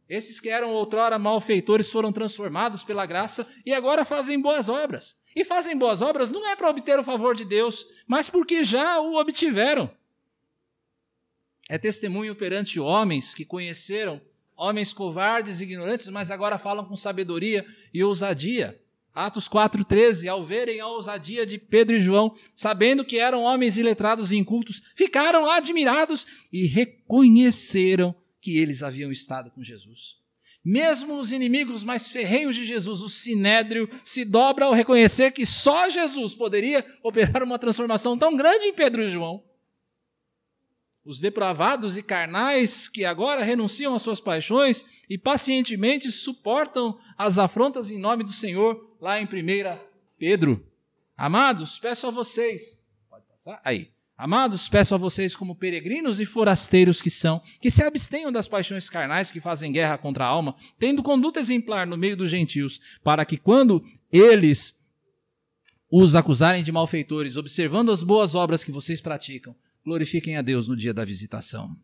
Esses 0.10 0.38
que 0.38 0.50
eram 0.50 0.72
outrora 0.72 1.18
malfeitores 1.18 1.90
foram 1.90 2.12
transformados 2.12 2.84
pela 2.84 3.06
graça 3.06 3.48
e 3.66 3.72
agora 3.72 4.04
fazem 4.04 4.38
boas 4.42 4.68
obras. 4.68 5.18
E 5.36 5.44
fazem 5.44 5.78
boas 5.78 6.02
obras 6.02 6.30
não 6.30 6.48
é 6.48 6.56
para 6.56 6.70
obter 6.70 7.00
o 7.00 7.04
favor 7.04 7.36
de 7.36 7.46
Deus, 7.46 7.88
mas 8.08 8.30
porque 8.30 8.64
já 8.64 9.00
o 9.00 9.16
obtiveram. 9.16 9.90
É 11.70 11.78
testemunho 11.78 12.36
perante 12.36 12.80
homens 12.80 13.34
que 13.34 13.46
conheceram, 13.46 14.22
homens 14.56 14.94
covardes 14.94 15.60
e 15.60 15.64
ignorantes, 15.64 16.08
mas 16.10 16.30
agora 16.30 16.58
falam 16.58 16.86
com 16.86 16.96
sabedoria 16.96 17.66
e 17.94 18.04
ousadia. 18.04 18.80
Atos 19.14 19.48
4,13, 19.48 20.28
ao 20.28 20.46
verem 20.46 20.80
a 20.80 20.88
ousadia 20.88 21.46
de 21.46 21.60
Pedro 21.60 21.96
e 21.96 22.00
João, 22.00 22.36
sabendo 22.56 23.06
que 23.06 23.20
eram 23.20 23.44
homens 23.44 23.78
iletrados 23.78 24.32
e 24.32 24.38
incultos, 24.38 24.82
ficaram 24.96 25.50
admirados 25.50 26.26
e 26.52 26.66
reconheceram 26.66 28.16
que 28.42 28.58
eles 28.58 28.82
haviam 28.82 29.12
estado 29.12 29.52
com 29.52 29.64
Jesus. 29.64 30.23
Mesmo 30.64 31.16
os 31.16 31.32
inimigos 31.32 31.84
mais 31.84 32.08
ferrenhos 32.08 32.56
de 32.56 32.66
Jesus, 32.66 33.02
o 33.02 33.10
sinédrio, 33.10 33.90
se 34.06 34.24
dobra 34.24 34.66
ao 34.66 34.74
reconhecer 34.74 35.32
que 35.32 35.46
só 35.46 35.90
Jesus 35.90 36.34
poderia 36.34 36.86
operar 37.04 37.44
uma 37.44 37.60
transformação 37.60 38.18
tão 38.18 38.36
grande 38.36 38.66
em 38.66 38.74
Pedro 38.74 39.04
e 39.04 39.10
João. 39.10 39.44
Os 41.06 41.20
depravados 41.20 41.98
e 41.98 42.04
carnais 42.04 42.88
que 42.88 43.04
agora 43.04 43.44
renunciam 43.44 43.94
às 43.94 44.02
suas 44.02 44.22
paixões 44.22 44.86
e 45.10 45.18
pacientemente 45.18 46.10
suportam 46.12 46.98
as 47.18 47.38
afrontas 47.38 47.92
em 47.92 48.00
nome 48.00 48.24
do 48.24 48.32
Senhor, 48.32 48.96
lá 49.02 49.20
em 49.20 49.26
1 49.26 49.80
Pedro. 50.18 50.66
Amados, 51.18 51.78
peço 51.78 52.08
a 52.08 52.12
vocês. 52.12 52.88
Pode 53.10 53.26
passar? 53.26 53.60
Aí. 53.66 53.93
Amados, 54.24 54.70
peço 54.70 54.96
a 54.96 54.98
vocês, 54.98 55.36
como 55.36 55.54
peregrinos 55.54 56.18
e 56.22 56.26
forasteiros 56.26 57.02
que 57.02 57.10
são, 57.10 57.42
que 57.60 57.70
se 57.70 57.84
abstenham 57.84 58.32
das 58.32 58.48
paixões 58.48 58.90
carnais 58.90 59.30
que 59.30 59.42
fazem 59.42 59.70
guerra 59.70 59.98
contra 59.98 60.24
a 60.24 60.28
alma, 60.30 60.56
tendo 60.80 61.04
conduta 61.04 61.42
exemplar 61.42 61.86
no 61.86 61.98
meio 61.98 62.16
dos 62.16 62.30
gentios, 62.30 62.80
para 63.04 63.26
que 63.26 63.36
quando 63.36 63.84
eles 64.10 64.80
os 65.92 66.16
acusarem 66.16 66.64
de 66.64 66.72
malfeitores, 66.72 67.36
observando 67.36 67.92
as 67.92 68.02
boas 68.02 68.34
obras 68.34 68.64
que 68.64 68.72
vocês 68.72 69.02
praticam, 69.02 69.54
glorifiquem 69.84 70.38
a 70.38 70.42
Deus 70.42 70.70
no 70.70 70.78
dia 70.78 70.94
da 70.94 71.04
visitação. 71.04 71.76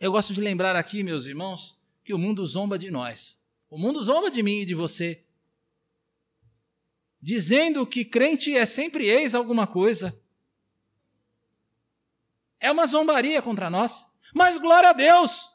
Eu 0.00 0.10
gosto 0.10 0.34
de 0.34 0.40
lembrar 0.40 0.74
aqui, 0.74 1.04
meus 1.04 1.24
irmãos, 1.24 1.78
que 2.04 2.12
o 2.12 2.18
mundo 2.18 2.44
zomba 2.44 2.76
de 2.76 2.90
nós. 2.90 3.40
O 3.70 3.78
mundo 3.78 4.02
zomba 4.02 4.28
de 4.28 4.42
mim 4.42 4.62
e 4.62 4.66
de 4.66 4.74
você. 4.74 5.22
Dizendo 7.22 7.86
que 7.86 8.04
crente 8.04 8.56
é 8.56 8.66
sempre 8.66 9.06
ex 9.06 9.36
alguma 9.36 9.68
coisa. 9.68 10.20
É 12.64 12.70
uma 12.70 12.86
zombaria 12.86 13.42
contra 13.42 13.68
nós. 13.68 13.92
Mas 14.32 14.56
glória 14.56 14.88
a 14.88 14.92
Deus! 14.94 15.50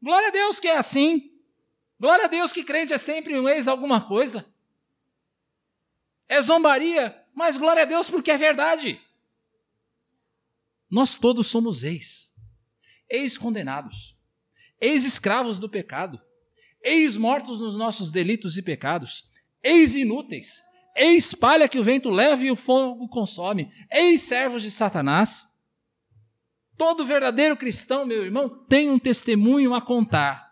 Glória 0.00 0.28
a 0.28 0.30
Deus 0.30 0.60
que 0.60 0.68
é 0.68 0.76
assim. 0.76 1.32
Glória 1.98 2.26
a 2.26 2.28
Deus 2.28 2.52
que 2.52 2.62
crente 2.62 2.92
é 2.92 2.98
sempre 2.98 3.36
um 3.36 3.48
ex 3.48 3.66
alguma 3.66 4.06
coisa. 4.06 4.46
É 6.28 6.40
zombaria, 6.40 7.20
mas 7.34 7.56
glória 7.56 7.82
a 7.82 7.86
Deus 7.86 8.08
porque 8.08 8.30
é 8.30 8.36
verdade. 8.36 9.00
Nós 10.88 11.18
todos 11.18 11.48
somos 11.48 11.82
ex, 11.82 12.32
ex-condenados, 13.10 14.16
ex-escravos 14.80 15.58
do 15.58 15.68
pecado, 15.68 16.20
ex-mortos 16.84 17.58
nos 17.58 17.76
nossos 17.76 18.12
delitos 18.12 18.56
e 18.56 18.62
pecados, 18.62 19.28
ex-inúteis, 19.60 20.62
ex-palha 20.94 21.68
que 21.68 21.80
o 21.80 21.84
vento 21.84 22.10
leva 22.10 22.44
e 22.44 22.50
o 22.52 22.56
fogo 22.56 23.08
consome, 23.08 23.72
ex-servos 23.90 24.62
de 24.62 24.70
Satanás. 24.70 25.44
Todo 26.76 27.06
verdadeiro 27.06 27.56
cristão, 27.56 28.04
meu 28.04 28.24
irmão, 28.24 28.48
tem 28.48 28.90
um 28.90 28.98
testemunho 28.98 29.74
a 29.74 29.80
contar 29.80 30.46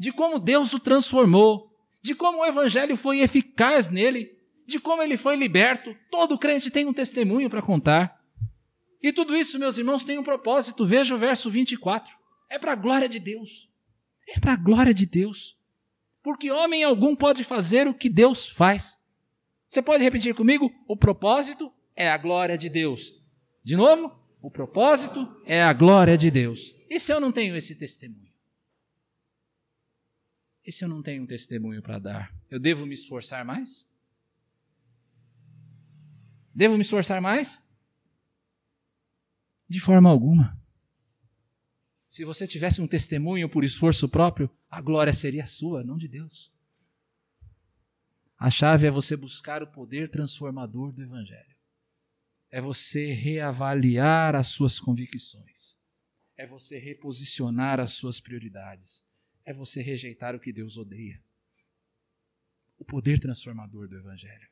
de 0.00 0.10
como 0.10 0.38
Deus 0.38 0.72
o 0.72 0.80
transformou, 0.80 1.70
de 2.00 2.14
como 2.14 2.38
o 2.38 2.46
evangelho 2.46 2.96
foi 2.96 3.20
eficaz 3.20 3.90
nele, 3.90 4.34
de 4.66 4.80
como 4.80 5.02
ele 5.02 5.18
foi 5.18 5.36
liberto. 5.36 5.94
Todo 6.10 6.38
crente 6.38 6.70
tem 6.70 6.86
um 6.86 6.92
testemunho 6.94 7.50
para 7.50 7.60
contar. 7.60 8.18
E 9.02 9.12
tudo 9.12 9.36
isso, 9.36 9.58
meus 9.58 9.76
irmãos, 9.76 10.02
tem 10.02 10.18
um 10.18 10.24
propósito. 10.24 10.86
Veja 10.86 11.14
o 11.14 11.18
verso 11.18 11.50
24. 11.50 12.10
É 12.48 12.58
para 12.58 12.72
a 12.72 12.76
glória 12.76 13.10
de 13.10 13.20
Deus. 13.20 13.68
É 14.26 14.40
para 14.40 14.54
a 14.54 14.56
glória 14.56 14.94
de 14.94 15.04
Deus. 15.04 15.54
Porque 16.22 16.50
homem 16.50 16.82
algum 16.82 17.14
pode 17.14 17.44
fazer 17.44 17.86
o 17.86 17.92
que 17.92 18.08
Deus 18.08 18.48
faz. 18.48 18.98
Você 19.68 19.82
pode 19.82 20.02
repetir 20.02 20.34
comigo? 20.34 20.72
O 20.88 20.96
propósito 20.96 21.70
é 21.94 22.10
a 22.10 22.16
glória 22.16 22.56
de 22.56 22.70
Deus. 22.70 23.12
De 23.62 23.76
novo? 23.76 24.18
O 24.42 24.50
propósito 24.50 25.28
é 25.44 25.62
a 25.62 25.72
glória 25.72 26.16
de 26.16 26.30
Deus. 26.30 26.74
E 26.88 26.98
se 26.98 27.12
eu 27.12 27.20
não 27.20 27.30
tenho 27.30 27.54
esse 27.54 27.74
testemunho? 27.74 28.30
E 30.64 30.72
se 30.72 30.84
eu 30.84 30.88
não 30.88 31.02
tenho 31.02 31.22
um 31.22 31.26
testemunho 31.26 31.82
para 31.82 31.98
dar? 31.98 32.34
Eu 32.50 32.58
devo 32.58 32.86
me 32.86 32.94
esforçar 32.94 33.44
mais? 33.44 33.88
Devo 36.54 36.74
me 36.74 36.82
esforçar 36.82 37.20
mais? 37.20 37.62
De 39.68 39.78
forma 39.78 40.10
alguma. 40.10 40.58
Se 42.08 42.24
você 42.24 42.46
tivesse 42.46 42.80
um 42.80 42.88
testemunho 42.88 43.48
por 43.48 43.62
esforço 43.62 44.08
próprio, 44.08 44.50
a 44.68 44.80
glória 44.80 45.12
seria 45.12 45.46
sua, 45.46 45.84
não 45.84 45.96
de 45.96 46.08
Deus. 46.08 46.50
A 48.38 48.50
chave 48.50 48.86
é 48.86 48.90
você 48.90 49.16
buscar 49.16 49.62
o 49.62 49.66
poder 49.66 50.10
transformador 50.10 50.92
do 50.92 51.02
Evangelho. 51.02 51.59
É 52.50 52.60
você 52.60 53.12
reavaliar 53.12 54.34
as 54.34 54.48
suas 54.48 54.78
convicções. 54.78 55.78
É 56.36 56.46
você 56.46 56.78
reposicionar 56.78 57.78
as 57.78 57.92
suas 57.92 58.20
prioridades. 58.20 59.04
É 59.44 59.52
você 59.52 59.82
rejeitar 59.82 60.34
o 60.34 60.40
que 60.40 60.52
Deus 60.52 60.76
odeia. 60.76 61.22
O 62.78 62.84
poder 62.84 63.20
transformador 63.20 63.88
do 63.88 63.96
Evangelho. 63.96 64.48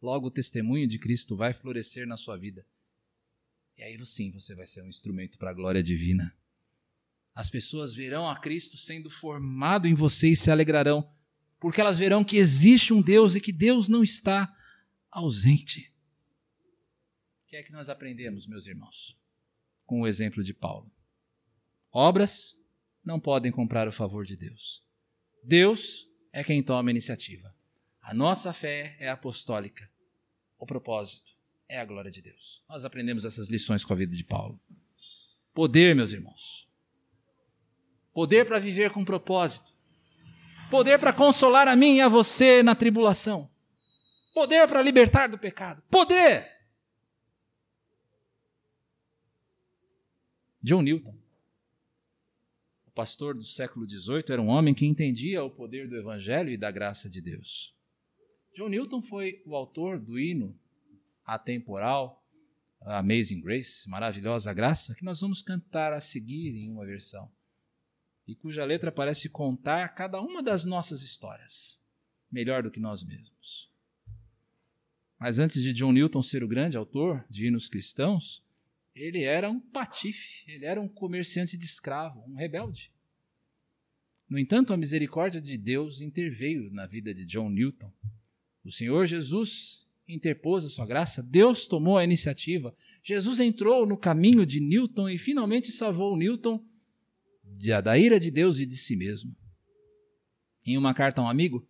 Logo, 0.00 0.26
o 0.26 0.30
testemunho 0.30 0.86
de 0.86 0.98
Cristo 0.98 1.34
vai 1.36 1.54
florescer 1.54 2.06
na 2.06 2.16
sua 2.16 2.36
vida 2.36 2.64
e 3.76 3.82
aí 3.82 4.06
sim 4.06 4.30
você 4.30 4.54
vai 4.54 4.66
ser 4.66 4.82
um 4.82 4.88
instrumento 4.88 5.36
para 5.36 5.50
a 5.50 5.54
glória 5.54 5.82
divina. 5.82 6.34
As 7.34 7.50
pessoas 7.50 7.94
verão 7.94 8.28
a 8.28 8.38
Cristo 8.38 8.76
sendo 8.76 9.10
formado 9.10 9.88
em 9.88 9.94
você 9.94 10.28
e 10.28 10.36
se 10.36 10.50
alegrarão, 10.50 11.08
porque 11.58 11.80
elas 11.80 11.98
verão 11.98 12.24
que 12.24 12.36
existe 12.36 12.92
um 12.92 13.02
Deus 13.02 13.34
e 13.34 13.40
que 13.40 13.52
Deus 13.52 13.88
não 13.88 14.02
está 14.02 14.52
ausente. 15.10 15.92
Que 17.54 17.58
é 17.58 17.62
que 17.62 17.70
nós 17.70 17.88
aprendemos, 17.88 18.48
meus 18.48 18.66
irmãos, 18.66 19.16
com 19.86 20.00
o 20.00 20.08
exemplo 20.08 20.42
de 20.42 20.52
Paulo? 20.52 20.90
Obras 21.92 22.58
não 23.04 23.20
podem 23.20 23.52
comprar 23.52 23.86
o 23.86 23.92
favor 23.92 24.24
de 24.24 24.36
Deus. 24.36 24.82
Deus 25.40 26.10
é 26.32 26.42
quem 26.42 26.64
toma 26.64 26.90
a 26.90 26.90
iniciativa. 26.90 27.54
A 28.02 28.12
nossa 28.12 28.52
fé 28.52 28.96
é 28.98 29.08
apostólica. 29.08 29.88
O 30.58 30.66
propósito 30.66 31.30
é 31.68 31.78
a 31.78 31.84
glória 31.84 32.10
de 32.10 32.20
Deus. 32.20 32.60
Nós 32.68 32.84
aprendemos 32.84 33.24
essas 33.24 33.48
lições 33.48 33.84
com 33.84 33.92
a 33.92 33.96
vida 33.96 34.16
de 34.16 34.24
Paulo. 34.24 34.58
Poder, 35.54 35.94
meus 35.94 36.10
irmãos. 36.10 36.66
Poder 38.12 38.48
para 38.48 38.58
viver 38.58 38.90
com 38.90 39.04
propósito. 39.04 39.72
Poder 40.68 40.98
para 40.98 41.12
consolar 41.12 41.68
a 41.68 41.76
mim 41.76 41.98
e 41.98 42.00
a 42.00 42.08
você 42.08 42.64
na 42.64 42.74
tribulação. 42.74 43.48
Poder 44.34 44.66
para 44.66 44.82
libertar 44.82 45.28
do 45.28 45.38
pecado. 45.38 45.84
Poder! 45.88 46.53
John 50.64 50.80
Newton, 50.80 51.14
o 52.86 52.90
pastor 52.92 53.34
do 53.34 53.44
século 53.44 53.86
XVIII, 53.86 54.24
era 54.30 54.40
um 54.40 54.48
homem 54.48 54.72
que 54.72 54.86
entendia 54.86 55.44
o 55.44 55.50
poder 55.50 55.86
do 55.86 55.94
Evangelho 55.94 56.48
e 56.48 56.56
da 56.56 56.70
graça 56.70 57.10
de 57.10 57.20
Deus. 57.20 57.74
John 58.56 58.70
Newton 58.70 59.02
foi 59.02 59.42
o 59.44 59.54
autor 59.54 60.00
do 60.00 60.18
hino 60.18 60.58
atemporal, 61.22 62.26
Amazing 62.80 63.42
Grace, 63.42 63.86
maravilhosa 63.90 64.54
graça, 64.54 64.94
que 64.94 65.04
nós 65.04 65.20
vamos 65.20 65.42
cantar 65.42 65.92
a 65.92 66.00
seguir 66.00 66.56
em 66.56 66.70
uma 66.70 66.86
versão, 66.86 67.30
e 68.26 68.34
cuja 68.34 68.64
letra 68.64 68.90
parece 68.90 69.28
contar 69.28 69.94
cada 69.94 70.18
uma 70.18 70.42
das 70.42 70.64
nossas 70.64 71.02
histórias, 71.02 71.78
melhor 72.32 72.62
do 72.62 72.70
que 72.70 72.80
nós 72.80 73.02
mesmos. 73.02 73.70
Mas 75.20 75.38
antes 75.38 75.62
de 75.62 75.74
John 75.74 75.92
Newton 75.92 76.22
ser 76.22 76.42
o 76.42 76.48
grande 76.48 76.74
autor 76.74 77.22
de 77.28 77.48
hinos 77.48 77.68
cristãos, 77.68 78.42
ele 78.94 79.22
era 79.22 79.50
um 79.50 79.60
patife, 79.60 80.44
ele 80.46 80.64
era 80.64 80.80
um 80.80 80.88
comerciante 80.88 81.56
de 81.56 81.64
escravo, 81.64 82.22
um 82.28 82.34
rebelde. 82.34 82.90
No 84.28 84.38
entanto, 84.38 84.72
a 84.72 84.76
misericórdia 84.76 85.40
de 85.40 85.58
Deus 85.58 86.00
interveio 86.00 86.70
na 86.70 86.86
vida 86.86 87.12
de 87.14 87.26
John 87.26 87.50
Newton. 87.50 87.92
O 88.64 88.70
Senhor 88.70 89.06
Jesus 89.06 89.86
interpôs 90.08 90.64
a 90.64 90.68
sua 90.68 90.86
graça, 90.86 91.22
Deus 91.22 91.66
tomou 91.66 91.98
a 91.98 92.04
iniciativa. 92.04 92.74
Jesus 93.02 93.40
entrou 93.40 93.86
no 93.86 93.96
caminho 93.96 94.46
de 94.46 94.60
Newton 94.60 95.08
e 95.08 95.18
finalmente 95.18 95.72
salvou 95.72 96.16
Newton 96.16 96.62
da 97.82 97.98
ira 97.98 98.18
de 98.18 98.30
Deus 98.30 98.58
e 98.58 98.66
de 98.66 98.76
si 98.76 98.96
mesmo. 98.96 99.34
Em 100.64 100.78
uma 100.78 100.94
carta 100.94 101.20
a 101.20 101.24
um 101.24 101.28
amigo, 101.28 101.66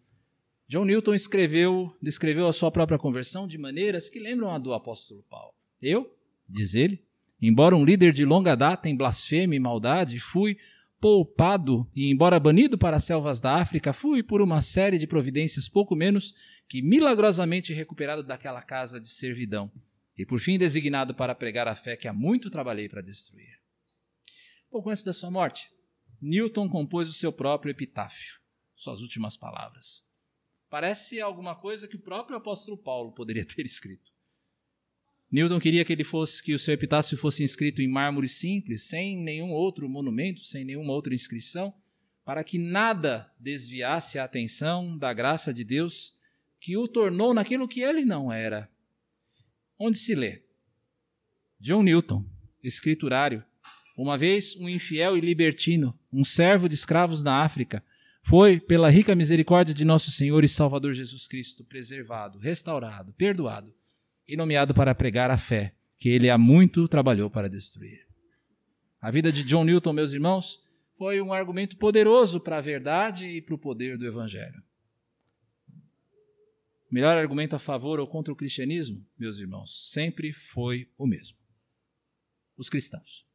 John 0.69 0.85
Newton 0.85 1.15
escreveu, 1.15 1.95
descreveu 2.01 2.47
a 2.47 2.53
sua 2.53 2.71
própria 2.71 2.99
conversão 2.99 3.47
de 3.47 3.59
maneiras 3.59 4.09
que 4.09 4.21
lembram 4.21 4.51
a 4.51 4.59
do 4.59 4.73
apóstolo 4.73 5.23
Paulo. 5.29 5.53
Eu, 5.83 6.17
diz 6.49 6.75
ele, 6.75 7.05
embora 7.49 7.77
um 7.77 7.85
líder 7.85 8.13
de 8.13 8.25
longa 8.25 8.55
data 8.55 8.89
em 8.89 8.97
blasfêmia 8.97 9.57
e 9.57 9.61
maldade, 9.61 10.19
fui 10.19 10.57
poupado 11.01 11.87
e, 11.95 12.11
embora 12.11 12.41
banido 12.41 12.79
para 12.79 12.97
as 12.97 13.05
selvas 13.05 13.41
da 13.41 13.57
África, 13.57 13.93
fui 13.93 14.23
por 14.23 14.41
uma 14.41 14.63
série 14.63 14.99
de 14.99 15.07
providências 15.07 15.69
pouco 15.69 15.95
menos 15.95 16.35
que 16.69 16.81
milagrosamente 16.81 17.75
recuperado 17.75 18.23
daquela 18.23 18.63
casa 18.63 18.99
de 18.99 19.09
servidão 19.09 19.71
e 20.17 20.25
por 20.25 20.39
fim 20.39 20.59
designado 20.59 21.15
para 21.15 21.35
pregar 21.35 21.69
a 21.69 21.75
fé 21.75 21.97
que 21.97 22.09
há 22.09 22.13
muito 22.13 22.51
trabalhei 22.51 22.89
para 22.89 23.03
destruir. 23.03 23.61
Pouco 24.71 24.91
antes 24.91 25.05
da 25.05 25.13
sua 25.13 25.31
morte, 25.31 25.69
Newton 26.23 26.69
compôs 26.69 27.09
o 27.09 27.13
seu 27.13 27.33
próprio 27.33 27.73
epitáfio, 27.73 28.41
suas 28.75 29.01
últimas 29.01 29.37
palavras. 29.37 30.05
Parece 30.71 31.21
alguma 31.21 31.55
coisa 31.55 31.87
que 31.87 31.97
o 31.97 32.03
próprio 32.03 32.37
apóstolo 32.37 32.79
Paulo 32.79 33.13
poderia 33.13 33.45
ter 33.47 33.67
escrito. 33.67 34.14
Newton 35.35 35.59
queria 35.59 35.85
que 35.85 35.93
ele 35.93 36.05
fosse 36.05 36.41
que 36.41 36.55
o 36.55 36.59
seu 36.61 36.75
epitáfio 36.75 37.19
fosse 37.19 37.43
inscrito 37.43 37.83
em 37.83 37.89
mármore 37.89 38.29
simples, 38.29 38.85
sem 38.85 39.17
nenhum 39.17 39.51
outro 39.51 39.89
monumento, 39.89 40.45
sem 40.45 40.65
nenhuma 40.65 40.93
outra 40.93 41.13
inscrição, 41.13 41.75
para 42.25 42.45
que 42.45 42.57
nada 42.57 43.29
desviasse 43.37 44.17
a 44.17 44.23
atenção 44.23 44.97
da 44.97 45.13
graça 45.13 45.53
de 45.53 45.65
Deus 45.65 46.15
que 46.61 46.77
o 46.77 46.87
tornou 46.87 47.35
naquilo 47.35 47.67
que 47.67 47.81
ele 47.81 48.05
não 48.05 48.33
era. 48.33 48.71
Onde 49.77 49.99
se 49.99 50.15
lê? 50.15 50.41
John 51.59 51.83
Newton, 51.83 52.25
escriturário, 52.63 53.43
uma 53.99 54.17
vez 54.17 54.55
um 54.55 54.69
infiel 54.69 55.17
e 55.17 55.21
libertino, 55.21 55.99
um 56.13 56.23
servo 56.25 56.69
de 56.69 56.77
escravos 56.77 57.25
na 57.25 57.43
África, 57.43 57.83
foi, 58.23 58.61
pela 58.61 58.89
rica 58.89 59.17
misericórdia 59.17 59.75
de 59.75 59.85
nosso 59.85 60.13
Senhor 60.13 60.45
e 60.45 60.49
Salvador 60.49 60.95
Jesus 60.95 61.27
Cristo, 61.27 61.65
preservado, 61.65 62.39
restaurado, 62.39 63.13
perdoado 63.15 63.75
e 64.27 64.37
nomeado 64.37 64.75
para 64.75 64.95
pregar 64.95 65.31
a 65.31 65.39
fé 65.39 65.75
que 65.99 66.09
ele 66.09 66.29
há 66.29 66.37
muito 66.37 66.87
trabalhou 66.89 67.31
para 67.31 67.49
destruir. 67.49 68.07
A 69.01 69.11
vida 69.11 69.31
de 69.31 69.45
John 69.45 69.65
Newton, 69.65 69.93
meus 69.93 70.13
irmãos, 70.13 70.63
foi 70.97 71.21
um 71.21 71.33
argumento 71.33 71.77
poderoso 71.77 72.41
para 72.41 72.59
a 72.59 72.61
verdade 72.61 73.25
e 73.27 73.43
para 73.43 73.55
o 73.55 73.59
poder 73.59 73.99
do 73.99 74.07
Evangelho. 74.07 74.63
O 76.91 76.95
melhor 76.95 77.17
argumento 77.17 77.57
a 77.57 77.59
favor 77.59 77.99
ou 77.99 78.07
contra 78.07 78.33
o 78.33 78.37
cristianismo, 78.37 79.05
meus 79.19 79.39
irmãos, 79.39 79.91
sempre 79.91 80.33
foi 80.53 80.89
o 80.97 81.07
mesmo: 81.07 81.37
os 82.57 82.69
cristãos. 82.69 83.27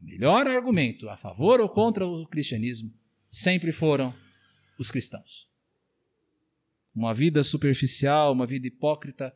O 0.00 0.04
melhor 0.04 0.46
argumento 0.46 1.08
a 1.08 1.16
favor 1.16 1.60
ou 1.60 1.68
contra 1.68 2.06
o 2.06 2.26
cristianismo 2.26 2.92
sempre 3.30 3.72
foram 3.72 4.14
os 4.78 4.90
cristãos. 4.90 5.48
Uma 6.94 7.14
vida 7.14 7.42
superficial, 7.42 8.32
uma 8.32 8.46
vida 8.46 8.66
hipócrita, 8.66 9.34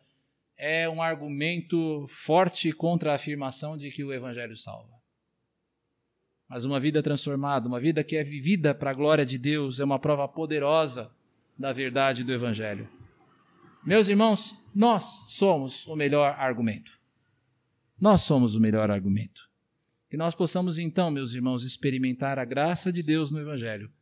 é 0.59 0.89
um 0.89 1.01
argumento 1.01 2.09
forte 2.25 2.73
contra 2.73 3.13
a 3.13 3.15
afirmação 3.15 3.77
de 3.77 3.93
que 3.93 4.03
o 4.03 4.13
Evangelho 4.13 4.57
salva. 4.57 4.93
Mas 6.49 6.65
uma 6.65 6.81
vida 6.81 7.01
transformada, 7.03 7.69
uma 7.69 7.79
vida 7.79 8.03
que 8.03 8.17
é 8.17 8.25
vivida 8.25 8.75
para 8.75 8.91
a 8.91 8.95
glória 8.95 9.25
de 9.25 9.39
Deus, 9.39 9.79
é 9.79 9.85
uma 9.85 10.01
prova 10.01 10.27
poderosa 10.27 11.11
da 11.57 11.73
verdade 11.73 12.25
do 12.25 12.33
Evangelho. 12.33 12.89
Meus 13.85 14.09
irmãos, 14.09 14.59
nós 14.75 15.05
somos 15.29 15.87
o 15.87 15.95
melhor 15.95 16.35
argumento. 16.39 16.99
Nós 18.01 18.23
somos 18.23 18.55
o 18.57 18.61
melhor 18.61 18.91
argumento. 18.91 19.49
Que 20.11 20.17
nós 20.17 20.35
possamos 20.35 20.79
então, 20.79 21.11
meus 21.11 21.35
irmãos, 21.35 21.63
experimentar 21.63 22.39
a 22.39 22.45
graça 22.45 22.93
de 22.93 23.03
Deus 23.03 23.31
no 23.31 23.41
Evangelho, 23.41 23.93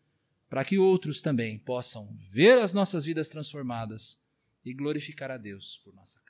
para 0.49 0.65
que 0.65 0.79
outros 0.79 1.21
também 1.21 1.59
possam 1.59 2.09
ver 2.31 2.59
as 2.59 2.73
nossas 2.73 3.05
vidas 3.05 3.29
transformadas 3.29 4.19
e 4.65 4.73
glorificar 4.73 5.31
a 5.31 5.37
Deus 5.37 5.81
por 5.85 5.93
nossa. 5.95 6.26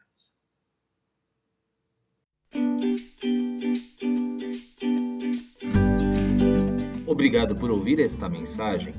Obrigado 7.07 7.57
por 7.57 7.71
ouvir 7.71 7.99
esta 7.99 8.29
mensagem. 8.29 8.95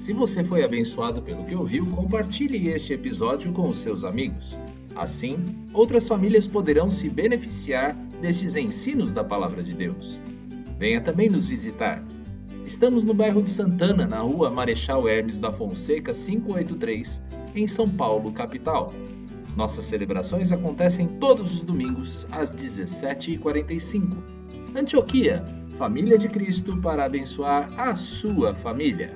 Se 0.00 0.12
você 0.12 0.42
foi 0.42 0.64
abençoado 0.64 1.20
pelo 1.22 1.44
que 1.44 1.54
ouviu, 1.54 1.86
compartilhe 1.86 2.68
este 2.68 2.94
episódio 2.94 3.52
com 3.52 3.68
os 3.68 3.78
seus 3.78 4.04
amigos. 4.04 4.58
Assim, 4.96 5.36
outras 5.72 6.08
famílias 6.08 6.46
poderão 6.46 6.88
se 6.90 7.08
beneficiar 7.10 7.94
destes 8.20 8.56
ensinos 8.56 9.12
da 9.12 9.22
Palavra 9.22 9.62
de 9.62 9.74
Deus. 9.74 10.18
Venha 10.78 11.00
também 11.00 11.28
nos 11.28 11.46
visitar. 11.46 12.02
Estamos 12.64 13.04
no 13.04 13.14
bairro 13.14 13.42
de 13.42 13.50
Santana, 13.50 14.06
na 14.06 14.20
rua 14.20 14.50
Marechal 14.50 15.08
Hermes 15.08 15.38
da 15.38 15.52
Fonseca 15.52 16.12
583, 16.12 17.22
em 17.54 17.66
São 17.66 17.88
Paulo, 17.88 18.32
capital. 18.32 18.92
Nossas 19.58 19.86
celebrações 19.86 20.52
acontecem 20.52 21.08
todos 21.18 21.52
os 21.52 21.62
domingos 21.62 22.28
às 22.30 22.52
17h45. 22.54 24.16
Antioquia, 24.72 25.44
família 25.76 26.16
de 26.16 26.28
Cristo 26.28 26.80
para 26.80 27.04
abençoar 27.04 27.68
a 27.76 27.96
sua 27.96 28.54
família. 28.54 29.12